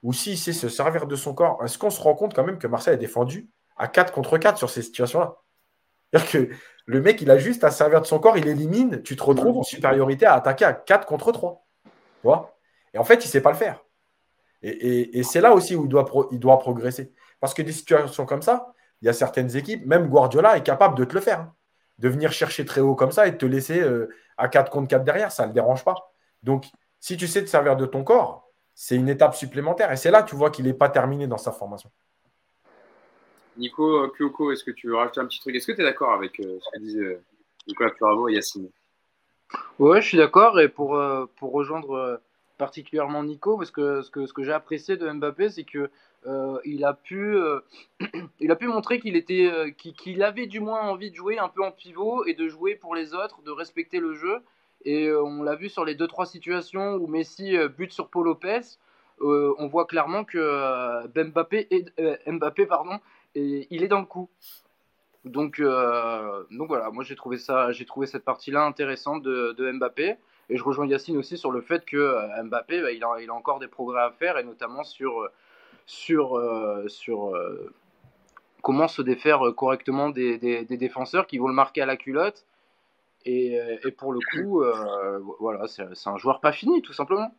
[0.04, 2.58] ou s'il sait se servir de son corps, est-ce qu'on se rend compte quand même
[2.58, 3.50] que Marseille a défendu
[3.82, 5.38] à 4 contre 4 sur ces situations-là
[6.14, 6.50] C'est-à-dire que
[6.86, 9.58] le mec, il a juste à servir de son corps, il élimine, tu te retrouves
[9.58, 11.66] en supériorité à attaquer à 4 contre 3.
[12.22, 12.30] Tu
[12.94, 13.84] Et en fait, il ne sait pas le faire.
[14.62, 17.12] Et, c'est là aussi où il doit, il doit progresser.
[17.40, 18.72] Parce que des situations comme ça,
[19.02, 21.40] il y a certaines équipes, même Guardiola est capable de te le faire.
[21.40, 21.56] Hein.
[21.98, 24.90] De venir chercher très haut comme ça et de te laisser euh, à 4 contre
[24.90, 25.96] 4 derrière, ça ne le dérange pas.
[26.44, 26.68] Donc,
[27.00, 29.92] si tu sais te servir de ton corps, c'est une étape supplémentaire.
[29.92, 31.90] Et c'est là, tu vois qu'il n'est pas terminé dans sa formation.
[33.62, 35.56] Nico Kyoko, est-ce que tu veux rajouter un petit truc?
[35.56, 37.22] Est-ce que tu es d'accord avec euh, ce que disent euh,
[37.68, 38.70] Nicolas Puravo et Yacine?
[39.80, 40.60] Oui, je suis d'accord.
[40.60, 42.22] Et pour, euh, pour rejoindre
[42.58, 45.90] particulièrement Nico, parce que ce que, ce que j'ai apprécié de Mbappé, c'est que
[46.66, 47.36] il, a pu,
[48.40, 51.64] il a pu montrer qu'il était, qu'il avait du moins envie de jouer un peu
[51.64, 54.42] en pivot et de jouer pour les autres, de respecter le jeu.
[54.86, 58.26] Et euh, on l'a vu sur les 2-3 situations où Messi euh, bute sur Paul
[58.26, 58.62] Lopez.
[59.22, 61.68] Euh, on voit clairement que Mbappé,
[62.26, 63.00] Mbappé pardon,
[63.36, 64.30] et il est dans le coup.
[65.26, 70.18] Donc, donc voilà, moi j'ai trouvé ça, j'ai trouvé cette partie-là intéressante de, Mbappé.
[70.50, 73.34] Et je rejoins Yacine aussi sur le fait que Mbappé, bah, il, a, il, a,
[73.34, 75.30] encore des progrès à faire, et notamment sur,
[75.86, 76.42] sur,
[76.88, 77.34] sur
[78.62, 82.46] comment se défaire correctement des, défenseurs qui vont le marquer à la culotte
[83.28, 87.34] euh, et, pour le coup, euh, voilà, c'est un joueur pas fini, tout simplement.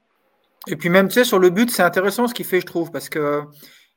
[0.69, 2.93] Et puis même, tu sais, sur le but, c'est intéressant ce qu'il fait, je trouve,
[2.93, 3.43] parce que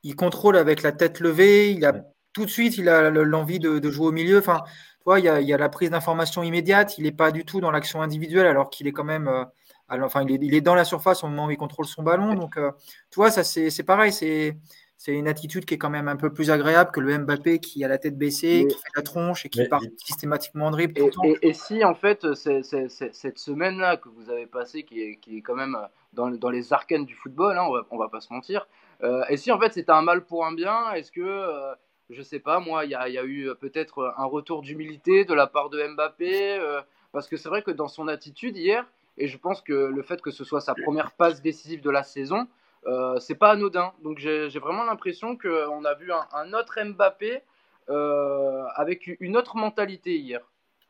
[0.02, 1.94] il contrôle avec la tête levée, il a
[2.32, 4.38] tout de suite, il a l'envie de, jouer au milieu.
[4.38, 6.98] Enfin, tu vois, il y a, la prise d'information immédiate.
[6.98, 9.44] Il n'est pas du tout dans l'action individuelle, alors qu'il est quand même, euh,
[9.88, 12.34] enfin, il est, il est, dans la surface au moment où il contrôle son ballon.
[12.34, 14.56] Donc, tu vois, ça c'est pareil, c'est
[14.98, 17.84] c'est une attitude qui est quand même un peu plus agréable que le Mbappé qui
[17.84, 20.98] a la tête baissée, qui fait la tronche et qui part systématiquement en dribble.
[20.98, 25.42] Et, et, si en fait cette semaine-là que vous avez passée, qui est, qui est
[25.42, 25.76] quand même
[26.14, 28.85] dans, dans, les arcanes du football, hein, on, va, va pas se mentir, euh,
[29.28, 31.74] et si en fait c'était un mal pour un bien, est-ce que, euh,
[32.10, 35.70] je sais pas, moi, il y a, eu peut-être un retour d'humilité de la part
[35.70, 36.80] de Mbappé euh,
[37.12, 38.86] Parce que c'est vrai que dans son attitude hier,
[39.18, 42.02] et je pense que le fait que ce soit sa première passe décisive de la
[42.02, 42.46] saison,
[42.86, 43.92] euh, c'est pas anodin.
[44.02, 47.42] Donc j'ai vraiment l'impression qu'on a vu un, autre Mbappé
[47.88, 50.40] euh, avec une autre mentalité hier.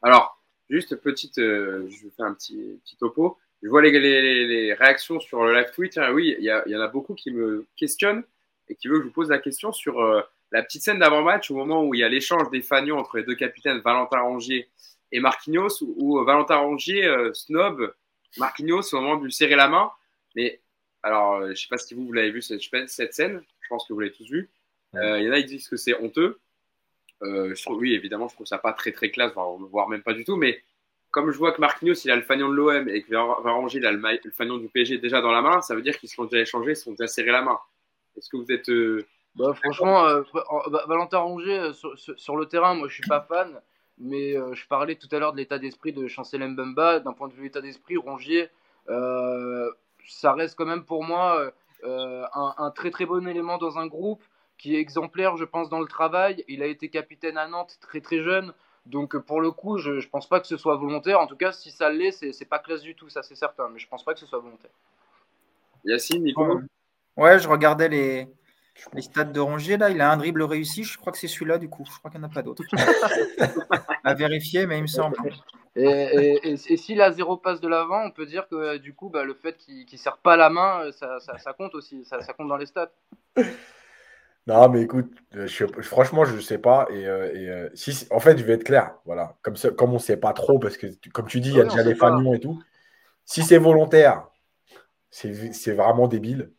[0.02, 3.38] Alors, juste petite, euh, je fais un petit, petit topo.
[3.62, 5.98] Je vois les, les, réactions sur le live tweet.
[5.98, 6.12] Hein.
[6.12, 8.22] oui, il y, y, en a beaucoup qui me questionnent
[8.68, 10.00] et qui veulent que je vous pose la question sur
[10.52, 13.24] la petite scène d'avant-match, au moment où il y a l'échange des fanions entre les
[13.24, 14.68] deux capitaines, Valentin Rongier
[15.12, 17.94] et Marquinhos, où, Valentin Rongier snob
[18.38, 19.90] Marquinhos au moment de lui serrer la main.
[20.34, 20.60] Mais
[21.02, 23.42] alors, euh, je ne sais pas si vous, vous l'avez vu cette, cette scène.
[23.60, 24.50] Je pense que vous l'avez tous vu.
[24.94, 26.40] Euh, il y en a qui disent que c'est honteux.
[27.22, 30.36] Euh, oui, évidemment, je trouve ça pas très très classe, voire, même pas du tout.
[30.36, 30.62] Mais
[31.16, 33.86] comme je vois que Marquinhos il a le fanion de l'OM et que Varangier il
[33.86, 34.00] a le,
[34.32, 36.72] fanion du PSG déjà dans la main, ça veut dire qu'ils se sont déjà échangés,
[36.72, 37.58] ils se sont déjà serrés la main.
[38.16, 38.70] Est-ce que vous êtes
[39.34, 43.60] bah, franchement, bah, Valentin Rongier sur, le terrain, moi je suis pas fan,
[43.98, 47.00] mais je parlais tout à l'heure de l'état d'esprit de Chancel Mbemba.
[47.00, 48.50] D'un point de vue état d'esprit, Rongier,
[50.06, 51.50] ça reste quand même pour moi euh,
[51.84, 54.22] euh, un, très très bon élément dans un groupe
[54.58, 56.44] qui est exemplaire, je pense, dans le travail.
[56.48, 58.54] Il a été capitaine à Nantes très très jeune.
[58.86, 61.20] Donc pour le coup, je ne pense pas que ce soit volontaire.
[61.20, 63.68] En tout cas, si ça l'est, c'est pas classe du tout, ça c'est certain.
[63.72, 64.70] Mais je pense pas que ce soit volontaire.
[65.84, 66.60] Yacine, Nico
[67.16, 68.28] Ouais, je regardais les,
[68.92, 69.76] les stats de Rongier.
[69.76, 70.84] Là, il a un dribble réussi.
[70.84, 71.84] Je crois que c'est celui-là, du coup.
[71.90, 72.62] Je crois qu'il n'y en a pas d'autres.
[74.04, 75.16] à vérifier, mais il me semble.
[75.74, 79.34] Et, s'il a zéro passe de l'avant, on peut dire que du coup, bah, le
[79.34, 82.90] fait qu'il ne serre pas la main, ça, compte aussi, ça, compte dans les stats.
[84.46, 85.12] Non, mais écoute,
[85.82, 86.86] franchement, je ne sais pas.
[86.90, 88.94] Et, euh, euh, si, en fait, je vais être clair.
[89.04, 89.36] Voilà.
[89.42, 91.64] Comme, comme on ne sait pas trop, parce que comme tu dis, il y a
[91.64, 92.62] déjà les fanions et tout.
[93.24, 94.28] Si c'est volontaire,
[95.10, 96.52] c'est vraiment débile.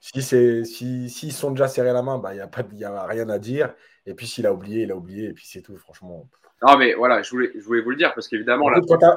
[0.00, 2.36] Si s'ils si, sont déjà serrés la main, bah, il
[2.76, 3.72] n'y a, a rien à dire.
[4.04, 5.28] Et puis s'il a oublié, il a oublié.
[5.28, 6.28] Et puis c'est tout, franchement.
[6.62, 8.70] Non, mais voilà, je voulais, je voulais vous le dire parce qu'évidemment,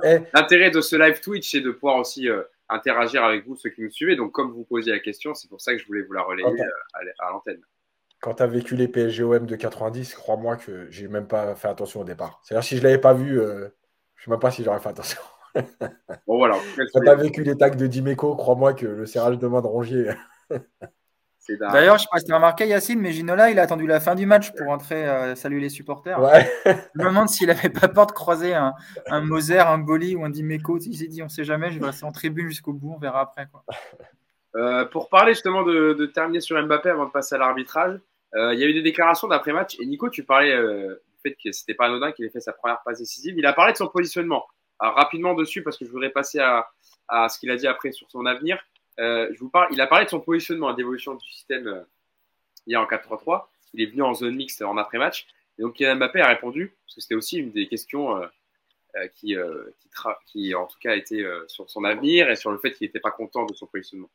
[0.03, 0.19] eh.
[0.33, 3.81] l'intérêt de ce live Twitch, c'est de pouvoir aussi euh, interagir avec vous, ceux qui
[3.81, 4.15] nous suivez.
[4.15, 6.47] Donc, comme vous posiez la question, c'est pour ça que je voulais vous la relayer
[6.47, 7.61] euh, à, l'antenne.
[8.21, 12.01] Quand tu as vécu les PSGOM de 90, crois-moi que j'ai même pas fait attention
[12.01, 12.41] au départ.
[12.43, 13.69] C'est-à-dire, si je l'avais pas vu, euh,
[14.15, 15.21] je sais même pas si j'aurais fait attention.
[16.27, 16.57] bon, voilà.
[16.93, 19.67] Quand tu as vécu les tags de Dimeco, crois-moi que le serrage de main de
[19.67, 20.11] Rongier.
[21.57, 23.87] D'ailleurs, je ne sais pas si tu as remarqué, Yacine, mais Ginola, il a attendu
[23.87, 26.19] la fin du match pour entrer euh, saluer les supporters.
[26.65, 28.73] Je me demande s'il n'avait pas peur de croiser un,
[29.21, 30.77] Moser, un Boli ou un Dimeco.
[30.79, 32.99] Il s'est dit, on ne sait jamais, je vais rester en tribune jusqu'au bout, on
[32.99, 33.47] verra après.
[33.51, 33.63] Quoi.
[34.55, 37.99] Euh, pour parler justement de, terminer sur Mbappé avant de passer à l'arbitrage,
[38.35, 39.77] euh, il y a eu des déclarations d'après-match.
[39.79, 42.81] Et Nico, tu parlais du fait que c'était pas anodin qu'il ait fait sa première
[42.83, 43.35] passe décisive.
[43.37, 44.45] Il a parlé de son positionnement.
[44.79, 46.67] rapidement dessus, parce que je voudrais passer à,
[47.09, 48.57] à ce qu'il a dit après sur son avenir.
[48.99, 51.81] Euh, je vous parle, il a parlé de son positionnement, d'évolution du système euh,
[52.67, 53.45] hier en 4-3-3.
[53.73, 55.27] Il est venu en zone mixte en après-match.
[55.57, 58.27] Et donc Kylian Mbappé a répondu, parce que c'était aussi une des questions euh,
[59.15, 59.35] qui,
[60.25, 63.11] qui, en tout cas, était sur son avenir et sur le fait qu'il n'était pas
[63.11, 64.09] content de son positionnement.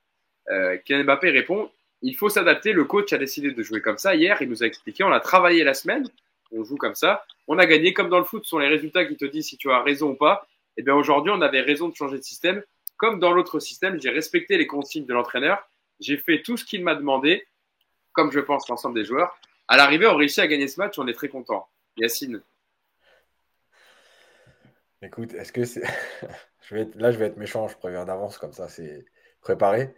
[0.85, 1.70] Kylian Mbappé répond
[2.05, 2.73] il faut s'adapter.
[2.73, 4.15] Le coach a décidé de jouer comme ça.
[4.15, 6.06] Hier, il nous a expliqué on a travaillé la semaine,
[6.52, 7.24] on joue comme ça.
[7.48, 9.56] On a gagné comme dans le foot, ce sont les résultats qui te disent si
[9.56, 10.47] tu as raison ou pas.
[10.77, 12.62] Et eh bien aujourd'hui, on avait raison de changer de système.
[13.05, 15.68] Comme dans l'autre système, j'ai respecté les consignes de l'entraîneur.
[16.01, 17.47] J'ai fait tout ce qu'il m'a demandé,
[18.14, 19.39] comme je pense l'ensemble des joueurs.
[19.68, 21.68] À l'arrivée, on réussit à gagner ce match, on est très content.
[21.98, 22.43] Yacine.
[25.02, 25.64] Écoute, est-ce que
[26.62, 29.05] je vais Là, je vais être méchant, je préviens d'avance, comme ça, c'est
[29.43, 29.94] préparé.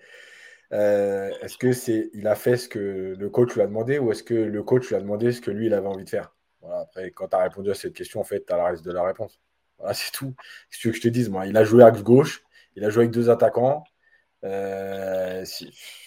[0.73, 4.11] Euh, est-ce que c'est il a fait ce que le coach lui a demandé ou
[4.11, 6.35] est-ce que le coach lui a demandé ce que lui il avait envie de faire?
[6.73, 8.91] Après, quand tu as répondu à cette question, en fait, tu as la reste de
[8.91, 9.39] la réponse.
[9.79, 10.35] Voilà, c'est tout.
[10.71, 12.43] Ce que je te dise, moi, il a joué axe gauche,
[12.77, 13.85] il a joué avec deux attaquants.
[14.45, 15.45] Euh,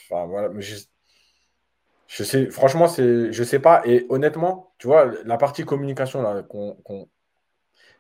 [0.10, 0.76] enfin, voilà, je,
[2.08, 3.82] je sais pas.
[3.86, 6.24] Et honnêtement, tu vois, la partie communication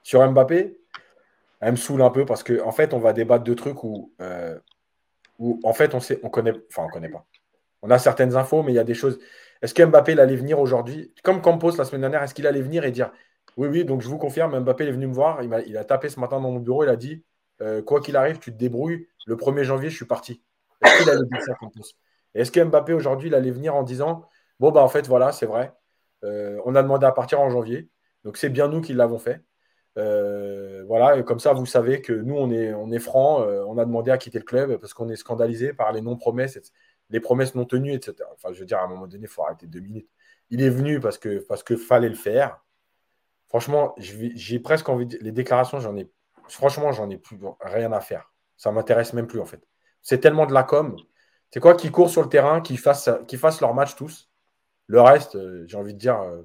[0.03, 0.79] sur Mbappé,
[1.61, 4.13] elle me saoule un peu parce qu'en en fait, on va débattre de trucs où,
[4.21, 4.57] euh,
[5.39, 7.25] où en fait, on sait, on connaît, enfin, on connaît pas.
[7.81, 9.19] On a certaines infos, mais il y a des choses.
[9.61, 11.13] Est-ce que Mbappé il allait venir aujourd'hui?
[11.23, 13.11] Comme Campos la semaine dernière, est-ce qu'il allait venir et dire
[13.57, 16.19] Oui, oui, donc je vous confirme, Mbappé est venu me voir, il a tapé ce
[16.19, 17.23] matin dans mon bureau, il a dit
[17.61, 19.07] euh, quoi qu'il arrive, tu te débrouilles.
[19.26, 20.41] Le 1er janvier, je suis parti.
[20.81, 21.53] Est-ce qu'il allait dire ça
[22.34, 24.27] Est-ce que Mbappé aujourd'hui, il allait venir en disant
[24.60, 25.73] Bon, bah en fait, voilà, c'est vrai.
[26.23, 27.90] Euh, on a demandé à partir en janvier.
[28.23, 29.41] Donc c'est bien nous qui l'avons fait.
[29.98, 33.41] Euh, voilà, et comme ça, vous savez que nous, on est, on est franc.
[33.41, 36.60] on a demandé à quitter le club parce qu'on est scandalisé par les non-promesses,
[37.10, 38.15] les promesses non tenues, etc.
[38.34, 40.10] Enfin, je veux dire, à un moment donné, il faut arrêter deux minutes.
[40.49, 42.64] Il est venu parce que parce que fallait le faire.
[43.48, 45.18] Franchement, j'ai presque envie de...
[45.22, 46.10] Les déclarations, j'en ai
[46.49, 48.31] franchement, j'en ai plus rien à faire.
[48.57, 49.61] Ça m'intéresse même plus en fait.
[50.01, 50.95] C'est tellement de la com.
[51.51, 54.30] C'est quoi qui court sur le terrain, qui fassent, qui fassent leur match tous.
[54.88, 56.41] Le reste, euh, j'ai envie de dire, euh,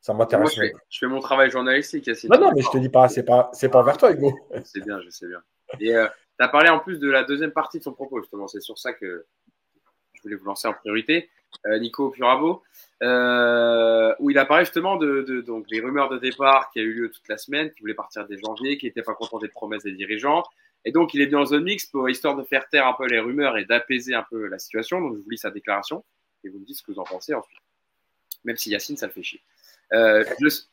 [0.00, 0.54] ça m'intéresse.
[0.54, 2.08] Je, je, fais mon travail journalistique.
[2.28, 4.32] Non, non, mais je te dis pas, c'est pas, c'est pas envers toi, Hugo.
[4.64, 5.42] C'est bien, je sais bien.
[5.80, 6.06] Et euh,
[6.38, 8.46] tu as parlé en plus de la deuxième partie de son propos, justement.
[8.46, 9.26] C'est sur ça que
[10.12, 11.30] je voulais vous lancer en priorité.
[11.80, 12.62] Nico Purabo,
[13.02, 17.10] euh, où il a parlé justement donc, des rumeurs de départ qui a eu lieu
[17.10, 19.92] toute la semaine, qui voulait partir dès janvier, qui n'était pas content des promesses des
[19.92, 20.44] dirigeants.
[20.84, 23.06] Et donc, il est bien en zone mixte pour histoire de faire taire un peu
[23.06, 25.00] les rumeurs et d'apaiser un peu la situation.
[25.00, 26.04] Donc, je vous lis sa déclaration
[26.44, 27.58] et vous me dites ce que vous en pensez ensuite.
[28.44, 29.40] Même si Yacine, ça le fait chier.
[29.92, 30.24] Euh,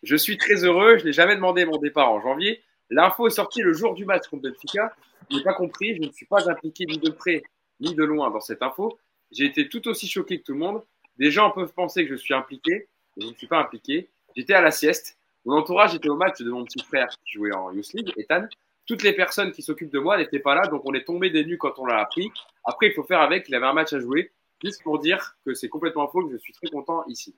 [0.03, 0.97] je, suis très heureux.
[0.97, 2.61] Je n'ai jamais demandé mon départ en janvier.
[2.89, 4.93] L'info est sortie le jour du match contre Benfica.
[5.29, 5.95] Je n'ai pas compris.
[5.95, 7.43] Je ne suis pas impliqué ni de près
[7.79, 8.97] ni de loin dans cette info.
[9.31, 10.83] J'ai été tout aussi choqué que tout le monde.
[11.17, 14.09] Des gens peuvent penser que je suis impliqué, mais je ne suis pas impliqué.
[14.35, 15.17] J'étais à la sieste.
[15.45, 18.47] Mon entourage était au match de mon petit frère qui jouait en Youth League, Ethan.
[18.85, 21.45] Toutes les personnes qui s'occupent de moi n'étaient pas là, donc on est tombé des
[21.45, 22.31] nues quand on l'a appris.
[22.63, 23.47] Après, il faut faire avec.
[23.47, 24.31] Il avait un match à jouer.
[24.63, 27.35] Juste pour dire que c'est complètement faux, que je suis très content ici.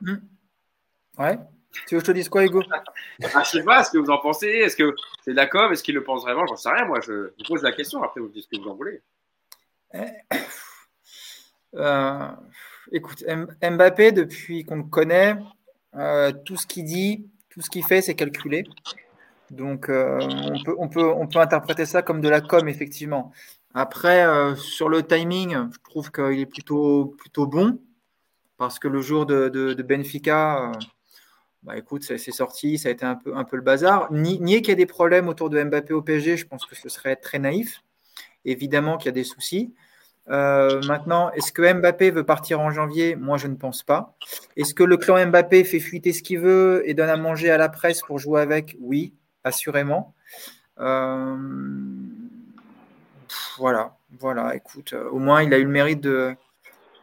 [0.00, 0.16] Hmm.
[1.18, 1.38] Ouais.
[1.86, 2.62] Tu veux que je te dise quoi, Hugo?
[3.34, 4.48] Ah, Je sais pas ce que vous en pensez.
[4.48, 6.46] Est-ce que c'est de la com Est-ce qu'il le pense vraiment?
[6.46, 6.84] J'en sais rien.
[6.84, 8.02] Moi, je vous pose la question.
[8.02, 9.00] Après, vous dites ce que vous en voulez.
[9.94, 9.98] Eh,
[11.74, 12.28] euh,
[12.92, 13.24] écoute,
[13.62, 15.36] Mbappé, depuis qu'on le connaît,
[15.96, 18.64] euh, tout ce qu'il dit, tout ce qu'il fait, c'est calculé.
[19.50, 23.32] Donc, euh, on, peut, on, peut, interpréter ça comme de la com, effectivement.
[23.74, 24.24] Après,
[24.56, 27.80] sur le timing, je trouve qu'il est plutôt, bon.
[28.58, 30.70] Parce que le jour de, de, Benfica,
[31.62, 34.12] bah, écoute, c'est sorti, ça a été un peu, un peu le bazar.
[34.12, 36.88] Nier qu'il y a des problèmes autour de Mbappé au PSG, je pense que ce
[36.88, 37.82] serait très naïf.
[38.44, 39.74] Évidemment qu'il y a des soucis.
[40.28, 43.16] Euh, maintenant, est-ce que Mbappé veut partir en janvier?
[43.16, 44.14] Moi, je ne pense pas.
[44.56, 47.58] Est-ce que le clan Mbappé fait fuiter ce qu'il veut et donne à manger à
[47.58, 48.76] la presse pour jouer avec?
[48.80, 50.14] Oui, assurément.
[50.78, 51.36] Euh,
[53.58, 54.54] voilà, voilà.
[54.54, 56.36] Écoute, euh, au moins, il a eu le mérite de,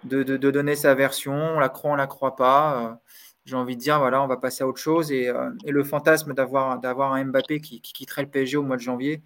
[0.03, 1.33] donner sa version.
[1.33, 3.01] On la croit, on la croit pas.
[3.45, 5.11] j'ai envie de dire, voilà, on va passer à autre chose.
[5.11, 5.29] Et,
[5.65, 9.21] le fantasme d'avoir, d'avoir un Mbappé qui, quitterait le PSG au mois de janvier,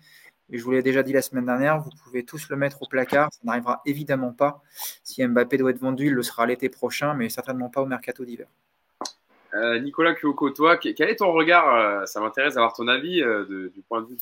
[0.51, 2.85] et je vous l'ai déjà dit la semaine dernière, vous pouvez tous le mettre au
[2.85, 3.29] placard.
[3.31, 4.61] Ça n'arrivera évidemment pas.
[5.03, 8.25] Si Mbappé doit être vendu, il le sera l'été prochain, mais certainement pas au mercato
[8.25, 8.47] d'hiver.
[9.53, 13.69] Euh, Nicolas Kyoko, toi, quel est ton regard euh, Ça m'intéresse d'avoir ton avis euh,
[13.73, 14.17] du point de vue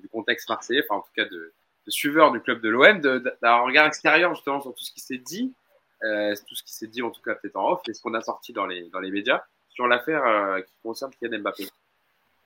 [0.00, 1.52] du, contexte marseillais, enfin en tout cas de,
[1.88, 5.18] suiveur du club de l'OM, d'avoir un regard extérieur justement sur tout ce qui s'est
[5.18, 5.52] dit,
[6.00, 8.22] tout ce qui s'est dit en tout cas peut-être en off, et ce qu'on a
[8.22, 11.68] sorti dans les, dans les médias sur l'affaire qui concerne Kylian Mbappé.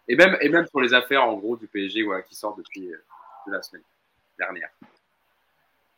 [0.09, 2.91] Et même, et même sur les affaires en gros du PSG qui sortent depuis
[3.47, 3.83] la semaine
[4.39, 4.71] dernière.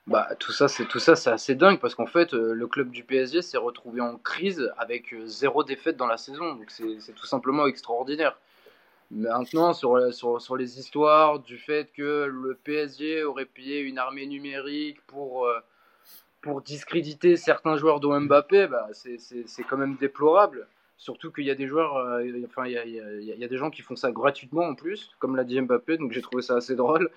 [0.07, 2.91] Bah, tout ça, c'est tout ça, c'est assez dingue parce qu'en fait, euh, le club
[2.91, 6.55] du PSG s'est retrouvé en crise avec euh, zéro défaite dans la saison.
[6.55, 8.37] Donc c'est tout simplement extraordinaire.
[9.13, 14.27] Maintenant, sur, sur, sur, les histoires du fait que le PSG aurait payé une armée
[14.27, 15.61] numérique pour, euh,
[16.41, 20.67] pour discréditer certains joueurs de Mbappé, bah, c'est quand même déplorable.
[21.01, 21.97] Surtout qu'il y a des joueurs,
[22.45, 25.11] enfin, il y a, il y a des gens qui font ça gratuitement en plus,
[25.19, 27.11] comme l'a dit Mbappé, donc j'ai trouvé ça assez drôle.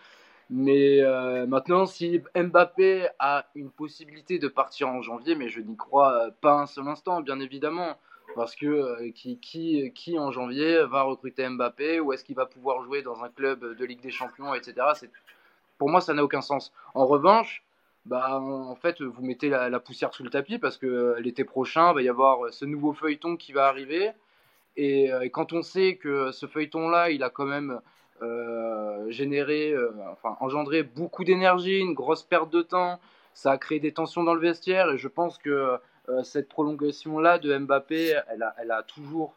[0.50, 5.78] Mais euh, maintenant, si Mbappé a une possibilité de partir en janvier, mais je n'y
[5.78, 7.98] crois pas un seul instant, bien évidemment.
[8.36, 12.46] Parce que euh, qui, qui, qui, en janvier va recruter Mbappé Ou est-ce qu'il va
[12.46, 14.88] pouvoir jouer dans un club de Ligue des Champions, etc.
[15.78, 16.74] Pour moi, ça n'a aucun sens.
[16.94, 17.64] En revanche,
[18.06, 21.92] bah, en fait, vous mettez la, poussière sous le tapis parce que euh, l'été prochain,
[21.92, 24.12] il va y avoir ce nouveau feuilleton qui va arriver.
[24.76, 27.80] Et, et quand on sait que ce feuilleton-là, il a quand même
[28.24, 33.00] euh, euh, enfin engendrer beaucoup d'énergie, une grosse perte de temps.
[33.34, 35.78] Ça a créé des tensions dans le vestiaire et je pense que
[36.10, 39.36] euh, cette prolongation-là de Mbappé, elle a, toujours,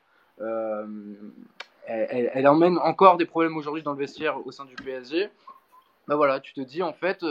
[1.86, 5.30] elle, emmène encore des problèmes aujourd'hui dans le vestiaire au sein du PSG.
[6.08, 7.24] Bah voilà, tu te dis en fait,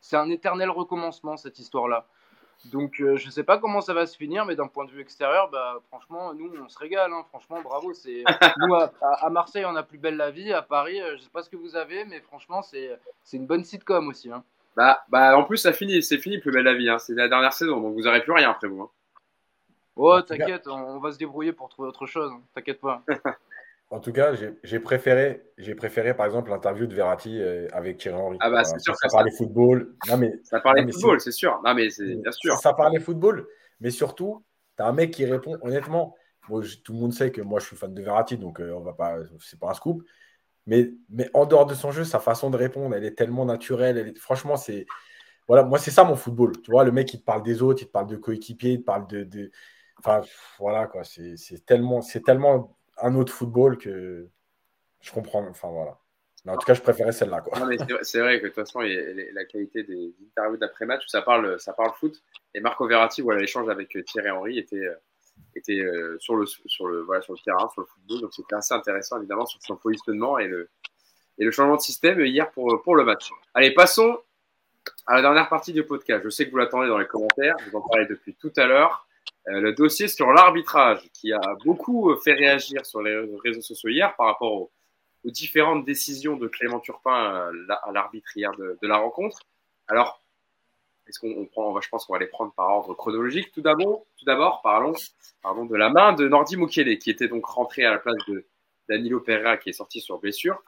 [0.00, 2.06] c'est un éternel recommencement cette histoire-là.
[2.66, 5.00] Donc euh, je sais pas comment ça va se finir, mais d'un point de vue
[5.00, 7.12] extérieur, bah, franchement, nous, on se régale.
[7.12, 7.24] Hein.
[7.28, 7.92] Franchement, bravo.
[7.92, 8.22] C'est
[8.58, 10.52] nous à, Marseille, on a plus belle la vie.
[10.52, 13.36] À Paris, je euh, je sais pas ce que vous avez, mais franchement, c'est c'est
[13.36, 14.30] une bonne sitcom aussi.
[14.30, 14.44] Hein.
[14.76, 16.88] Bah, bah, en plus, ça finit, c'est fini, plus belle la vie.
[16.88, 16.98] Hein.
[16.98, 18.82] C'est la dernière saison, donc vous n'aurez plus rien après vous.
[18.82, 18.90] Hein.
[19.96, 22.32] Oh, t'inquiète, on, va se débrouiller pour trouver autre chose.
[22.54, 23.02] T'inquiète pas.
[23.92, 24.32] En tout cas,
[24.62, 28.38] j'ai préféré, j'ai préféré par exemple l'interview de Verratti euh, avec Thierry Henry.
[28.40, 29.94] Ah bah c'est sûr, ça, parlait football.
[30.08, 31.60] Non mais ça parlait football, c'est sûr.
[31.62, 32.56] Non mais c'est bien sûr.
[32.56, 33.46] Ça parlait football,
[33.80, 34.46] mais surtout,
[34.78, 35.58] tu as un mec qui répond.
[35.60, 36.16] Honnêtement,
[36.48, 38.94] tout le monde sait que moi je suis fan de Verratti, donc euh, on va
[38.94, 40.02] pas, c'est pas un scoop.
[40.64, 43.98] Mais, mais en dehors de son jeu, sa façon de répondre, elle est tellement naturelle.
[43.98, 44.18] Elle est...
[44.18, 44.86] Franchement, c'est
[45.48, 46.52] voilà, moi c'est ça mon football.
[46.62, 48.80] Tu vois, le mec il te parle des autres, il te parle de coéquipiers, il
[48.80, 49.50] te parle de, de...
[49.98, 50.22] enfin
[50.58, 51.02] voilà quoi.
[51.04, 54.28] C'est tellement, c'est tellement un autre football que
[55.00, 55.46] je comprends.
[55.48, 55.98] Enfin voilà.
[56.44, 57.44] Mais en tout cas, je préférais celle-là.
[58.02, 61.92] C'est vrai que de toute façon, la qualité des interviews d'après-match, ça parle, ça parle
[61.94, 62.20] foot.
[62.54, 64.88] Et Marco Verratti, voilà, l'échange avec Thierry Henry était,
[65.54, 68.22] était euh, sur, le, sur, le, voilà, sur le terrain, sur le football.
[68.22, 70.68] Donc c'était assez intéressant, évidemment, sur son positionnement et le,
[71.38, 73.30] et le changement de système hier pour, pour le match.
[73.54, 74.18] Allez, passons
[75.06, 76.22] à la dernière partie du podcast.
[76.24, 77.54] Je sais que vous l'attendez dans les commentaires.
[77.64, 79.06] Je vous en parlais depuis tout à l'heure.
[79.48, 83.88] Euh, le dossier sur l'arbitrage qui a beaucoup euh, fait réagir sur les réseaux sociaux
[83.88, 84.70] hier par rapport aux,
[85.24, 89.38] différentes décisions de Clément Turpin euh, à l'arbitre hier de, la rencontre.
[89.88, 90.20] Alors,
[91.06, 93.52] est-ce qu'on prend, je pense qu'on va les prendre par ordre chronologique.
[93.52, 94.94] Tout d'abord, tout d'abord, parlons,
[95.42, 98.46] pardon, de la main de Nordi Mukele qui était donc rentré à la place de
[98.88, 100.60] Danilo Pereira qui est sorti sur blessure.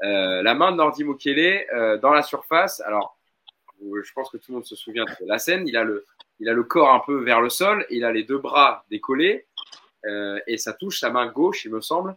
[0.00, 1.66] la main de Nordi Mukele
[2.00, 2.80] dans la surface.
[2.80, 3.18] Alors,
[3.80, 5.66] je pense que tout le monde se souvient de la scène.
[5.68, 6.04] Il a le,
[6.40, 9.46] il a le corps un peu vers le sol, il a les deux bras décollés
[10.06, 12.16] euh, et ça touche sa main gauche, il me semble.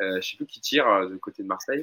[0.00, 1.80] Euh, je ne sais plus qui tire euh, du côté de Marseille.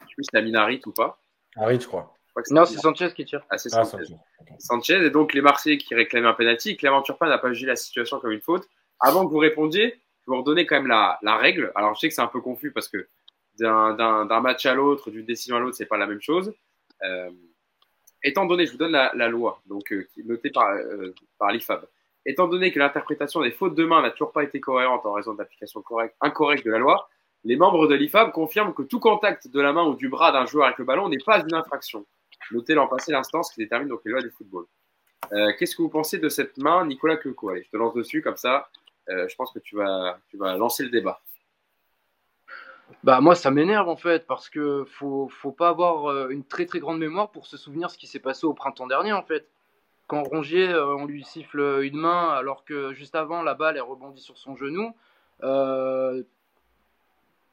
[0.00, 1.20] Je ne sais plus si c'est Aminarit ou pas.
[1.56, 2.14] Harit, je crois.
[2.50, 3.44] non, c'est Sanchez qui tire.
[3.50, 4.14] Ah, c'est ah, Sanchez.
[4.58, 5.04] Sanchez.
[5.04, 6.76] Et donc les Marseillais qui réclament un penalty.
[6.76, 8.68] Clément Turpin n'a pas jugé la situation comme une faute.
[9.00, 11.72] Avant que vous répondiez, je vais vous redonner quand même la, règle.
[11.74, 13.08] Alors je sais que c'est un peu confus parce que
[13.58, 16.52] d'un match à l'autre, d'une décision à l'autre, c'est pas la même chose.
[18.26, 21.86] Étant donné, je vous donne la, loi, donc euh, notée par, euh, par l'IFAB,
[22.26, 25.34] étant donné que l'interprétation des fautes de main n'a toujours pas été cohérente en raison
[25.34, 25.84] d'application
[26.20, 27.08] incorrecte de la loi,
[27.44, 30.44] les membres de l'IFAB confirment que tout contact de la main ou du bras d'un
[30.44, 32.04] joueur avec le ballon n'est pas une infraction.
[32.50, 34.64] Notez l'an passé l'instance qui détermine donc les lois du football.
[35.32, 38.22] Euh, qu'est-ce que vous pensez de cette main, Nicolas Cleco Allez, je te lance dessus,
[38.22, 38.68] comme ça,
[39.08, 41.20] je pense que tu vas, tu vas lancer le débat.
[43.06, 46.66] Bah moi ça m'énerve en fait parce que faut faut pas avoir euh, une très
[46.66, 49.48] très grande mémoire pour se souvenir ce qui s'est passé au printemps dernier en fait.
[50.08, 53.80] Quand Rongier euh, on lui siffle une main alors que juste avant la balle est
[53.80, 54.92] rebondie sur son genou.
[55.44, 56.24] Euh,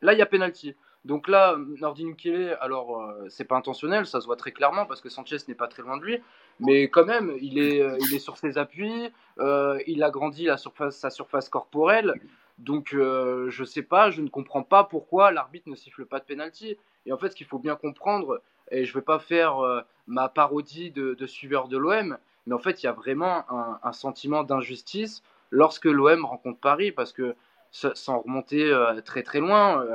[0.01, 0.75] là il y a penalty.
[1.05, 5.01] Donc là, Nordi Mukele, alors euh, c'est pas intentionnel, ça se voit très clairement parce
[5.01, 6.23] que Sanchez n'est pas très loin de lui,
[6.61, 10.55] mais quand même, il est, il est sur ses appuis, euh, il a grandi la
[10.55, 12.13] surface, sa surface corporelle.
[12.59, 16.77] Donc je sais pas, je ne comprends pas pourquoi l'arbitre ne siffle pas de penalty.
[17.05, 20.91] Et en fait, ce qu'il faut bien comprendre, et je vais pas faire ma parodie
[20.91, 23.43] de, suiveur de l'OM, mais en fait, il y a vraiment
[23.83, 27.35] un, sentiment d'injustice lorsque l'OM rencontre Paris parce que
[27.71, 28.71] sans remonter
[29.03, 29.85] très très loin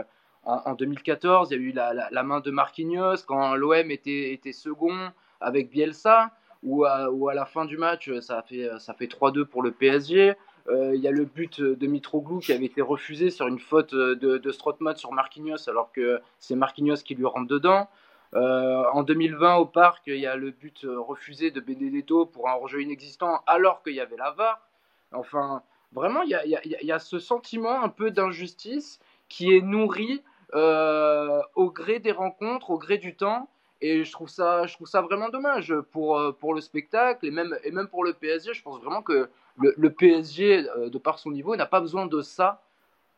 [0.45, 5.11] en, 2014, il y a eu la, main de Marquinhos quand l'OM était, second
[5.41, 6.33] avec Bielsa,
[6.65, 10.35] ou à, à, la fin du match, ça fait, ça fait 3-2 pour le PSG.
[10.69, 13.95] Euh, il y a le but de Mitroglou qui avait été refusé sur une faute
[13.95, 14.53] de, de
[14.97, 17.89] sur Marquinhos, alors que c'est Marquinhos qui lui rentre dedans.
[18.35, 22.55] Euh, en 2020, au parc, il y a le but refusé de Benedetto pour un
[22.55, 24.61] rejeu inexistant, alors qu'il y avait la VAR.
[25.13, 25.63] Enfin,
[25.93, 30.23] vraiment, il y a, y, a, ce sentiment un peu d'injustice qui est nourri
[30.55, 33.49] euh, au gré des rencontres, au gré du temps.
[33.81, 37.31] Et je trouve ça, je trouve ça vraiment dommage pour, euh, pour le spectacle et
[37.31, 38.53] même, et même pour le PSG.
[38.53, 42.23] Je pense vraiment que le, PSG, euh, de par son niveau, n'a pas besoin de
[42.23, 42.63] ça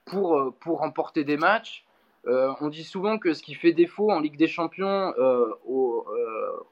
[0.05, 1.85] pour, pour remporter des matchs.
[2.27, 5.15] on dit souvent que ce qui fait défaut en Ligue des Champions,
[5.67, 6.07] au,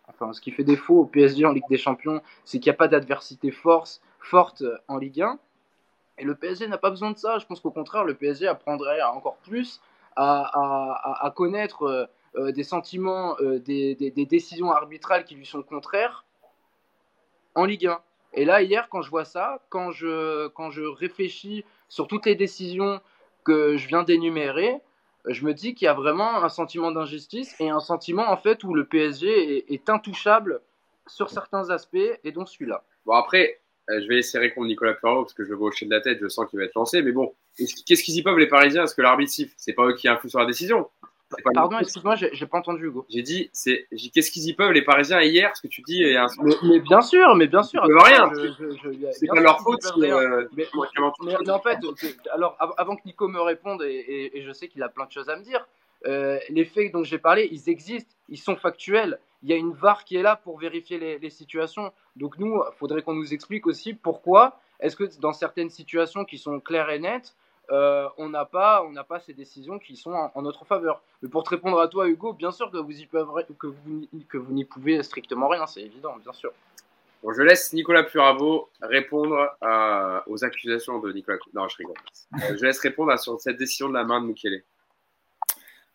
[0.09, 2.78] enfin ce qui fait défaut au PSG en Ligue des Champions, c'est qu'il n'y a
[2.78, 5.39] pas d'adversité force, forte en Ligue 1.
[6.19, 7.39] Et le PSG n'a pas besoin de ça.
[7.39, 9.81] Je pense qu'au contraire, le PSG apprendrait encore plus
[10.16, 13.95] à, connaître euh, euh, des sentiments, euh, des,
[14.28, 16.24] décisions arbitrales qui lui sont contraires
[17.55, 18.01] en Ligue 1.
[18.35, 22.35] Et là, hier, quand je vois ça, quand je, quand je réfléchis sur toutes les
[22.35, 23.01] décisions
[23.45, 24.77] que je viens d'énumérer,
[25.27, 28.65] je me dis qu'il y a vraiment un sentiment d'injustice et un sentiment en fait
[28.65, 30.61] où le PSG est, intouchable
[31.07, 32.85] sur certains aspects et dont celui-là.
[33.07, 35.91] Bon après, je vais laisser répondre Nicolas Perrault parce que je le vois au de
[35.91, 37.03] la tête, je sens qu'il va être lancé.
[37.03, 37.35] Mais bon,
[37.87, 38.85] Qu'est-ce qu'ils y peuvent, les Parisiens?
[38.85, 39.55] Est-ce que l'arbitre siffle?
[39.57, 40.89] C'est pas eux qui influent sur la décision.
[41.55, 43.05] Pardon, excuse-moi, j'ai pas entendu Hugo.
[43.11, 46.27] J'ai dit, c'est, qu'est-ce qu'ils y peuvent, les Parisiens, hier Ce que tu dis un.
[46.63, 47.83] Mais, bien sûr, mais bien sûr.
[47.85, 49.13] Ils peuvent rien.
[49.13, 49.81] C'est pas leur faute.
[49.99, 51.79] Euh, mais, en fait,
[52.33, 55.37] alors avant que Nico me réponde, et, je sais qu'il a plein de choses à
[55.37, 55.67] me dire,
[56.07, 59.19] euh, les faits dont j'ai parlé, ils existent, ils sont factuels.
[59.43, 61.93] Il y a une VAR qui est là pour vérifier les, les situations.
[62.17, 66.39] Donc nous, il faudrait qu'on nous explique aussi pourquoi est-ce que dans certaines situations qui
[66.39, 67.35] sont claires et nettes,
[67.70, 71.03] euh, on n'a pas, on pas ces décisions qui sont en, notre faveur.
[71.23, 74.39] Mais pour te répondre à toi, Hugo, bien sûr que vous y que vous, que
[74.39, 76.53] vous n'y pouvez strictement rien, c'est évident, bien sûr.
[77.23, 79.51] Bon, je laisse Nicolas Puravo répondre
[80.27, 81.39] aux accusations de Nicolas.
[81.53, 81.97] Non, je rigole.
[82.35, 84.62] Euh, je laisse répondre à, sur cette décision de la main de Mukele.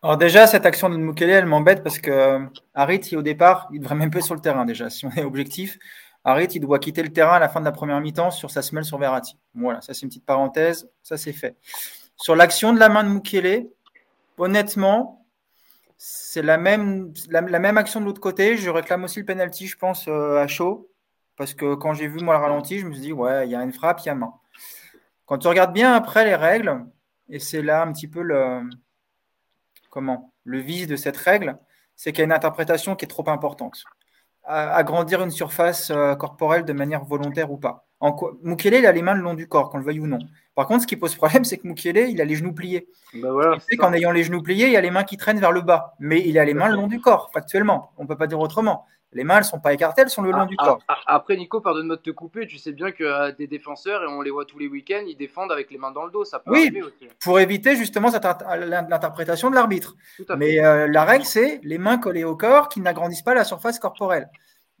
[0.02, 2.40] Alors déjà, cette action de Mukele, elle m'embête parce que euh,
[2.74, 5.78] Harit, au départ, il devrait même pas sur le terrain déjà, si on est objectif.
[6.24, 8.62] Harit, il doit quitter le terrain à la fin de la première mi-temps sur sa
[8.62, 9.36] semelle sur Verratti.
[9.54, 11.56] Voilà, ça c'est une petite parenthèse, ça c'est fait.
[12.16, 13.68] Sur l'action de la main de Mukele,
[14.38, 15.26] honnêtement,
[15.98, 18.56] c'est la même, la, même action de l'autre côté.
[18.56, 20.90] Je réclame aussi le penalty, je pense, euh, à chaud.
[21.36, 23.54] Parce que quand j'ai vu moi le ralenti, je me suis dit, ouais, il y
[23.54, 24.32] a une frappe, il y a main.
[25.26, 26.84] Quand tu regardes bien après les règles,
[27.28, 28.62] et c'est là un petit peu le,
[29.90, 31.58] comment, le vice de cette règle,
[31.96, 33.84] c'est qu'il y a une interprétation qui est trop importante
[34.46, 37.86] agrandir une surface euh, corporelle de manière volontaire ou pas.
[38.00, 40.18] En Mukele, il a les mains le long du corps, qu'on le veuille ou non.
[40.54, 42.86] Par contre, ce qui pose problème, c'est que Mukele, il a les genoux pliés.
[43.14, 45.62] Voilà, qu'en ayant les genoux pliés, il y a les mains qui traînent vers le
[45.62, 45.94] bas.
[45.98, 47.92] Mais il a les mains le long du corps, factuellement.
[47.96, 48.84] On ne peut pas dire autrement.
[49.14, 50.80] Les mains, elles ne sont pas écartées, elles sont le long ah, du corps.
[50.88, 54.02] Ah, ah, après, Nico, pardonne-moi de te couper, tu sais bien que euh, des défenseurs,
[54.02, 56.24] et on les voit tous les week-ends, ils défendent avec les mains dans le dos.
[56.24, 56.76] Ça peut oui,
[57.22, 59.94] pour éviter justement l'interprétation de l'arbitre.
[60.36, 63.78] Mais euh, la règle, c'est les mains collées au corps qui n'agrandissent pas la surface
[63.78, 64.28] corporelle.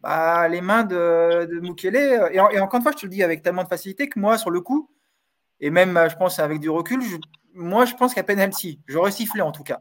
[0.00, 3.22] Bah, les mains de, de Mukele, euh, et, encore une fois, je te le dis
[3.22, 4.90] avec tellement de facilité que moi, sur le coup,
[5.60, 7.00] et même, je pense, avec du recul,
[7.54, 8.80] moi, je pense qu'il y a penalty.
[8.88, 9.80] J'aurais sifflé en tout cas.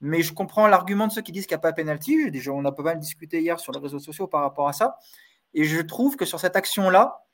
[0.00, 2.30] Mais je comprends l'argument de ceux qui disent qu'il n'y a pas penalty.
[2.30, 4.98] Déjà, on a pas mal discuté hier sur les réseaux sociaux par rapport à ça.
[5.54, 7.24] Et je trouve que sur cette action-là,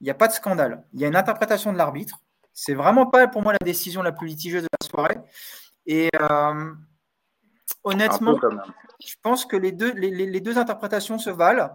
[0.00, 0.84] il n'y a pas de scandale.
[0.92, 2.20] Il y a une interprétation de l'arbitre.
[2.52, 5.18] C'est vraiment pas pour moi la décision la plus litigieuse de la soirée.
[5.86, 6.72] Et euh,
[7.84, 8.38] honnêtement,
[9.04, 11.70] je pense que les deux, les, deux interprétations se valent.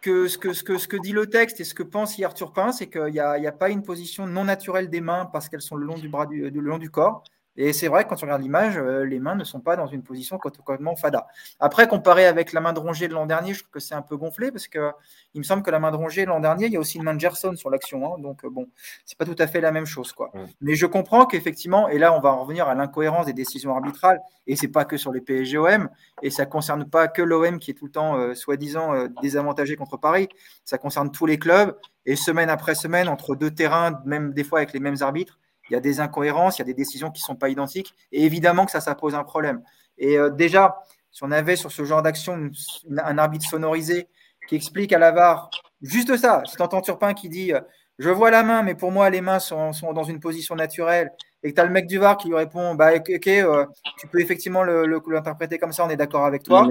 [0.00, 2.34] Que ce, que, ce, que, ce que dit le texte et ce que pense hier
[2.34, 5.62] Turpin, c'est qu'il n'y a, a, pas une position non naturelle des mains parce qu'elles
[5.62, 7.22] sont le long du bras du, le long du corps.
[7.60, 9.88] Et c'est vrai que quand tu regardes l'image, euh, les mains ne sont pas dans
[9.88, 11.26] une position complètement fada.
[11.58, 14.02] Après, comparé avec la main de Rongier de l'an dernier, je trouve que c'est un
[14.02, 14.92] peu gonflé parce que
[15.34, 16.98] il me semble que la main de Rongier de l'an dernier, il y a aussi
[16.98, 18.14] une main de Gerson sur l'action.
[18.14, 18.18] Hein.
[18.20, 18.68] donc, euh, bon,
[19.04, 20.12] c'est pas tout à fait la même chose.
[20.12, 20.30] Quoi.
[20.60, 24.20] Mais je comprends qu'effectivement, et là, on va en revenir à l'incohérence des décisions arbitrales,
[24.46, 25.88] et c'est pas que sur les PSGOM,
[26.22, 29.96] et ça concerne pas que l'OM qui est tout le temps, euh, soi-disant, désavantagé contre
[29.96, 30.28] Paris,
[30.64, 31.76] ça concerne tous les clubs,
[32.06, 35.40] et semaine après semaine, entre deux terrains, même des fois avec les mêmes arbitres,
[35.70, 37.94] il y a des incohérences, il y a des décisions qui ne sont pas identiques,
[38.12, 39.62] et évidemment que ça, ça pose un problème.
[39.98, 40.78] Et euh, déjà,
[41.10, 42.50] si on avait sur ce genre d'action
[42.96, 44.08] un arbitre sonorisé
[44.48, 45.50] qui explique à la VAR
[45.82, 47.60] juste ça, si tu entends Turpin qui dit euh,
[47.98, 51.10] Je vois la main, mais pour moi, les mains sont, dans une position naturelle,
[51.42, 53.66] et que tu as le mec du VAR qui lui répond Bah, ok, euh,
[53.98, 56.66] tu peux effectivement l'interpréter comme ça, on est d'accord avec toi.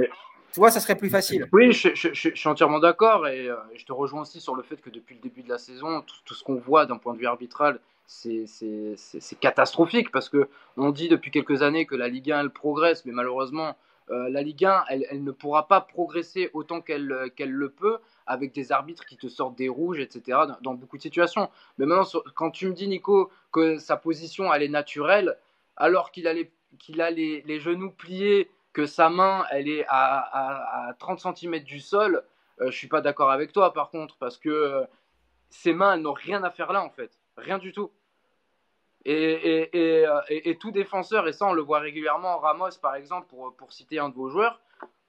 [0.54, 1.48] Tu vois, ça serait plus facile.
[1.52, 5.14] Oui, je, suis entièrement d'accord et je te rejoins aussi sur le fait que depuis
[5.14, 9.40] le début de la saison, tout ce qu'on voit d'un point de vue arbitral, c'est
[9.40, 13.12] catastrophique parce que on dit depuis quelques années que la Ligue 1 elle progresse, mais
[13.12, 13.76] malheureusement
[14.10, 18.54] euh, la Ligue 1 elle, ne pourra pas progresser autant qu'elle qu'elle le peut avec
[18.54, 20.40] des arbitres qui te sortent des rouges, etc.
[20.62, 21.50] dans, beaucoup de situations.
[21.78, 25.38] Mais maintenant, quand tu me dis Nico que sa position elle est naturelle,
[25.76, 26.50] alors qu'il a les,
[27.00, 31.60] a les, les, genoux pliés, que sa main elle est à, à, à 30 cm
[31.60, 32.24] du sol,
[32.62, 34.84] euh, je suis pas d'accord avec toi par contre parce que euh,
[35.50, 37.92] ses mains elles n'ont rien à faire là en fait, rien du tout.
[39.08, 43.72] Euh, et, tout défenseur, et ça on le voit régulièrement, Ramos par exemple, pour, pour
[43.72, 44.60] citer un de vos joueurs,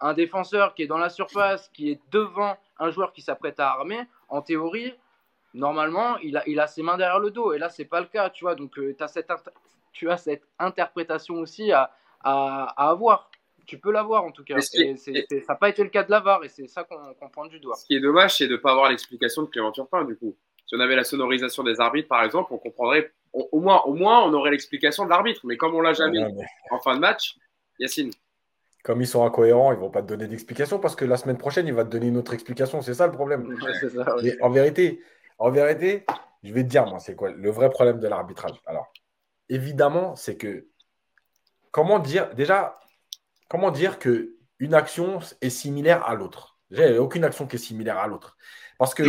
[0.00, 3.70] un défenseur qui est dans la surface, qui est devant un joueur qui s'apprête à
[3.70, 4.94] armer, en théorie,
[5.54, 7.52] normalement, il a, il a ses mains derrière le dos.
[7.52, 8.54] Et là, c'est pas le cas, tu vois.
[8.54, 9.30] Donc, euh, as cette
[9.92, 11.90] tu as cette interprétation aussi à,
[12.22, 13.30] à, avoir.
[13.66, 14.60] Tu peux l'avoir en tout cas.
[14.60, 17.74] ça n'a pas été le cas de l'avare et c'est ça qu'on pointe du doigt.
[17.74, 20.34] Ce qui est dommage, c'est de ne pas avoir l'explication de Clément Turpin, du coup.
[20.66, 24.22] Si on avait la sonorisation des arbitres, par exemple, on comprendrait au, moins, au moins,
[24.24, 25.40] on aurait l'explication de l'arbitre.
[25.44, 26.24] Mais comme on l'a jamais
[26.70, 27.36] en fin de match,
[27.78, 28.10] Yacine.
[28.84, 31.66] Comme ils sont incohérents, ils vont pas te donner d'explication parce que la semaine prochaine,
[31.66, 32.80] il va te donner une autre explication.
[32.80, 33.58] C'est ça le problème.
[34.40, 35.02] en vérité,
[35.38, 36.04] en vérité,
[36.42, 38.60] je vais te dire, moi, c'est quoi le vrai problème de l'arbitrage?
[38.66, 38.92] Alors,
[39.48, 40.68] évidemment, c'est que
[41.70, 42.78] comment dire déjà,
[43.48, 46.58] comment dire que une action est similaire à l'autre?
[46.70, 48.36] Déjà, il n'y a aucune action qui est similaire à l'autre.
[48.78, 49.02] Parce que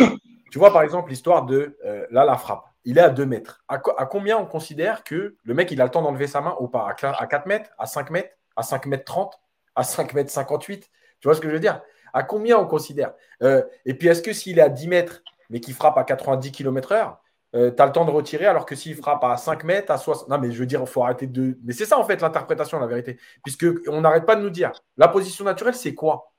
[0.52, 3.64] tu vois, par exemple, l'histoire de euh, là, la frappe il est à 2 mètres.
[3.68, 6.68] À, combien on considère que le mec, il a le temps d'enlever sa main ou
[6.68, 6.90] pas?
[6.90, 9.40] À, 4 mètres, à 5 mètres, à 5 mètres 30,
[9.76, 10.90] à 5 mètres 58
[11.20, 11.82] Tu vois ce que je veux dire?
[12.14, 13.14] À combien on considère?
[13.44, 15.22] Euh, Et puis, est-ce que s'il est à 10 mètres,
[15.52, 17.18] mais qu'il frappe à 90 km/h,
[17.54, 20.28] tu as le temps de retirer, alors que s'il frappe à 5 mètres, à 60.
[20.28, 21.60] Non, mais je veux dire, il faut arrêter de.
[21.64, 23.20] Mais c'est ça, en fait, l'interprétation, la vérité.
[23.44, 26.34] Puisqu'on n'arrête pas de nous dire la position naturelle, c'est quoi?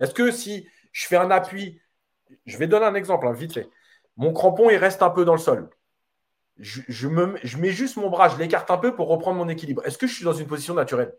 [0.00, 1.80] Est-ce que si je fais un appui,
[2.46, 3.68] je vais donner un exemple, hein, vite fait.
[4.18, 5.70] Mon crampon, il reste un peu dans le sol.
[6.58, 9.86] Je, me, je mets juste mon bras, je l'écarte un peu pour reprendre mon équilibre.
[9.86, 11.16] Est-ce que je suis dans une position naturelle?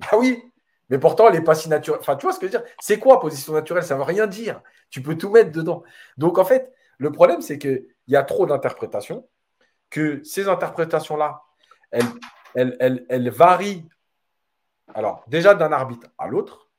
[0.10, 0.42] Ah oui,
[0.88, 2.00] mais pourtant, elle n'est pas si naturelle.
[2.00, 2.68] Enfin, tu vois ce que je veux dire?
[2.80, 3.84] C'est quoi position naturelle?
[3.84, 4.62] Ça ne veut rien dire.
[4.88, 5.84] Tu peux tout mettre dedans.
[6.16, 9.28] Donc, en fait, le problème, c'est qu'il y a trop d'interprétations,
[9.90, 11.42] que ces interprétations-là,
[11.90, 12.06] elles,
[12.54, 13.88] elles, elles varient.
[14.94, 16.69] Alors, déjà d'un arbitre à l'autre,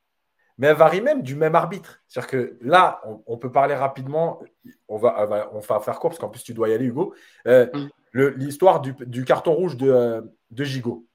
[0.58, 2.02] mais elle varie même du même arbitre.
[2.08, 4.42] C'est-à-dire que là, on, peut parler rapidement,
[4.88, 7.14] on va, on va faire court parce qu'en plus tu dois y aller, Hugo.
[7.46, 7.66] Euh,
[8.12, 11.06] l'histoire du, carton rouge de, de Gigot.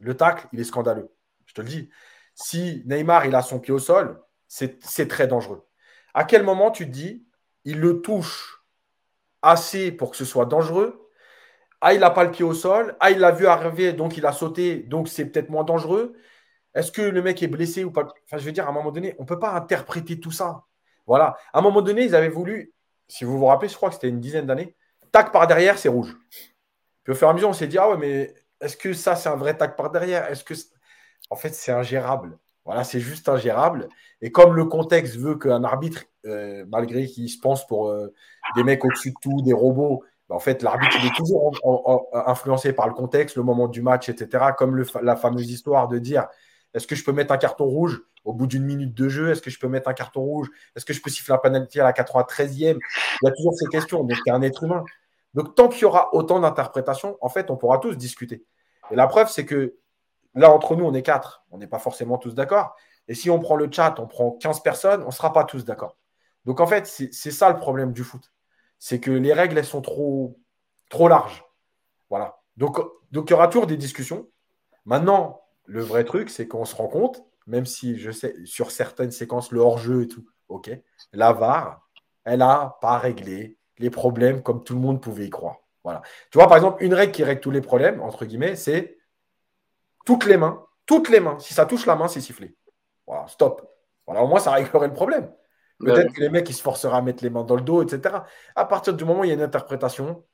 [0.00, 1.10] Le tacle, il est scandaleux.
[1.46, 1.88] Je te le dis.
[2.34, 5.66] Si Neymar, il a son pied au sol, c'est très dangereux.
[6.14, 7.26] À quel moment tu te dis,
[7.64, 8.64] il le touche
[9.42, 11.10] assez pour que ce soit dangereux?
[11.80, 12.96] Ah, il n'a pas le pied au sol.
[13.00, 16.14] Ah, il l'a vu arriver, donc il a sauté, donc c'est peut-être moins dangereux.
[16.74, 18.08] Est-ce que le mec est blessé ou pas?
[18.24, 20.64] Enfin, je veux dire, à un moment donné, on ne peut pas interpréter tout ça.
[21.06, 21.36] Voilà.
[21.52, 22.72] À un moment donné, ils avaient voulu,
[23.08, 24.76] si vous vous rappelez, je crois que c'était une dizaine d'années,
[25.10, 26.16] tac par derrière, c'est rouge.
[27.02, 29.16] Puis au fur et à mesure, on s'est dit, ah ouais, mais est-ce que ça,
[29.16, 30.30] c'est un vrai tac par derrière?
[30.30, 30.54] Est-ce que.
[31.30, 32.38] En fait, c'est ingérable.
[32.64, 33.88] Voilà, c'est juste ingérable.
[34.20, 38.12] Et comme le contexte veut qu'un arbitre, euh, malgré qu'il se pense pour euh,
[38.56, 41.52] des mecs au-dessus de tout, des robots, bah, en fait, l'arbitre est toujours
[42.12, 44.52] influencé par le contexte, le moment du match, etc.
[44.56, 46.28] Comme la fameuse histoire de dire
[46.74, 49.30] est-ce que je peux mettre un carton rouge au bout d'une minute de jeu?
[49.30, 50.48] Est-ce que je peux mettre un carton rouge?
[50.76, 53.66] Est-ce que je peux siffler un penalty à la 93e Il y a toujours ces
[53.66, 54.04] questions.
[54.04, 54.84] Donc, tu es un être humain.
[55.34, 58.44] Donc, tant qu'il y aura autant d'interprétations, en fait, on pourra tous discuter.
[58.90, 59.76] Et la preuve, c'est que
[60.34, 61.44] là, entre nous, on est quatre.
[61.50, 62.76] On n'est pas forcément tous d'accord.
[63.08, 65.64] Et si on prend le chat, on prend 15 personnes, on ne sera pas tous
[65.64, 65.96] d'accord.
[66.44, 68.32] Donc, en fait, c'est ça le problème du foot.
[68.78, 70.38] C'est que les règles, elles sont trop,
[70.90, 71.44] trop larges.
[72.10, 72.40] Voilà.
[72.56, 72.78] Donc,
[73.10, 74.28] donc, il y aura toujours des discussions.
[74.84, 79.10] Maintenant, le vrai truc, c'est qu'on se rend compte, même si je sais, sur certaines
[79.10, 80.70] séquences, le hors-jeu et tout, ok,
[81.12, 81.88] la VAR,
[82.24, 85.56] elle n'a pas réglé les problèmes comme tout le monde pouvait y croire.
[85.84, 86.02] Voilà.
[86.30, 88.98] Tu vois, par exemple, une règle qui règle tous les problèmes, entre guillemets, c'est
[90.04, 92.56] toutes les mains, toutes les mains, si ça touche la main, c'est sifflé.
[93.06, 93.70] Voilà, stop.
[94.06, 95.30] Voilà, au moins, ça réglerait le problème.
[95.78, 98.16] Peut-être que les mecs, ils se forceraient à mettre les mains dans le dos, etc.
[98.56, 100.24] À partir du moment où il y a une interprétation,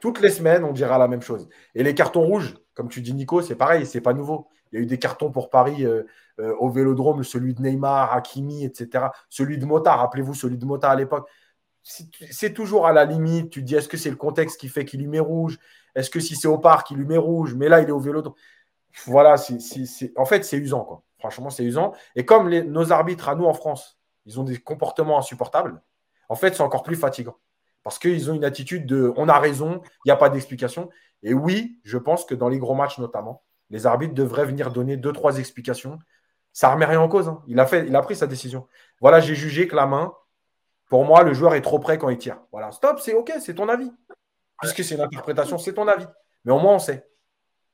[0.00, 1.48] toutes les semaines, on dira la même chose.
[1.74, 4.48] Et les cartons rouges, comme tu dis, Nico, c'est pareil, c'est pas nouveau.
[4.72, 6.04] Il y a eu des cartons pour Paris euh,
[6.38, 9.08] euh, au vélodrome, celui de Neymar, Hakimi, etc.
[9.28, 11.28] Celui de Mota, rappelez-vous celui de Mota à l'époque.
[11.82, 13.50] c'est toujours à la limite.
[13.50, 15.58] Tu dis, est-ce que c'est le contexte qui fait qu'il lui met rouge?
[15.94, 17.54] Est-ce que si c'est au parc, il lui met rouge?
[17.54, 18.22] Mais là, il est au vélo.
[19.04, 19.34] Voilà,
[20.16, 20.84] en fait, c'est usant.
[20.84, 21.02] Quoi.
[21.18, 21.92] Franchement, c'est usant.
[22.16, 25.82] Et comme nos arbitres à nous en France, ils ont des comportements insupportables,
[26.30, 27.36] en fait, c'est encore plus fatigant.
[27.82, 30.88] Parce qu'ils ont une attitude de on a raison, il n'y a pas d'explication.
[31.22, 34.96] Et oui, je pense que dans les gros matchs notamment, les arbitres devraient venir donner
[34.96, 35.98] deux, trois explications.
[36.52, 37.28] Ça ne remet rien en cause.
[37.28, 37.42] Hein.
[37.46, 38.66] Il, a fait, il a pris sa décision.
[39.00, 40.12] Voilà, j'ai jugé que la main,
[40.88, 42.38] pour moi, le joueur est trop près quand il tire.
[42.50, 43.92] Voilà, stop, c'est OK, c'est ton avis.
[44.60, 46.06] Puisque c'est une interprétation, c'est ton avis.
[46.44, 47.06] Mais au moins, on sait.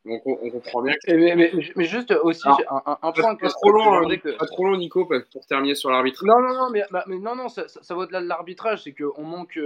[0.05, 0.95] Donc, on, comprend bien.
[1.09, 1.51] Mais,
[1.85, 5.91] juste aussi, un, point pas, trop long, hein, pas trop long, Nico, pour terminer sur
[5.91, 6.25] l'arbitre.
[6.25, 8.85] Non, non, non, mais, bah, non, non, ça, ça, va au-delà de l'arbitrage.
[8.85, 9.59] C'est qu'on manque.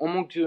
[0.00, 0.38] On manque,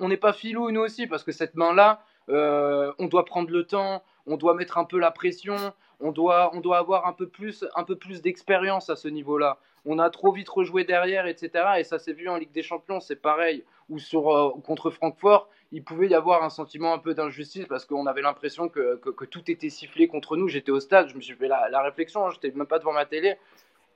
[0.00, 3.64] on n'est pas filou nous aussi parce que cette main-là, euh, on doit prendre le
[3.64, 5.56] temps, on doit mettre un peu la pression,
[6.00, 7.64] on doit, on doit avoir un peu plus,
[8.00, 9.58] plus d'expérience à ce niveau-là.
[9.84, 11.50] On a trop vite rejoué derrière, etc.
[11.78, 13.64] Et ça s'est vu en Ligue des Champions, c'est pareil.
[13.88, 17.84] Ou sur, euh, contre Francfort, il pouvait y avoir un sentiment un peu d'injustice parce
[17.84, 20.48] qu'on avait l'impression que, que, tout était sifflé contre nous.
[20.48, 22.92] J'étais au stade, je me suis fait la, la réflexion, hein, j'étais même pas devant
[22.92, 23.36] ma télé.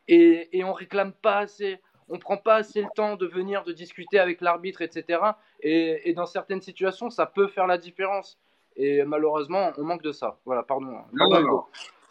[0.06, 1.80] Et, et on réclame pas assez
[2.10, 5.20] on prend pas assez le temps de venir, de discuter avec l'arbitre, etc.
[5.62, 8.38] Et, dans certaines situations, ça peut faire la différence.
[8.76, 10.38] Et malheureusement, on manque de ça.
[10.44, 10.86] Voilà, pardon.
[11.12, 11.62] Non, non, non.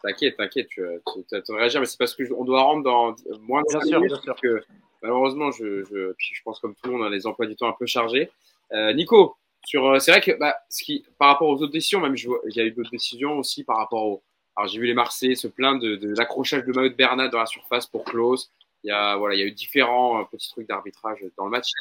[0.02, 0.82] T'inquiète, t'inquiète, tu,
[1.28, 4.36] tu, réagir, mais c'est parce qu'on doit rendre dans moins de bien sûr, minutes sûr.
[4.36, 4.62] que
[5.02, 7.68] malheureusement, je, je, je pense comme tout le monde, on a les emplois du temps
[7.68, 8.32] un peu chargés.
[8.72, 9.36] Euh, Nico,
[9.66, 12.56] sur, euh, c'est vrai que bah, ce qui, par rapport aux autres décisions, même il
[12.56, 14.24] y a eu d'autres décisions aussi par rapport au.
[14.56, 17.40] Alors j'ai vu les Marseillais se plaindre de, de l'accrochage de maillot de Bernat dans
[17.40, 18.52] la surface pour close.
[18.84, 21.52] Il y a, voilà, il y a eu différents euh, petits trucs d'arbitrage dans le
[21.52, 21.72] match.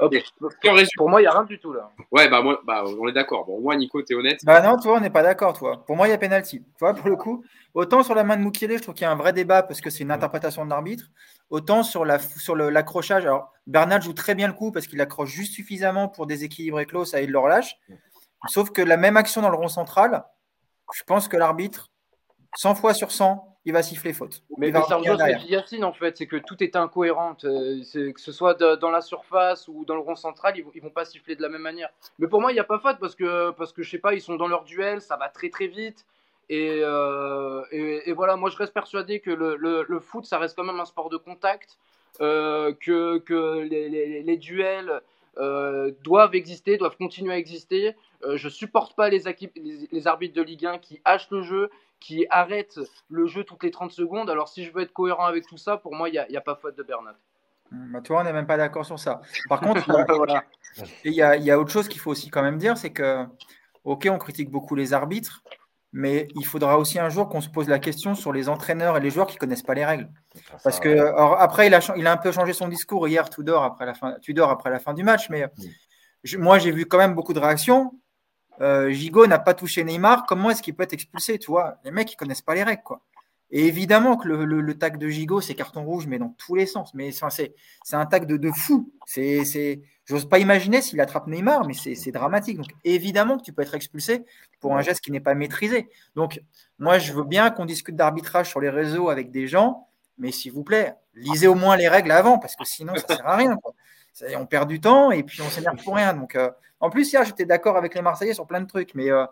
[0.96, 1.92] pour moi, il n'y a rien du tout là.
[2.10, 3.46] Ouais, bah, moi, bah on est d'accord.
[3.46, 4.40] Bon, moi, Nico, tu es honnête.
[4.44, 5.84] Bah non, toi, on n'est pas d'accord, toi.
[5.86, 6.60] Pour moi, il y a penalty.
[6.60, 7.44] Tu vois, pour le coup,
[7.74, 9.80] autant sur la main de Moukielé, je trouve qu'il y a un vrai débat parce
[9.80, 11.04] que c'est une interprétation de l'arbitre.
[11.50, 15.30] Autant sur la sur l'accrochage, alors Bernard joue très bien le coup parce qu'il accroche
[15.30, 17.76] juste suffisamment pour déséquilibrer Klaus, ça il le relâche.
[18.48, 20.24] Sauf que la même action dans le rond central,
[20.94, 21.90] je pense que l'arbitre,
[22.56, 24.42] 100 fois sur 100, il va siffler faute.
[24.56, 27.36] Mais, mais ça rejoint Yacine en fait, c'est que tout est incohérent.
[27.44, 30.90] Euh, que ce soit dans la surface ou dans le rond central, ils vont, vont
[30.90, 31.90] pas siffler de la même manière.
[32.18, 34.14] Mais pour moi, il n'y a pas faute parce que, parce que je sais pas,
[34.14, 36.06] ils sont dans leur duel, ça va très très vite.
[36.48, 40.64] Et, euh, et, voilà, moi je reste persuadé que le, le, foot, ça reste quand
[40.64, 41.76] même un sport de contact,
[42.22, 45.02] euh, que, que les, les, duels
[46.02, 47.94] doivent exister, doivent continuer à exister.
[48.34, 51.68] je supporte pas les, les, les, arbitres de Ligue 1 qui hachent le jeu,
[52.00, 54.30] qui arrête le jeu toutes les 30 secondes.
[54.30, 56.42] Alors si je veux être cohérent avec tout ça, pour moi, il n'y a, a,
[56.42, 57.16] pas faute de Bernat.
[57.70, 59.20] Hmm, bah, tu vois, on n'est même pas d'accord sur ça.
[59.48, 59.82] Par contre,
[61.04, 63.24] il y, a, autre chose qu'il faut aussi quand même dire, c'est que,
[63.84, 65.42] ok, on critique beaucoup les arbitres,
[65.92, 69.00] mais il faudra aussi un jour qu'on se pose la question sur les entraîneurs et
[69.00, 70.08] les joueurs qui ne connaissent pas les règles.
[70.62, 70.98] Parce que,
[71.38, 74.14] après, il a, il a un peu changé son discours hier, Tudor, après la fin,
[74.20, 75.46] Tudor, après la fin du match, mais
[76.36, 77.92] moi, j'ai vu quand même beaucoup de réactions.
[78.60, 81.90] Euh, Gigot n'a pas touché Neymar, comment est-ce qu'il peut être expulsé Tu vois, les
[81.90, 83.02] mecs, ils connaissent pas les règles, quoi.
[83.50, 86.66] Et évidemment que le, le, tag de Gigot, c'est carton rouge, mais dans tous les
[86.66, 86.92] sens.
[86.92, 88.92] Mais c'est un tag de, fou.
[89.06, 92.58] C'est, j'ose pas imaginer s'il attrape Neymar, mais c'est dramatique.
[92.58, 94.24] Donc évidemment que tu peux être expulsé
[94.60, 95.88] pour un geste qui n'est pas maîtrisé.
[96.14, 96.42] Donc
[96.78, 100.52] moi, je veux bien qu'on discute d'arbitrage sur les réseaux avec des gens, mais s'il
[100.52, 103.56] vous plaît, lisez au moins les règles avant, parce que sinon, ça sert à rien.
[104.36, 106.14] On perd du temps et puis on s'énerve pour rien.
[106.14, 106.50] Donc, euh,
[106.80, 109.24] en plus, hier, j'étais d'accord avec les Marseillais sur plein de trucs, mais euh,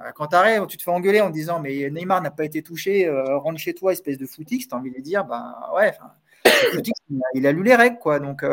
[0.00, 2.62] euh, quand tu arrives, tu te fais engueuler en disant mais Neymar n'a pas été
[2.62, 5.92] touché, rentre chez toi, espèce de footix, tu as envie de dire bah ouais,
[7.34, 8.20] il a lu les règles quoi.
[8.20, 8.44] Donc,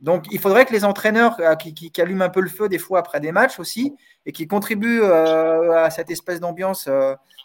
[0.00, 3.20] donc il faudrait que les entraîneurs qui, allument un peu le feu des fois après
[3.20, 3.94] des matchs aussi
[4.24, 6.88] et qui contribuent à cette espèce d'ambiance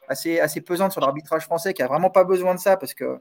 [0.07, 3.19] assez, assez pesante sur l'arbitrage français qui a vraiment pas besoin de ça parce que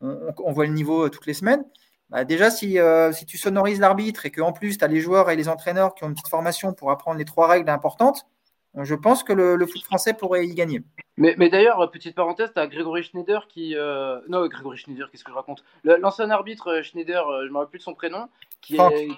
[0.00, 1.64] on voit le niveau toutes les semaines.
[2.10, 5.36] Bah, déjà, euh, si, tu sonorises l'arbitre et qu'en plus, tu as les joueurs et
[5.36, 8.26] les entraîneurs qui ont une petite formation pour apprendre les trois règles importantes,
[8.74, 10.82] je pense que le, foot français pourrait y gagner.
[11.16, 13.76] Mais, d'ailleurs, petite parenthèse, tu as Grégory Schneider qui.
[13.76, 15.64] Euh, non, Grégory Schneider, qu'est-ce que je raconte?
[15.84, 18.28] L'ancien arbitre euh, Schneider, je ne me rappelle plus de son prénom,
[18.60, 19.08] qui est.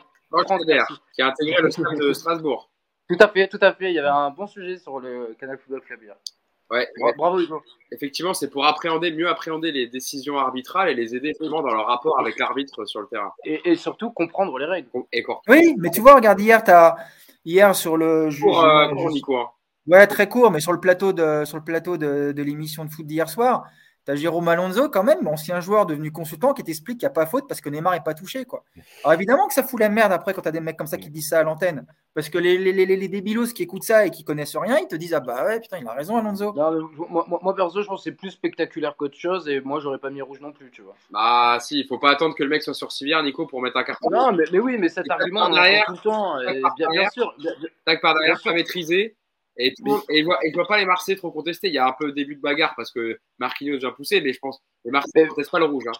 [1.14, 2.70] qui a intégré le stade de Strasbourg.
[3.08, 3.90] Tout à fait, tout à fait.
[3.90, 6.16] Il y avait un bon sujet sur le Canal Football Club hier.
[6.72, 6.88] Ouais,
[7.18, 7.62] bravo Hugo.
[7.90, 12.18] Effectivement, c'est pour appréhender, mieux appréhender les décisions arbitrales et les aider dans leur rapport
[12.18, 13.32] avec l'arbitre sur le terrain.
[13.44, 14.88] Et, surtout comprendre les règles.
[15.12, 16.96] Et oui, mais tu vois, regarde hier, as
[17.44, 18.28] hier sur le.
[18.40, 19.44] Court, euh,
[19.88, 22.90] Ouais, très court, mais sur le plateau de sur le plateau de, de l'émission de
[22.90, 23.64] foot d'hier soir,
[24.04, 27.14] Tu as Jérôme Alonso, quand même, ancien joueur devenu consultant, qui t'explique qu'il n'y a
[27.14, 28.44] pas faute parce que Neymar n'est pas touché.
[28.44, 28.64] Quoi.
[29.04, 30.98] Alors évidemment que ça fout la merde après quand tu as des mecs comme ça
[30.98, 31.86] qui disent ça à l'antenne.
[32.14, 34.96] Parce que les, les, les, débilos qui écoutent ça et qui connaissent rien, ils te
[34.96, 36.52] disent Ah bah ouais, putain, il a raison, Alonso.
[36.52, 40.10] moi, moi, perso, je pense que c'est plus spectaculaire qu'autre chose et moi, j'aurais pas
[40.10, 40.94] mis rouge non plus, tu vois.
[41.10, 43.76] Bah si, il faut pas attendre que le mec soit sur civière, Nico, pour mettre
[43.76, 44.10] un carton.
[44.10, 46.36] Non, mais, mais oui, mais cet argument, on tout le temps.
[46.76, 47.34] bien, bien, sûr.
[47.84, 49.16] Tac par derrière, pas maîtrisé.
[49.56, 51.68] Et, et, je vois, pas les Marseillais trop contester.
[51.68, 54.38] Il y a un peu début de bagarre parce que Marquinhos vient pousser, mais je
[54.38, 55.84] pense que les Marseillais ne contestent pas le rouge.
[55.86, 55.92] Hein.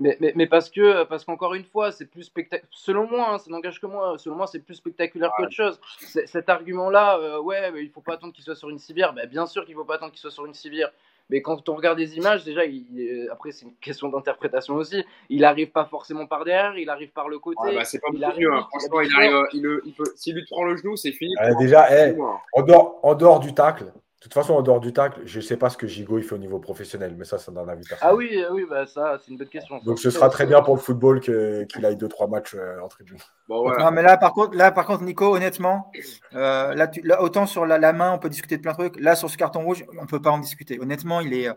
[0.00, 2.68] Mais, mais, mais, parce que parce qu'encore une fois, c'est plus spectaculaire.
[2.70, 4.16] Selon moi, hein, ça n'engage que moi.
[4.16, 5.80] Selon moi, c'est plus spectaculaire qu'autre chose.
[5.98, 9.12] Cet argument-là, euh, ouais, mais il faut pas attendre qu'il soit sur une civière.
[9.12, 10.92] Ben, bien sûr qu'il faut pas attendre qu'il soit sur une civière.
[11.30, 15.04] Mais quand on regarde des images, déjà, il, après, c'est une question d'interprétation aussi.
[15.28, 17.58] Il arrive pas forcément par derrière, il arrive par le côté.
[17.74, 18.66] bah, c'est pas il arrive, hein.
[18.70, 21.34] Franchement, il arrive, il, il peut, s'il lui prend le genou, c'est fini.
[21.58, 22.16] déjà, hey,
[22.54, 25.42] en, dehors, en dehors du tacle, de toute façon, en dehors du tacle, je ne
[25.44, 27.84] sais pas ce que Gigot il fait au niveau professionnel, mais ça, ça donne avis
[28.00, 29.78] Ah oui, oui bah ça, c'est une bonne question.
[29.84, 33.18] Donc ce sera très bien pour le football qu'il aille 2-3 matchs euh, en tribune.
[33.48, 35.92] Bon, Non, mais là par, contre, là, par contre, Nico, honnêtement,
[36.34, 38.98] euh, là, autant sur la, la, main, on peut discuter de plein de trucs.
[38.98, 40.80] Là, sur ce carton rouge, on ne peut pas en discuter.
[40.80, 41.48] Honnêtement, il est,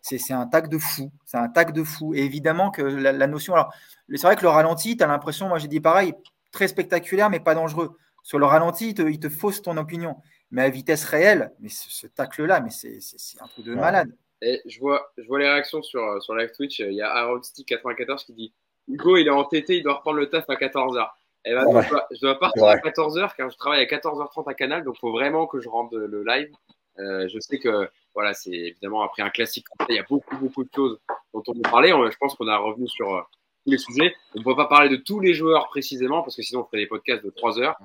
[0.00, 1.12] c'est un tac de fou.
[1.26, 2.14] C'est un tac de fou.
[2.14, 3.52] Et évidemment que la, la notion.
[3.52, 3.74] Alors,
[4.08, 6.14] c'est vrai que le ralenti, tu as l'impression, moi j'ai dit pareil,
[6.50, 7.98] très spectaculaire, mais pas dangereux.
[8.22, 10.16] Sur le ralenti, il te, il te fausse ton opinion
[10.50, 12.98] mais à vitesse réelle, mais ce, tacle-là, mais c'est
[13.40, 14.10] un truc de malade.
[14.42, 16.80] Et je vois, je vois les réactions sur, sur live Twitch.
[16.80, 18.52] Il y a AaronStick94 qui dit
[18.88, 21.08] Hugo, il est entêté, il doit reprendre le taf à 14h.
[21.46, 21.64] Et ben,
[22.10, 25.12] je, dois, partir à 14h car je travaille à 14h30 à Canal, donc il faut
[25.12, 26.50] vraiment que je rentre le live.
[26.98, 29.66] Euh, je sais que voilà, c'est évidemment après un classique.
[29.88, 30.98] Il y a beaucoup, beaucoup de choses
[31.32, 31.90] dont on peut parler.
[31.90, 33.28] Je pense qu'on a revenu sur,
[33.66, 34.14] les sujets.
[34.34, 36.78] On ne peut pas parler de tous les joueurs précisément parce que sinon on ferait
[36.78, 37.76] des podcasts de 3 heures.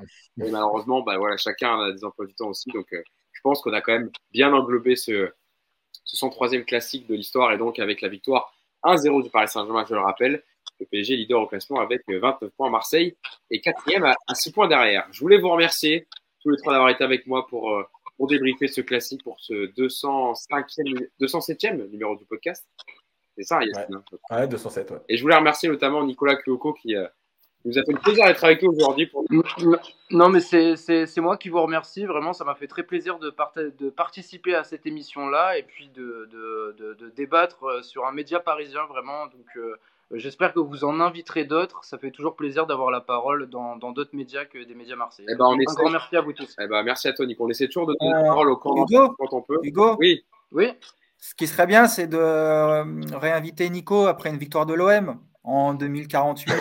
[0.42, 2.70] Et malheureusement, bah, voilà, chacun a des emplois du temps aussi.
[2.72, 3.02] Donc euh,
[3.32, 5.32] je pense qu'on a quand même bien englobé ce,
[6.04, 8.54] ce 103e classique de l'histoire et donc avec la victoire
[8.84, 10.44] 1-0 du Paris Saint-Germain, je le rappelle.
[10.80, 12.70] Le PSG leader au classement avec 29 points.
[12.70, 13.16] Marseille
[13.52, 15.08] et quatrième à, à 6 points derrière.
[15.12, 16.08] Je voulais vous remercier
[16.42, 17.84] tous les trois d'avoir été avec moi pour, euh,
[18.18, 22.68] pour débriefer ce classique pour ce 205e, 207e numéro du podcast.
[23.42, 24.02] C'est ça, Yacine.
[24.30, 24.94] Ouais, 207.
[25.10, 27.08] Et je voulais remercier notamment Nicolas Cuoco qui euh,
[27.66, 29.08] nous a fait le plaisir d'être avec nous aujourd'hui.
[29.08, 29.26] Pour...
[30.12, 32.06] Non, mais c'est moi qui vous remercie.
[32.06, 33.34] Vraiment, ça m'a fait très plaisir de,
[33.80, 38.40] de participer à cette émission-là et puis de, de, de, débattre euh, sur un média
[38.40, 39.26] parisien, vraiment.
[39.26, 39.76] Donc, euh,
[40.14, 41.84] j'espère que vous en inviterez d'autres.
[41.84, 45.30] Ça fait toujours plaisir d'avoir la parole dans d'autres médias que des médias marseillais.
[45.32, 46.56] Eh ben, on un grand merci à vous tous.
[46.60, 47.46] Eh ben, merci à toi, Nico.
[47.46, 49.60] On essaie toujours de donner la parole au Hugo, quand on peut.
[49.64, 50.24] Hugo Oui.
[50.52, 50.74] Oui.
[51.24, 52.84] Ce qui serait bien, c'est de euh,
[53.14, 56.52] réinviter Nico après une victoire de l'OM en 2048.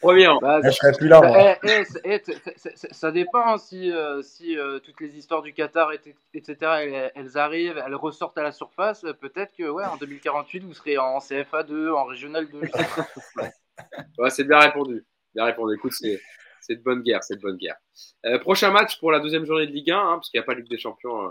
[0.00, 0.28] Premier.
[0.42, 1.20] Bah, je serais plus là.
[1.20, 2.20] Bah, eh, eh,
[2.90, 7.80] ça dépend hein, si, euh, si euh, toutes les histoires du Qatar, etc., elles, arrivent,
[7.84, 9.06] elles ressortent à la surface.
[9.20, 12.60] Peut-être que ouais, en 2048, vous serez en CFA 2, en Régional 2.
[14.18, 15.06] ouais, c'est bien répondu.
[15.34, 15.74] Bien répondu.
[15.74, 16.20] Écoute, c'est.
[16.68, 17.76] de bonne guerre, c'est de bonne guerre.
[18.40, 20.54] prochain match pour la deuxième journée de Ligue 1, hein, parce qu'il n'y a pas
[20.54, 21.30] Ligue des Champions euh,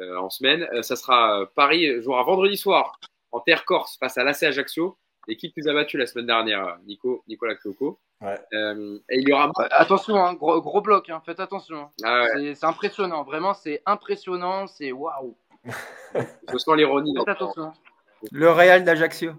[0.00, 0.66] en semaine.
[0.72, 2.98] Euh, ça sera euh, Paris jouera vendredi soir
[3.30, 6.78] en terre corse face à l'AC Ajaccio, l'équipe qui nous a battu la semaine dernière,
[6.86, 8.00] Nico, Nicolas Cloco.
[8.20, 8.38] Ouais.
[8.52, 9.50] et il y aura.
[9.70, 11.90] Attention, hein, gros, gros, bloc, hein, faites attention.
[12.04, 15.36] Ah c'est impressionnant, vraiment, c'est impressionnant, c'est waouh.
[16.14, 17.14] Je sens l'ironie.
[17.18, 17.72] Faites attention.
[18.30, 19.32] Le Real d'Ajaccio.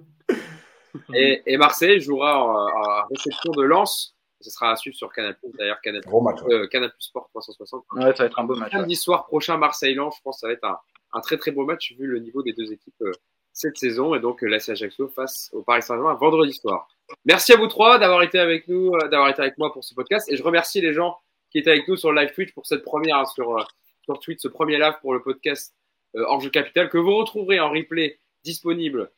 [1.13, 4.12] Et, et, Marseille jouera en, réception de Lens
[4.43, 5.35] ce sera à suivre sur Canal+.
[5.57, 6.01] D'ailleurs, Canal+,
[6.49, 7.85] euh, Canal+, Sport 360.
[7.93, 8.71] Ouais, ça va être un beau match.
[8.71, 10.65] Samedi soir prochain, Marseille-Lens, je pense que ça va être
[11.13, 13.11] un, très très beau match vu le niveau des deux équipes euh,
[13.53, 14.15] cette saison.
[14.15, 16.87] Et donc, euh, la Ajaccio face au Paris Saint-Germain vendredi soir.
[17.25, 20.31] Merci à vous trois d'avoir été avec nous, d'avoir été avec moi pour ce podcast.
[20.31, 21.17] Et je remercie les gens
[21.51, 23.65] qui étaient avec nous sur le live Twitch pour cette première, hein, sur,
[24.03, 25.73] sur Twitch, ce premier live pour le podcast
[26.15, 29.11] Orge Capital que vous retrouverez en replay disponible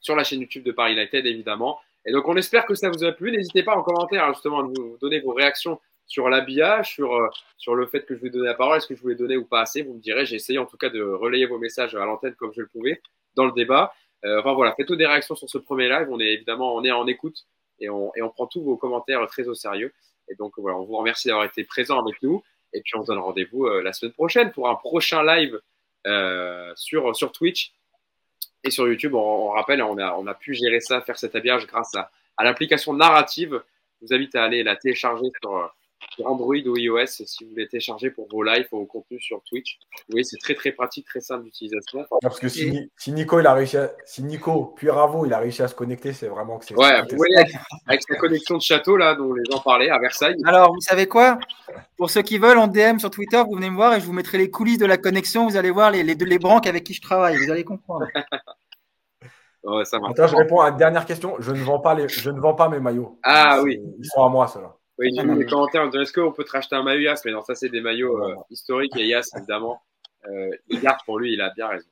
[0.00, 1.80] sur la chaîne YouTube de Paris United, évidemment.
[2.06, 3.32] Et donc, on espère que ça vous a plu.
[3.32, 7.28] N'hésitez pas en commentaire, hein, justement, à nous donner vos réactions sur l'habillage, sur, euh,
[7.58, 8.78] sur le fait que je vais donner la parole.
[8.78, 9.82] Est-ce que je voulais donner ou pas assez?
[9.82, 10.24] Vous me direz.
[10.24, 13.02] J'ai essayé en tout cas de relayer vos messages à l'antenne comme je le pouvais
[13.34, 13.92] dans le débat.
[14.24, 16.08] Euh, enfin voilà, faites-nous des réactions sur ce premier live.
[16.10, 17.46] On est évidemment on est en écoute
[17.80, 19.92] et on, et on prend tous vos commentaires très au sérieux.
[20.28, 22.42] Et donc voilà, on vous remercie d'avoir été présent avec nous.
[22.72, 25.60] Et puis on se donne rendez-vous euh, la semaine prochaine pour un prochain live
[26.06, 27.72] euh, sur, sur Twitch
[28.64, 29.96] et sur YouTube, on, rappelle, on
[30.26, 33.62] a, pu gérer ça, faire cet habillage grâce à, à l'application narrative.
[34.00, 35.72] Je vous invite à aller la télécharger sur,
[36.24, 39.78] Android ou iOS si vous voulez télécharger pour vos lives ou vos contenus sur Twitch.
[40.12, 42.04] Oui, c'est très très pratique, très simple d'utilisation.
[42.22, 45.68] Parce que si, Nico, il a réussi si Nico puis Ravo, il a réussi à
[45.68, 46.74] se connecter, c'est vraiment que c'est.
[46.74, 47.36] Ouais, vous voyez,
[47.86, 50.36] avec, sa connexion de château là dont les gens parlaient à Versailles.
[50.44, 51.38] Alors, vous savez quoi?
[51.96, 54.12] Pour ceux qui veulent, en DM sur Twitter, vous venez me voir et je vous
[54.12, 55.46] mettrai les coulisses de la connexion.
[55.46, 57.36] Vous allez voir les, les, les branques avec qui je travaille.
[57.36, 58.06] Vous allez comprendre.
[59.66, 60.12] Ouais, ça marche.
[60.12, 61.34] Attends, je réponds à une dernière question.
[61.40, 62.08] Je ne vends pas, les...
[62.08, 63.18] je ne vends pas mes maillots.
[63.24, 63.82] Ah oui.
[63.98, 64.76] Ils sont à moi, ceux-là.
[64.98, 67.22] Oui, j'ai vu les commentaires en disant est-ce qu'on peut te racheter un maillot Yas
[67.24, 69.82] Mais non, ça, c'est des maillots euh, historiques et Yas, évidemment,
[70.28, 71.88] euh, il garde pour lui, il a bien raison.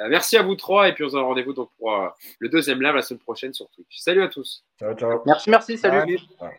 [0.00, 2.08] Euh, merci à vous trois et puis on se donne rendez-vous donc pour euh,
[2.38, 3.98] le deuxième live la semaine prochaine sur Twitch.
[3.98, 4.64] Salut à tous.
[4.78, 5.22] Ciao, ciao.
[5.26, 6.18] Merci, merci, salut.
[6.38, 6.54] Salut.